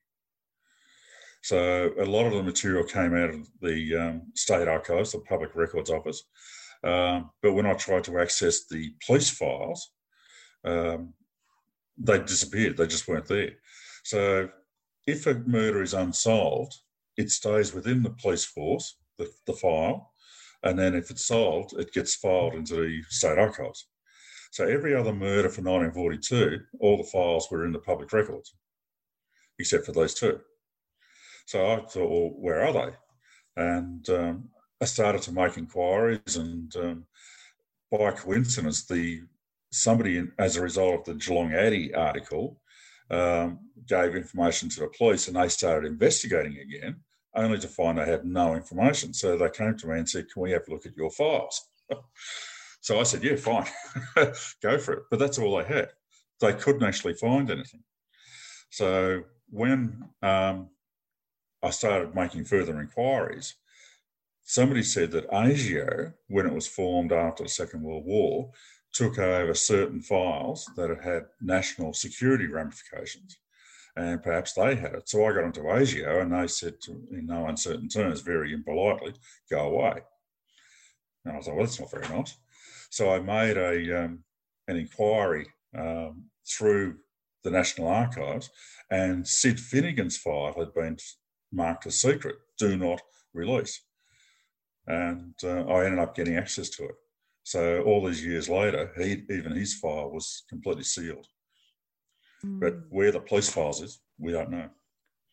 So 1.41 1.91
a 1.99 2.05
lot 2.05 2.28
of 2.28 2.34
the 2.34 2.43
material 2.43 2.84
came 2.84 3.16
out 3.16 3.32
of 3.32 3.47
the 3.61 3.95
um, 3.95 4.22
state 4.36 4.68
archives, 4.68 5.11
the 5.11 5.20
public 5.20 5.55
records 5.55 5.89
office. 5.89 6.24
Um, 6.84 7.32
but 7.41 7.53
when 7.53 7.66
I 7.66 7.74
tried 7.74 8.03
to 8.03 8.20
access 8.20 8.68
the 8.68 8.93
police 9.05 9.32
files, 9.32 9.91
um, 10.63 11.13
they 11.97 12.20
disappeared. 12.20 12.78
They 12.78 12.86
just 12.86 13.07
weren't 13.07 13.28
there. 13.28 13.53
So 14.03 14.49
if 15.07 15.26
a 15.26 15.34
murder 15.34 15.82
is 15.82 15.95
unsolved, 15.95 16.76
it 17.18 17.32
stays 17.32 17.74
within 17.74 18.03
the 18.03 18.11
police 18.11 18.45
force, 18.45 18.97
the, 19.18 19.28
the 19.47 19.53
file, 19.53 20.11
and 20.64 20.78
then 20.78 20.95
if 20.95 21.12
it's 21.12 21.26
solved, 21.26 21.74
it 21.74 21.93
gets 21.93 22.16
filed 22.16 22.56
into 22.56 22.76
the 22.76 23.01
state 23.10 23.38
archives. 23.38 23.88
So 24.51 24.66
every 24.66 24.95
other 24.95 25.14
murder 25.14 25.49
for 25.49 25.62
1942, 25.62 26.60
all 26.80 26.97
the 26.97 27.03
files 27.03 27.47
were 27.51 27.66
in 27.66 27.72
the 27.72 27.80
public 27.80 28.14
records, 28.14 28.56
except 29.60 29.86
for 29.86 29.91
those 29.91 30.14
two. 30.14 30.39
So 31.45 31.66
I 31.66 31.76
thought, 31.78 32.10
well, 32.10 32.32
where 32.36 32.66
are 32.66 32.74
they? 32.74 32.95
And 33.58 34.10
um, 34.10 34.49
I 34.82 34.86
started 34.86 35.22
to 35.24 35.32
make 35.32 35.58
inquiries, 35.58 36.36
and 36.38 36.76
um, 36.78 37.06
by 37.91 38.12
coincidence, 38.12 38.86
the 38.86 39.22
somebody 39.72 40.18
in, 40.18 40.32
as 40.39 40.56
a 40.56 40.62
result 40.62 41.08
of 41.08 41.20
the 41.20 41.26
Geelong 41.26 41.53
Addy 41.53 41.93
article 41.93 42.60
um, 43.10 43.60
gave 43.88 44.16
information 44.16 44.70
to 44.70 44.82
the 44.82 44.88
police, 44.97 45.28
and 45.28 45.38
they 45.38 45.49
started 45.49 45.91
investigating 45.91 46.58
again, 46.58 46.97
only 47.36 47.57
to 47.59 47.67
find 47.67 47.97
they 47.97 48.05
had 48.05 48.25
no 48.25 48.55
information. 48.55 49.13
So 49.13 49.38
they 49.38 49.49
came 49.49 49.77
to 49.77 49.88
me 49.88 49.99
and 49.99 50.09
said, 50.09 50.29
"Can 50.31 50.41
we 50.41 50.51
have 50.51 50.67
a 50.67 50.71
look 50.71 50.86
at 50.86 50.97
your 50.97 51.11
files?" 51.11 51.69
so 52.81 52.99
I 52.99 53.03
said, 53.03 53.23
"Yeah, 53.23 53.36
fine, 53.36 53.67
go 54.61 54.77
for 54.79 54.93
it." 54.93 55.03
But 55.09 55.19
that's 55.19 55.39
all 55.39 55.57
they 55.57 55.65
had. 55.65 55.89
They 56.41 56.53
couldn't 56.53 56.83
actually 56.83 57.13
find 57.13 57.49
anything. 57.49 57.83
So 58.69 59.23
when 59.49 60.09
um, 60.21 60.69
I 61.65 61.71
started 61.71 62.13
making 62.13 62.45
further 62.45 62.79
inquiries. 62.79 63.55
Somebody 64.43 64.83
said 64.83 65.09
that 65.11 65.27
ASIO, 65.31 66.13
when 66.27 66.45
it 66.45 66.53
was 66.53 66.67
formed 66.67 67.11
after 67.11 67.41
the 67.41 67.49
Second 67.49 67.81
World 67.81 68.05
War, 68.05 68.51
took 68.93 69.17
over 69.17 69.55
certain 69.55 69.99
files 69.99 70.69
that 70.75 70.89
had 70.89 71.03
had 71.03 71.25
national 71.41 71.93
security 71.93 72.45
ramifications. 72.45 73.39
And 73.97 74.21
perhaps 74.21 74.53
they 74.53 74.75
had 74.75 74.93
it. 74.93 75.07
So 75.07 75.25
I 75.25 75.31
got 75.31 75.45
into 75.45 75.61
ASIO 75.61 76.21
and 76.21 76.33
they 76.33 76.47
said, 76.47 76.81
to, 76.81 76.91
in 77.11 77.27
no 77.27 77.47
uncertain 77.47 77.87
terms, 77.87 78.21
very 78.21 78.53
impolitely, 78.53 79.13
go 79.49 79.69
away. 79.69 80.01
And 81.23 81.33
I 81.33 81.37
was 81.37 81.47
like, 81.47 81.55
well, 81.55 81.65
that's 81.65 81.79
not 81.79 81.91
very 81.91 82.07
nice. 82.09 82.35
So 82.89 83.11
I 83.11 83.19
made 83.19 83.57
a 83.57 84.03
um, 84.03 84.23
an 84.67 84.77
inquiry 84.77 85.47
um, 85.77 86.25
through 86.47 86.97
the 87.43 87.51
National 87.51 87.87
Archives, 87.87 88.49
and 88.89 89.27
Sid 89.27 89.59
Finnegan's 89.59 90.17
file 90.17 90.53
had 90.57 90.73
been 90.73 90.97
marked 91.51 91.85
as 91.85 91.99
secret, 91.99 92.35
do 92.57 92.75
not 92.75 93.01
release. 93.33 93.81
And 94.87 95.33
uh, 95.43 95.65
I 95.65 95.85
ended 95.85 95.99
up 95.99 96.15
getting 96.15 96.37
access 96.37 96.69
to 96.71 96.85
it. 96.85 96.95
So 97.43 97.83
all 97.83 98.05
these 98.05 98.25
years 98.25 98.49
later, 98.49 98.91
he, 98.97 99.23
even 99.29 99.55
his 99.55 99.75
file 99.75 100.09
was 100.11 100.43
completely 100.49 100.83
sealed. 100.83 101.27
Mm. 102.45 102.59
But 102.59 102.75
where 102.89 103.11
the 103.11 103.19
police 103.19 103.49
files 103.49 103.81
is, 103.81 103.99
we 104.19 104.31
don't 104.31 104.51
know. 104.51 104.69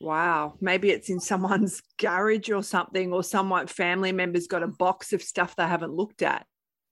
Wow. 0.00 0.54
Maybe 0.60 0.90
it's 0.90 1.10
in 1.10 1.20
someone's 1.20 1.82
garage 1.98 2.50
or 2.50 2.62
something, 2.62 3.12
or 3.12 3.22
someone 3.22 3.66
family 3.66 4.12
members 4.12 4.46
got 4.46 4.62
a 4.62 4.68
box 4.68 5.12
of 5.12 5.22
stuff 5.22 5.56
they 5.56 5.66
haven't 5.66 5.92
looked 5.92 6.22
at. 6.22 6.46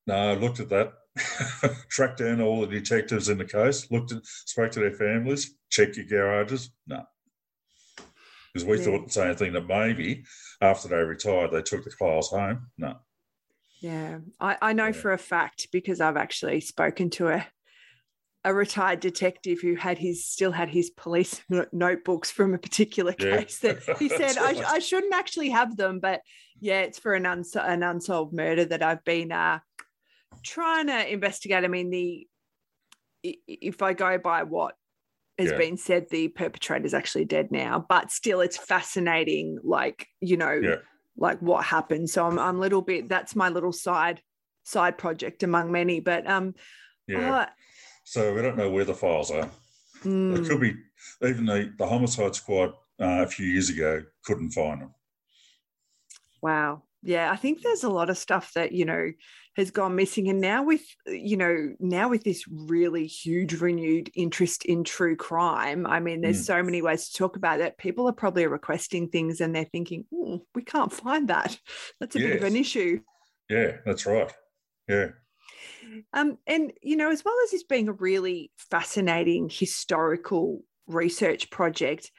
No, 0.07 0.15
I 0.15 0.35
looked 0.35 0.61
at 0.61 0.69
that. 0.69 0.93
Tracked 1.91 2.19
down 2.19 2.41
all 2.41 2.61
the 2.61 2.67
detectives 2.67 3.29
in 3.29 3.39
the 3.39 3.45
case, 3.45 3.91
looked 3.91 4.13
at 4.13 4.25
spoke 4.25 4.71
to 4.73 4.81
their 4.81 4.93
families, 4.93 5.57
checked 5.69 5.97
your 5.97 6.07
garages. 6.07 6.71
No 6.87 7.05
because 8.53 8.67
we 8.67 8.79
yeah. 8.79 8.85
thought 8.85 9.07
the 9.07 9.13
same 9.13 9.35
thing 9.35 9.53
that 9.53 9.67
maybe 9.67 10.25
after 10.61 10.89
they 10.89 10.97
retired 10.97 11.51
they 11.53 11.63
took 11.63 11.85
the 11.85 11.91
files 11.91 12.31
home. 12.31 12.69
No. 12.79 12.97
Yeah, 13.81 14.19
I, 14.39 14.57
I 14.61 14.73
know 14.73 14.87
yeah. 14.87 14.93
for 14.93 15.13
a 15.13 15.19
fact 15.19 15.69
because 15.73 16.01
I've 16.01 16.17
actually 16.17 16.61
spoken 16.61 17.11
to 17.11 17.29
a 17.29 17.47
a 18.45 18.55
retired 18.55 19.01
detective 19.01 19.61
who 19.61 19.75
had 19.75 19.99
his 19.99 20.25
still 20.25 20.53
had 20.53 20.69
his 20.69 20.91
police 20.91 21.43
notebooks 21.73 22.31
from 22.31 22.55
a 22.55 22.59
particular 22.59 23.13
case 23.13 23.61
yeah. 23.63 23.73
that 23.73 23.99
he 23.99 24.09
said 24.09 24.39
I, 24.39 24.63
I, 24.67 24.79
shouldn't 24.79 25.15
actually 25.15 25.51
have 25.51 25.77
them, 25.77 26.01
but 26.01 26.21
yeah, 26.59 26.81
it's 26.81 26.99
for 26.99 27.15
an, 27.15 27.27
uns- 27.27 27.57
an 27.57 27.83
unsolved 27.83 28.33
murder 28.33 28.65
that 28.65 28.83
I've 28.83 29.05
been 29.05 29.31
uh, 29.31 29.59
trying 30.43 30.87
to 30.87 31.13
investigate. 31.13 31.65
I 31.65 31.69
mean, 31.69 31.91
the 31.91 32.27
if 33.23 33.83
I 33.83 33.93
go 33.93 34.17
by 34.17 34.45
what 34.45 34.75
has 35.39 35.51
yeah. 35.51 35.59
been 35.59 35.77
said 35.77 36.07
the 36.11 36.29
perpetrator 36.29 36.85
is 36.85 36.95
actually 36.95 37.25
dead 37.25 37.51
now, 37.51 37.85
but 37.89 38.11
still 38.11 38.41
it's 38.41 38.57
fascinating, 38.57 39.59
like, 39.63 40.07
you 40.21 40.37
know, 40.37 40.53
yeah. 40.53 40.77
like 41.17 41.41
what 41.41 41.65
happened. 41.65 42.09
So 42.09 42.27
I'm, 42.27 42.39
I'm 42.39 42.57
a 42.57 42.61
little 42.61 42.83
bit, 42.83 43.09
that's 43.09 43.37
my 43.37 43.49
little 43.49 43.73
side, 43.73 44.23
side 44.65 44.99
project 44.99 45.43
among 45.43 45.73
many, 45.73 46.01
but, 46.01 46.29
um, 46.29 46.55
yeah. 47.09 47.35
Uh, 47.35 47.47
so 48.11 48.35
we 48.35 48.43
don't 48.43 48.57
know 48.57 48.69
where 48.69 48.85
the 48.85 48.93
files 48.93 49.31
are. 49.31 49.49
Mm. 50.03 50.37
It 50.37 50.49
could 50.49 50.61
be 50.61 50.75
even 51.23 51.47
the, 51.47 51.73
the 51.79 51.87
homicide 51.87 52.35
squad 52.35 52.71
uh, 53.01 53.23
a 53.23 53.27
few 53.29 53.47
years 53.47 53.71
ago 53.71 54.03
couldn't 54.25 54.51
find 54.51 54.83
them. 54.83 54.93
Wow. 56.43 56.83
Yeah, 57.05 57.31
I 57.31 57.37
think 57.37 57.63
there's 57.63 57.85
a 57.85 57.89
lot 57.89 58.11
of 58.11 58.19
stuff 58.19 58.53
that, 58.55 58.73
you 58.73 58.85
know, 58.85 59.13
has 59.57 59.71
gone 59.71 59.95
missing. 59.95 60.29
And 60.29 60.41
now 60.41 60.65
with, 60.65 60.83
you 61.07 61.37
know, 61.37 61.77
now 61.79 62.09
with 62.09 62.25
this 62.25 62.45
really 62.49 63.07
huge 63.07 63.61
renewed 63.61 64.11
interest 64.17 64.65
in 64.65 64.83
true 64.83 65.15
crime, 65.15 65.87
I 65.87 66.01
mean, 66.01 66.21
there's 66.21 66.43
mm. 66.43 66.47
so 66.47 66.65
many 66.65 66.83
ways 66.83 67.11
to 67.11 67.17
talk 67.17 67.37
about 67.37 67.61
it. 67.61 67.79
People 67.79 68.09
are 68.09 68.13
probably 68.13 68.45
requesting 68.49 69.09
things 69.09 69.41
and 69.41 69.55
they're 69.55 69.65
thinking, 69.67 70.05
oh, 70.13 70.45
we 70.57 70.63
can't 70.63 70.93
find 70.93 71.29
that. 71.29 71.57
That's 72.01 72.17
a 72.17 72.19
yes. 72.19 72.29
bit 72.29 72.37
of 72.39 72.49
an 72.49 72.57
issue. 72.57 73.01
Yeah, 73.49 73.77
that's 73.87 74.05
right. 74.05 74.33
Yeah. 74.89 75.11
Um, 76.13 76.39
and 76.47 76.73
you 76.83 76.97
know, 76.97 77.11
as 77.11 77.25
well 77.25 77.35
as 77.45 77.51
this 77.51 77.63
being 77.63 77.89
a 77.89 77.93
really 77.93 78.51
fascinating 78.57 79.49
historical 79.51 80.63
research 80.87 81.51
project, 81.51 82.11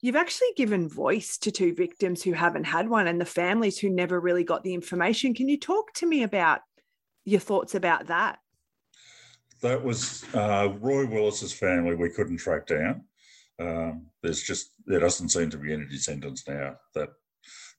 you've 0.00 0.16
actually 0.16 0.48
given 0.56 0.88
voice 0.88 1.38
to 1.38 1.50
two 1.50 1.74
victims 1.74 2.22
who 2.22 2.32
haven't 2.32 2.64
had 2.64 2.88
one 2.88 3.06
and 3.06 3.20
the 3.20 3.24
families 3.24 3.78
who 3.78 3.90
never 3.90 4.20
really 4.20 4.44
got 4.44 4.62
the 4.62 4.74
information. 4.74 5.34
Can 5.34 5.48
you 5.48 5.58
talk 5.58 5.92
to 5.94 6.06
me 6.06 6.22
about 6.22 6.60
your 7.24 7.40
thoughts 7.40 7.74
about 7.74 8.06
that? 8.06 8.38
That 9.60 9.84
was 9.84 10.24
uh, 10.34 10.72
Roy 10.80 11.06
Willis's 11.06 11.52
family. 11.52 11.96
We 11.96 12.10
couldn't 12.10 12.36
track 12.38 12.66
down. 12.66 13.04
Um, 13.60 14.06
there's 14.22 14.42
just 14.42 14.70
there 14.86 15.00
doesn't 15.00 15.30
seem 15.30 15.50
to 15.50 15.58
be 15.58 15.72
any 15.72 15.86
descendants 15.86 16.46
now. 16.46 16.76
That, 16.94 17.08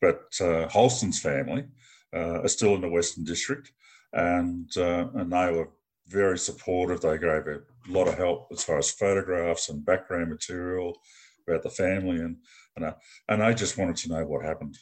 but 0.01 0.24
uh, 0.41 0.67
Holston's 0.67 1.22
family 1.22 1.65
uh, 2.13 2.41
are 2.41 2.47
still 2.47 2.76
in 2.76 2.82
the 2.82 2.89
Western 2.89 3.24
District, 3.24 3.72
and 4.14 4.70
uh, 4.78 5.07
and 5.16 5.32
they 5.32 5.51
were 5.51 5.70
very 6.07 6.38
supportive. 6.38 7.01
They 7.01 7.18
gave 7.18 7.47
a 7.47 7.62
lot 7.88 8.07
of 8.07 8.16
help 8.18 8.47
as 8.51 8.64
far 8.64 8.78
as 8.78 8.91
photographs 8.91 9.70
and 9.70 9.86
background 9.86 10.30
material 10.30 10.99
about 11.47 11.64
the 11.64 11.70
family, 11.70 12.18
and 12.18 12.38
and 12.76 12.86
I, 12.86 12.93
and 13.28 13.43
I 13.43 13.53
just 13.53 13.78
wanted 13.78 13.97
to 13.97 14.10
know 14.10 14.26
what 14.26 14.45
happened 14.45 14.78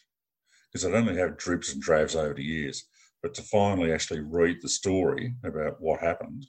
because 0.72 0.86
I'd 0.86 0.94
only 0.94 1.18
had 1.18 1.38
dribs 1.38 1.74
and 1.74 1.82
drabs 1.82 2.16
over 2.16 2.34
the 2.34 2.44
years. 2.44 2.86
But 3.24 3.34
to 3.36 3.42
finally 3.42 3.92
actually 3.92 4.22
read 4.22 4.58
the 4.62 4.70
story 4.70 5.36
about 5.44 5.82
what 5.82 6.02
happened 6.02 6.46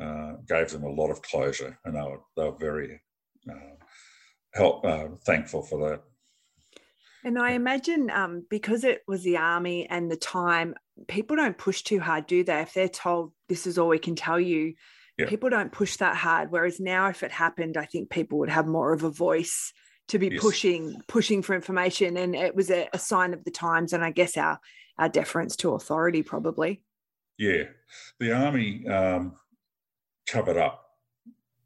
uh, 0.00 0.34
gave 0.46 0.70
them 0.70 0.84
a 0.84 0.90
lot 0.90 1.10
of 1.10 1.22
closure, 1.22 1.78
and 1.84 1.94
they 1.94 2.00
were, 2.00 2.20
they 2.36 2.44
were 2.44 2.58
very 2.58 3.00
uh, 3.50 3.76
help, 4.54 4.84
uh, 4.84 5.08
thankful 5.24 5.62
for 5.62 5.88
that. 5.88 6.02
And 7.24 7.38
I 7.38 7.52
imagine 7.52 8.10
um, 8.10 8.46
because 8.48 8.84
it 8.84 9.02
was 9.08 9.24
the 9.24 9.38
army 9.38 9.86
and 9.88 10.10
the 10.10 10.16
time, 10.16 10.74
people 11.08 11.36
don't 11.36 11.58
push 11.58 11.82
too 11.82 12.00
hard, 12.00 12.26
do 12.26 12.44
they? 12.44 12.60
If 12.60 12.74
they're 12.74 12.88
told 12.88 13.32
this 13.48 13.66
is 13.66 13.78
all 13.78 13.88
we 13.88 13.98
can 13.98 14.16
tell 14.16 14.40
you, 14.40 14.74
yeah. 15.18 15.26
people 15.26 15.50
don't 15.50 15.72
push 15.72 15.96
that 15.96 16.16
hard. 16.16 16.50
Whereas 16.50 16.80
now, 16.80 17.08
if 17.08 17.22
it 17.22 17.32
happened, 17.32 17.76
I 17.76 17.84
think 17.84 18.10
people 18.10 18.38
would 18.38 18.50
have 18.50 18.66
more 18.66 18.92
of 18.92 19.02
a 19.02 19.10
voice 19.10 19.72
to 20.08 20.18
be 20.18 20.28
Yes. 20.28 20.40
pushing 20.40 21.02
pushing 21.08 21.42
for 21.42 21.54
information, 21.54 22.16
and 22.16 22.34
it 22.34 22.54
was 22.54 22.70
a, 22.70 22.88
a 22.92 22.98
sign 22.98 23.34
of 23.34 23.44
the 23.44 23.50
times, 23.50 23.92
and 23.92 24.04
I 24.04 24.10
guess 24.10 24.36
our 24.36 24.60
our 24.98 25.08
deference 25.08 25.56
to 25.56 25.74
authority 25.74 26.22
probably. 26.22 26.82
Yeah, 27.38 27.64
the 28.18 28.32
army 28.32 28.86
um, 28.86 29.34
covered 30.26 30.56
up 30.56 30.86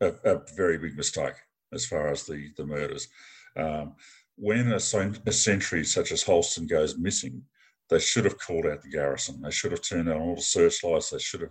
a, 0.01 0.15
a 0.25 0.41
very 0.57 0.79
big 0.79 0.97
mistake 0.97 1.35
as 1.73 1.87
far 1.87 2.09
as 2.09 2.25
the 2.25 2.51
the 2.57 2.67
murders. 2.67 3.09
Um, 3.57 3.95
when 4.37 4.73
a, 4.73 4.77
a 4.77 5.33
sentry 5.33 5.85
such 5.85 6.13
as 6.13 6.23
Holston 6.23 6.67
goes 6.67 6.97
missing, 6.97 7.43
they 7.91 7.99
should 7.99 8.25
have 8.25 8.39
called 8.39 8.67
out 8.67 8.83
the 8.83 8.89
garrison. 8.89 9.43
They 9.43 9.51
should 9.51 9.73
have 9.73 9.83
turned 9.83 10.09
on 10.09 10.21
all 10.21 10.37
the 10.37 10.43
searchlights. 10.43 11.11
They 11.11 11.19
should 11.19 11.43
have 11.43 11.51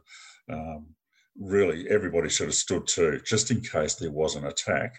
um, 0.52 0.88
really 1.38 1.88
everybody 1.90 2.30
should 2.30 2.48
have 2.48 2.56
stood 2.56 2.88
to 2.88 3.20
just 3.22 3.52
in 3.52 3.62
case 3.62 3.96
there 3.96 4.12
was 4.12 4.36
an 4.36 4.46
attack 4.46 4.96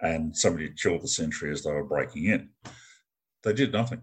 and 0.00 0.36
somebody 0.36 0.70
killed 0.70 1.02
the 1.02 1.08
sentry 1.08 1.50
as 1.50 1.62
they 1.62 1.72
were 1.72 1.84
breaking 1.84 2.26
in. 2.26 2.50
They 3.42 3.52
did 3.52 3.72
nothing. 3.72 4.02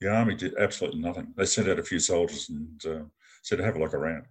The 0.00 0.12
army 0.12 0.34
did 0.34 0.54
absolutely 0.58 1.00
nothing. 1.00 1.32
They 1.36 1.46
sent 1.46 1.68
out 1.68 1.78
a 1.78 1.84
few 1.84 1.98
soldiers 1.98 2.48
and 2.50 2.84
uh, 2.84 3.04
said, 3.42 3.60
have 3.60 3.76
a 3.76 3.78
look 3.78 3.94
around. 3.94 4.24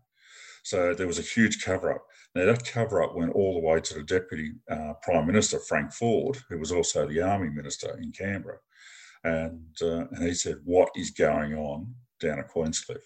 So 0.63 0.93
there 0.93 1.07
was 1.07 1.17
a 1.17 1.23
huge 1.23 1.63
cover 1.63 1.93
up. 1.93 2.05
Now, 2.35 2.45
that 2.45 2.65
cover 2.65 3.01
up 3.01 3.15
went 3.15 3.33
all 3.33 3.53
the 3.53 3.67
way 3.67 3.79
to 3.79 3.93
the 3.95 4.03
Deputy 4.03 4.53
uh, 4.69 4.93
Prime 5.01 5.25
Minister, 5.25 5.59
Frank 5.59 5.91
Forde, 5.91 6.37
who 6.49 6.59
was 6.59 6.71
also 6.71 7.07
the 7.07 7.21
Army 7.21 7.49
Minister 7.49 7.97
in 8.01 8.11
Canberra. 8.11 8.57
And, 9.23 9.75
uh, 9.81 10.07
and 10.11 10.23
he 10.23 10.33
said, 10.33 10.57
What 10.63 10.89
is 10.95 11.11
going 11.11 11.53
on 11.53 11.93
down 12.19 12.39
at 12.39 12.49
Queenscliff? 12.49 13.03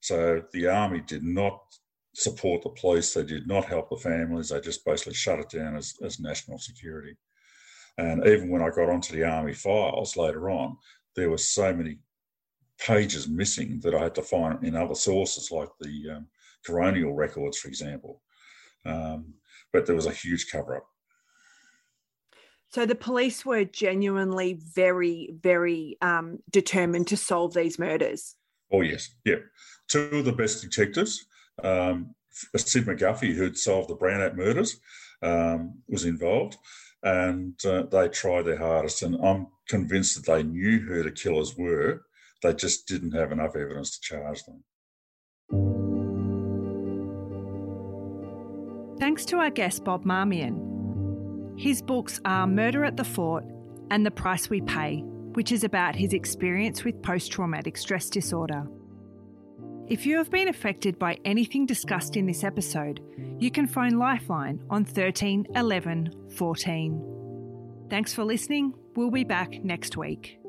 So 0.00 0.42
the 0.52 0.68
Army 0.68 1.02
did 1.06 1.22
not 1.22 1.60
support 2.14 2.62
the 2.62 2.70
police, 2.70 3.14
they 3.14 3.24
did 3.24 3.46
not 3.46 3.64
help 3.64 3.88
the 3.88 3.96
families, 3.96 4.50
they 4.50 4.60
just 4.60 4.84
basically 4.84 5.14
shut 5.14 5.38
it 5.38 5.48
down 5.50 5.76
as, 5.76 5.94
as 6.04 6.20
national 6.20 6.58
security. 6.58 7.16
And 7.98 8.26
even 8.26 8.50
when 8.50 8.62
I 8.62 8.70
got 8.70 8.88
onto 8.88 9.14
the 9.14 9.24
Army 9.24 9.54
files 9.54 10.16
later 10.16 10.50
on, 10.50 10.76
there 11.14 11.30
were 11.30 11.38
so 11.38 11.74
many 11.74 11.98
pages 12.78 13.28
missing 13.28 13.80
that 13.80 13.94
I 13.94 14.02
had 14.02 14.14
to 14.16 14.22
find 14.22 14.64
in 14.64 14.74
other 14.74 14.94
sources, 14.94 15.50
like 15.50 15.68
the 15.80 16.16
um, 16.16 16.26
coronial 16.66 17.16
records, 17.16 17.58
for 17.58 17.68
example. 17.68 18.22
Um, 18.84 19.34
but 19.72 19.86
there 19.86 19.96
was 19.96 20.06
a 20.06 20.12
huge 20.12 20.50
cover 20.50 20.76
up. 20.76 20.86
So 22.72 22.86
the 22.86 22.94
police 22.94 23.44
were 23.44 23.64
genuinely 23.64 24.54
very, 24.54 25.34
very 25.42 25.98
um, 26.00 26.38
determined 26.50 27.06
to 27.08 27.18
solve 27.18 27.52
these 27.52 27.78
murders. 27.78 28.34
Oh, 28.72 28.80
yes. 28.80 29.10
Yeah. 29.26 29.40
Two 29.88 30.08
of 30.12 30.24
the 30.24 30.32
best 30.32 30.62
detectives, 30.62 31.26
um, 31.62 32.14
Sid 32.56 32.86
McGuffie, 32.86 33.34
who'd 33.34 33.58
solved 33.58 33.90
the 33.90 33.96
Brownout 33.96 34.36
murders, 34.36 34.80
um, 35.20 35.82
was 35.86 36.06
involved. 36.06 36.56
And 37.02 37.62
uh, 37.66 37.82
they 37.90 38.08
tried 38.08 38.46
their 38.46 38.56
hardest. 38.56 39.02
And 39.02 39.16
I'm 39.22 39.48
convinced 39.68 40.14
that 40.16 40.32
they 40.32 40.42
knew 40.42 40.78
who 40.78 41.02
the 41.02 41.10
killers 41.10 41.54
were. 41.58 42.00
They 42.42 42.54
just 42.54 42.88
didn't 42.88 43.12
have 43.12 43.32
enough 43.32 43.54
evidence 43.54 43.98
to 43.98 44.00
charge 44.00 44.44
them. 44.44 44.64
Thanks 48.98 49.26
to 49.26 49.36
our 49.36 49.50
guest, 49.50 49.84
Bob 49.84 50.06
Marmion. 50.06 50.71
His 51.62 51.80
books 51.80 52.20
are 52.24 52.44
Murder 52.44 52.84
at 52.84 52.96
the 52.96 53.04
Fort 53.04 53.44
and 53.92 54.04
The 54.04 54.10
Price 54.10 54.50
We 54.50 54.60
Pay, 54.62 55.04
which 55.34 55.52
is 55.52 55.62
about 55.62 55.94
his 55.94 56.12
experience 56.12 56.82
with 56.82 57.00
post 57.02 57.30
traumatic 57.30 57.76
stress 57.76 58.10
disorder. 58.10 58.66
If 59.86 60.04
you 60.04 60.16
have 60.16 60.28
been 60.28 60.48
affected 60.48 60.98
by 60.98 61.18
anything 61.24 61.64
discussed 61.64 62.16
in 62.16 62.26
this 62.26 62.42
episode, 62.42 62.98
you 63.38 63.52
can 63.52 63.68
phone 63.68 63.92
Lifeline 63.92 64.60
on 64.70 64.84
13 64.84 65.46
11 65.54 66.30
14. 66.36 67.86
Thanks 67.88 68.12
for 68.12 68.24
listening. 68.24 68.74
We'll 68.96 69.12
be 69.12 69.22
back 69.22 69.62
next 69.62 69.96
week. 69.96 70.40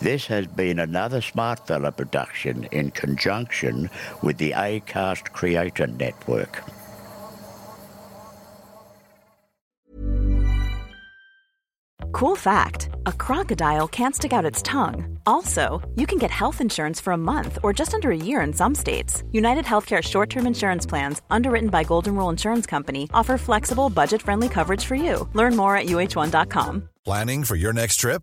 This 0.00 0.26
has 0.26 0.46
been 0.46 0.78
another 0.78 1.20
Smartfella 1.20 1.94
production 1.94 2.64
in 2.72 2.90
conjunction 2.90 3.90
with 4.22 4.38
the 4.38 4.52
ACAST 4.52 5.32
Creator 5.32 5.88
Network. 5.88 6.62
Cool 12.12 12.36
fact 12.36 12.88
a 13.06 13.12
crocodile 13.12 13.88
can't 13.88 14.14
stick 14.14 14.32
out 14.32 14.44
its 14.44 14.62
tongue. 14.62 15.18
Also, 15.26 15.80
you 15.96 16.06
can 16.06 16.18
get 16.18 16.30
health 16.30 16.60
insurance 16.60 17.00
for 17.00 17.12
a 17.12 17.16
month 17.16 17.58
or 17.62 17.72
just 17.72 17.94
under 17.94 18.10
a 18.10 18.16
year 18.16 18.40
in 18.40 18.52
some 18.52 18.74
states. 18.74 19.22
United 19.32 19.64
Healthcare 19.64 20.02
short 20.02 20.30
term 20.30 20.46
insurance 20.46 20.86
plans, 20.86 21.22
underwritten 21.30 21.70
by 21.70 21.84
Golden 21.84 22.16
Rule 22.16 22.30
Insurance 22.30 22.66
Company, 22.66 23.08
offer 23.12 23.38
flexible, 23.38 23.90
budget 23.90 24.22
friendly 24.22 24.48
coverage 24.48 24.84
for 24.84 24.96
you. 24.96 25.28
Learn 25.34 25.56
more 25.56 25.76
at 25.76 25.86
uh1.com. 25.86 26.88
Planning 27.04 27.44
for 27.44 27.56
your 27.56 27.72
next 27.72 27.96
trip? 27.96 28.22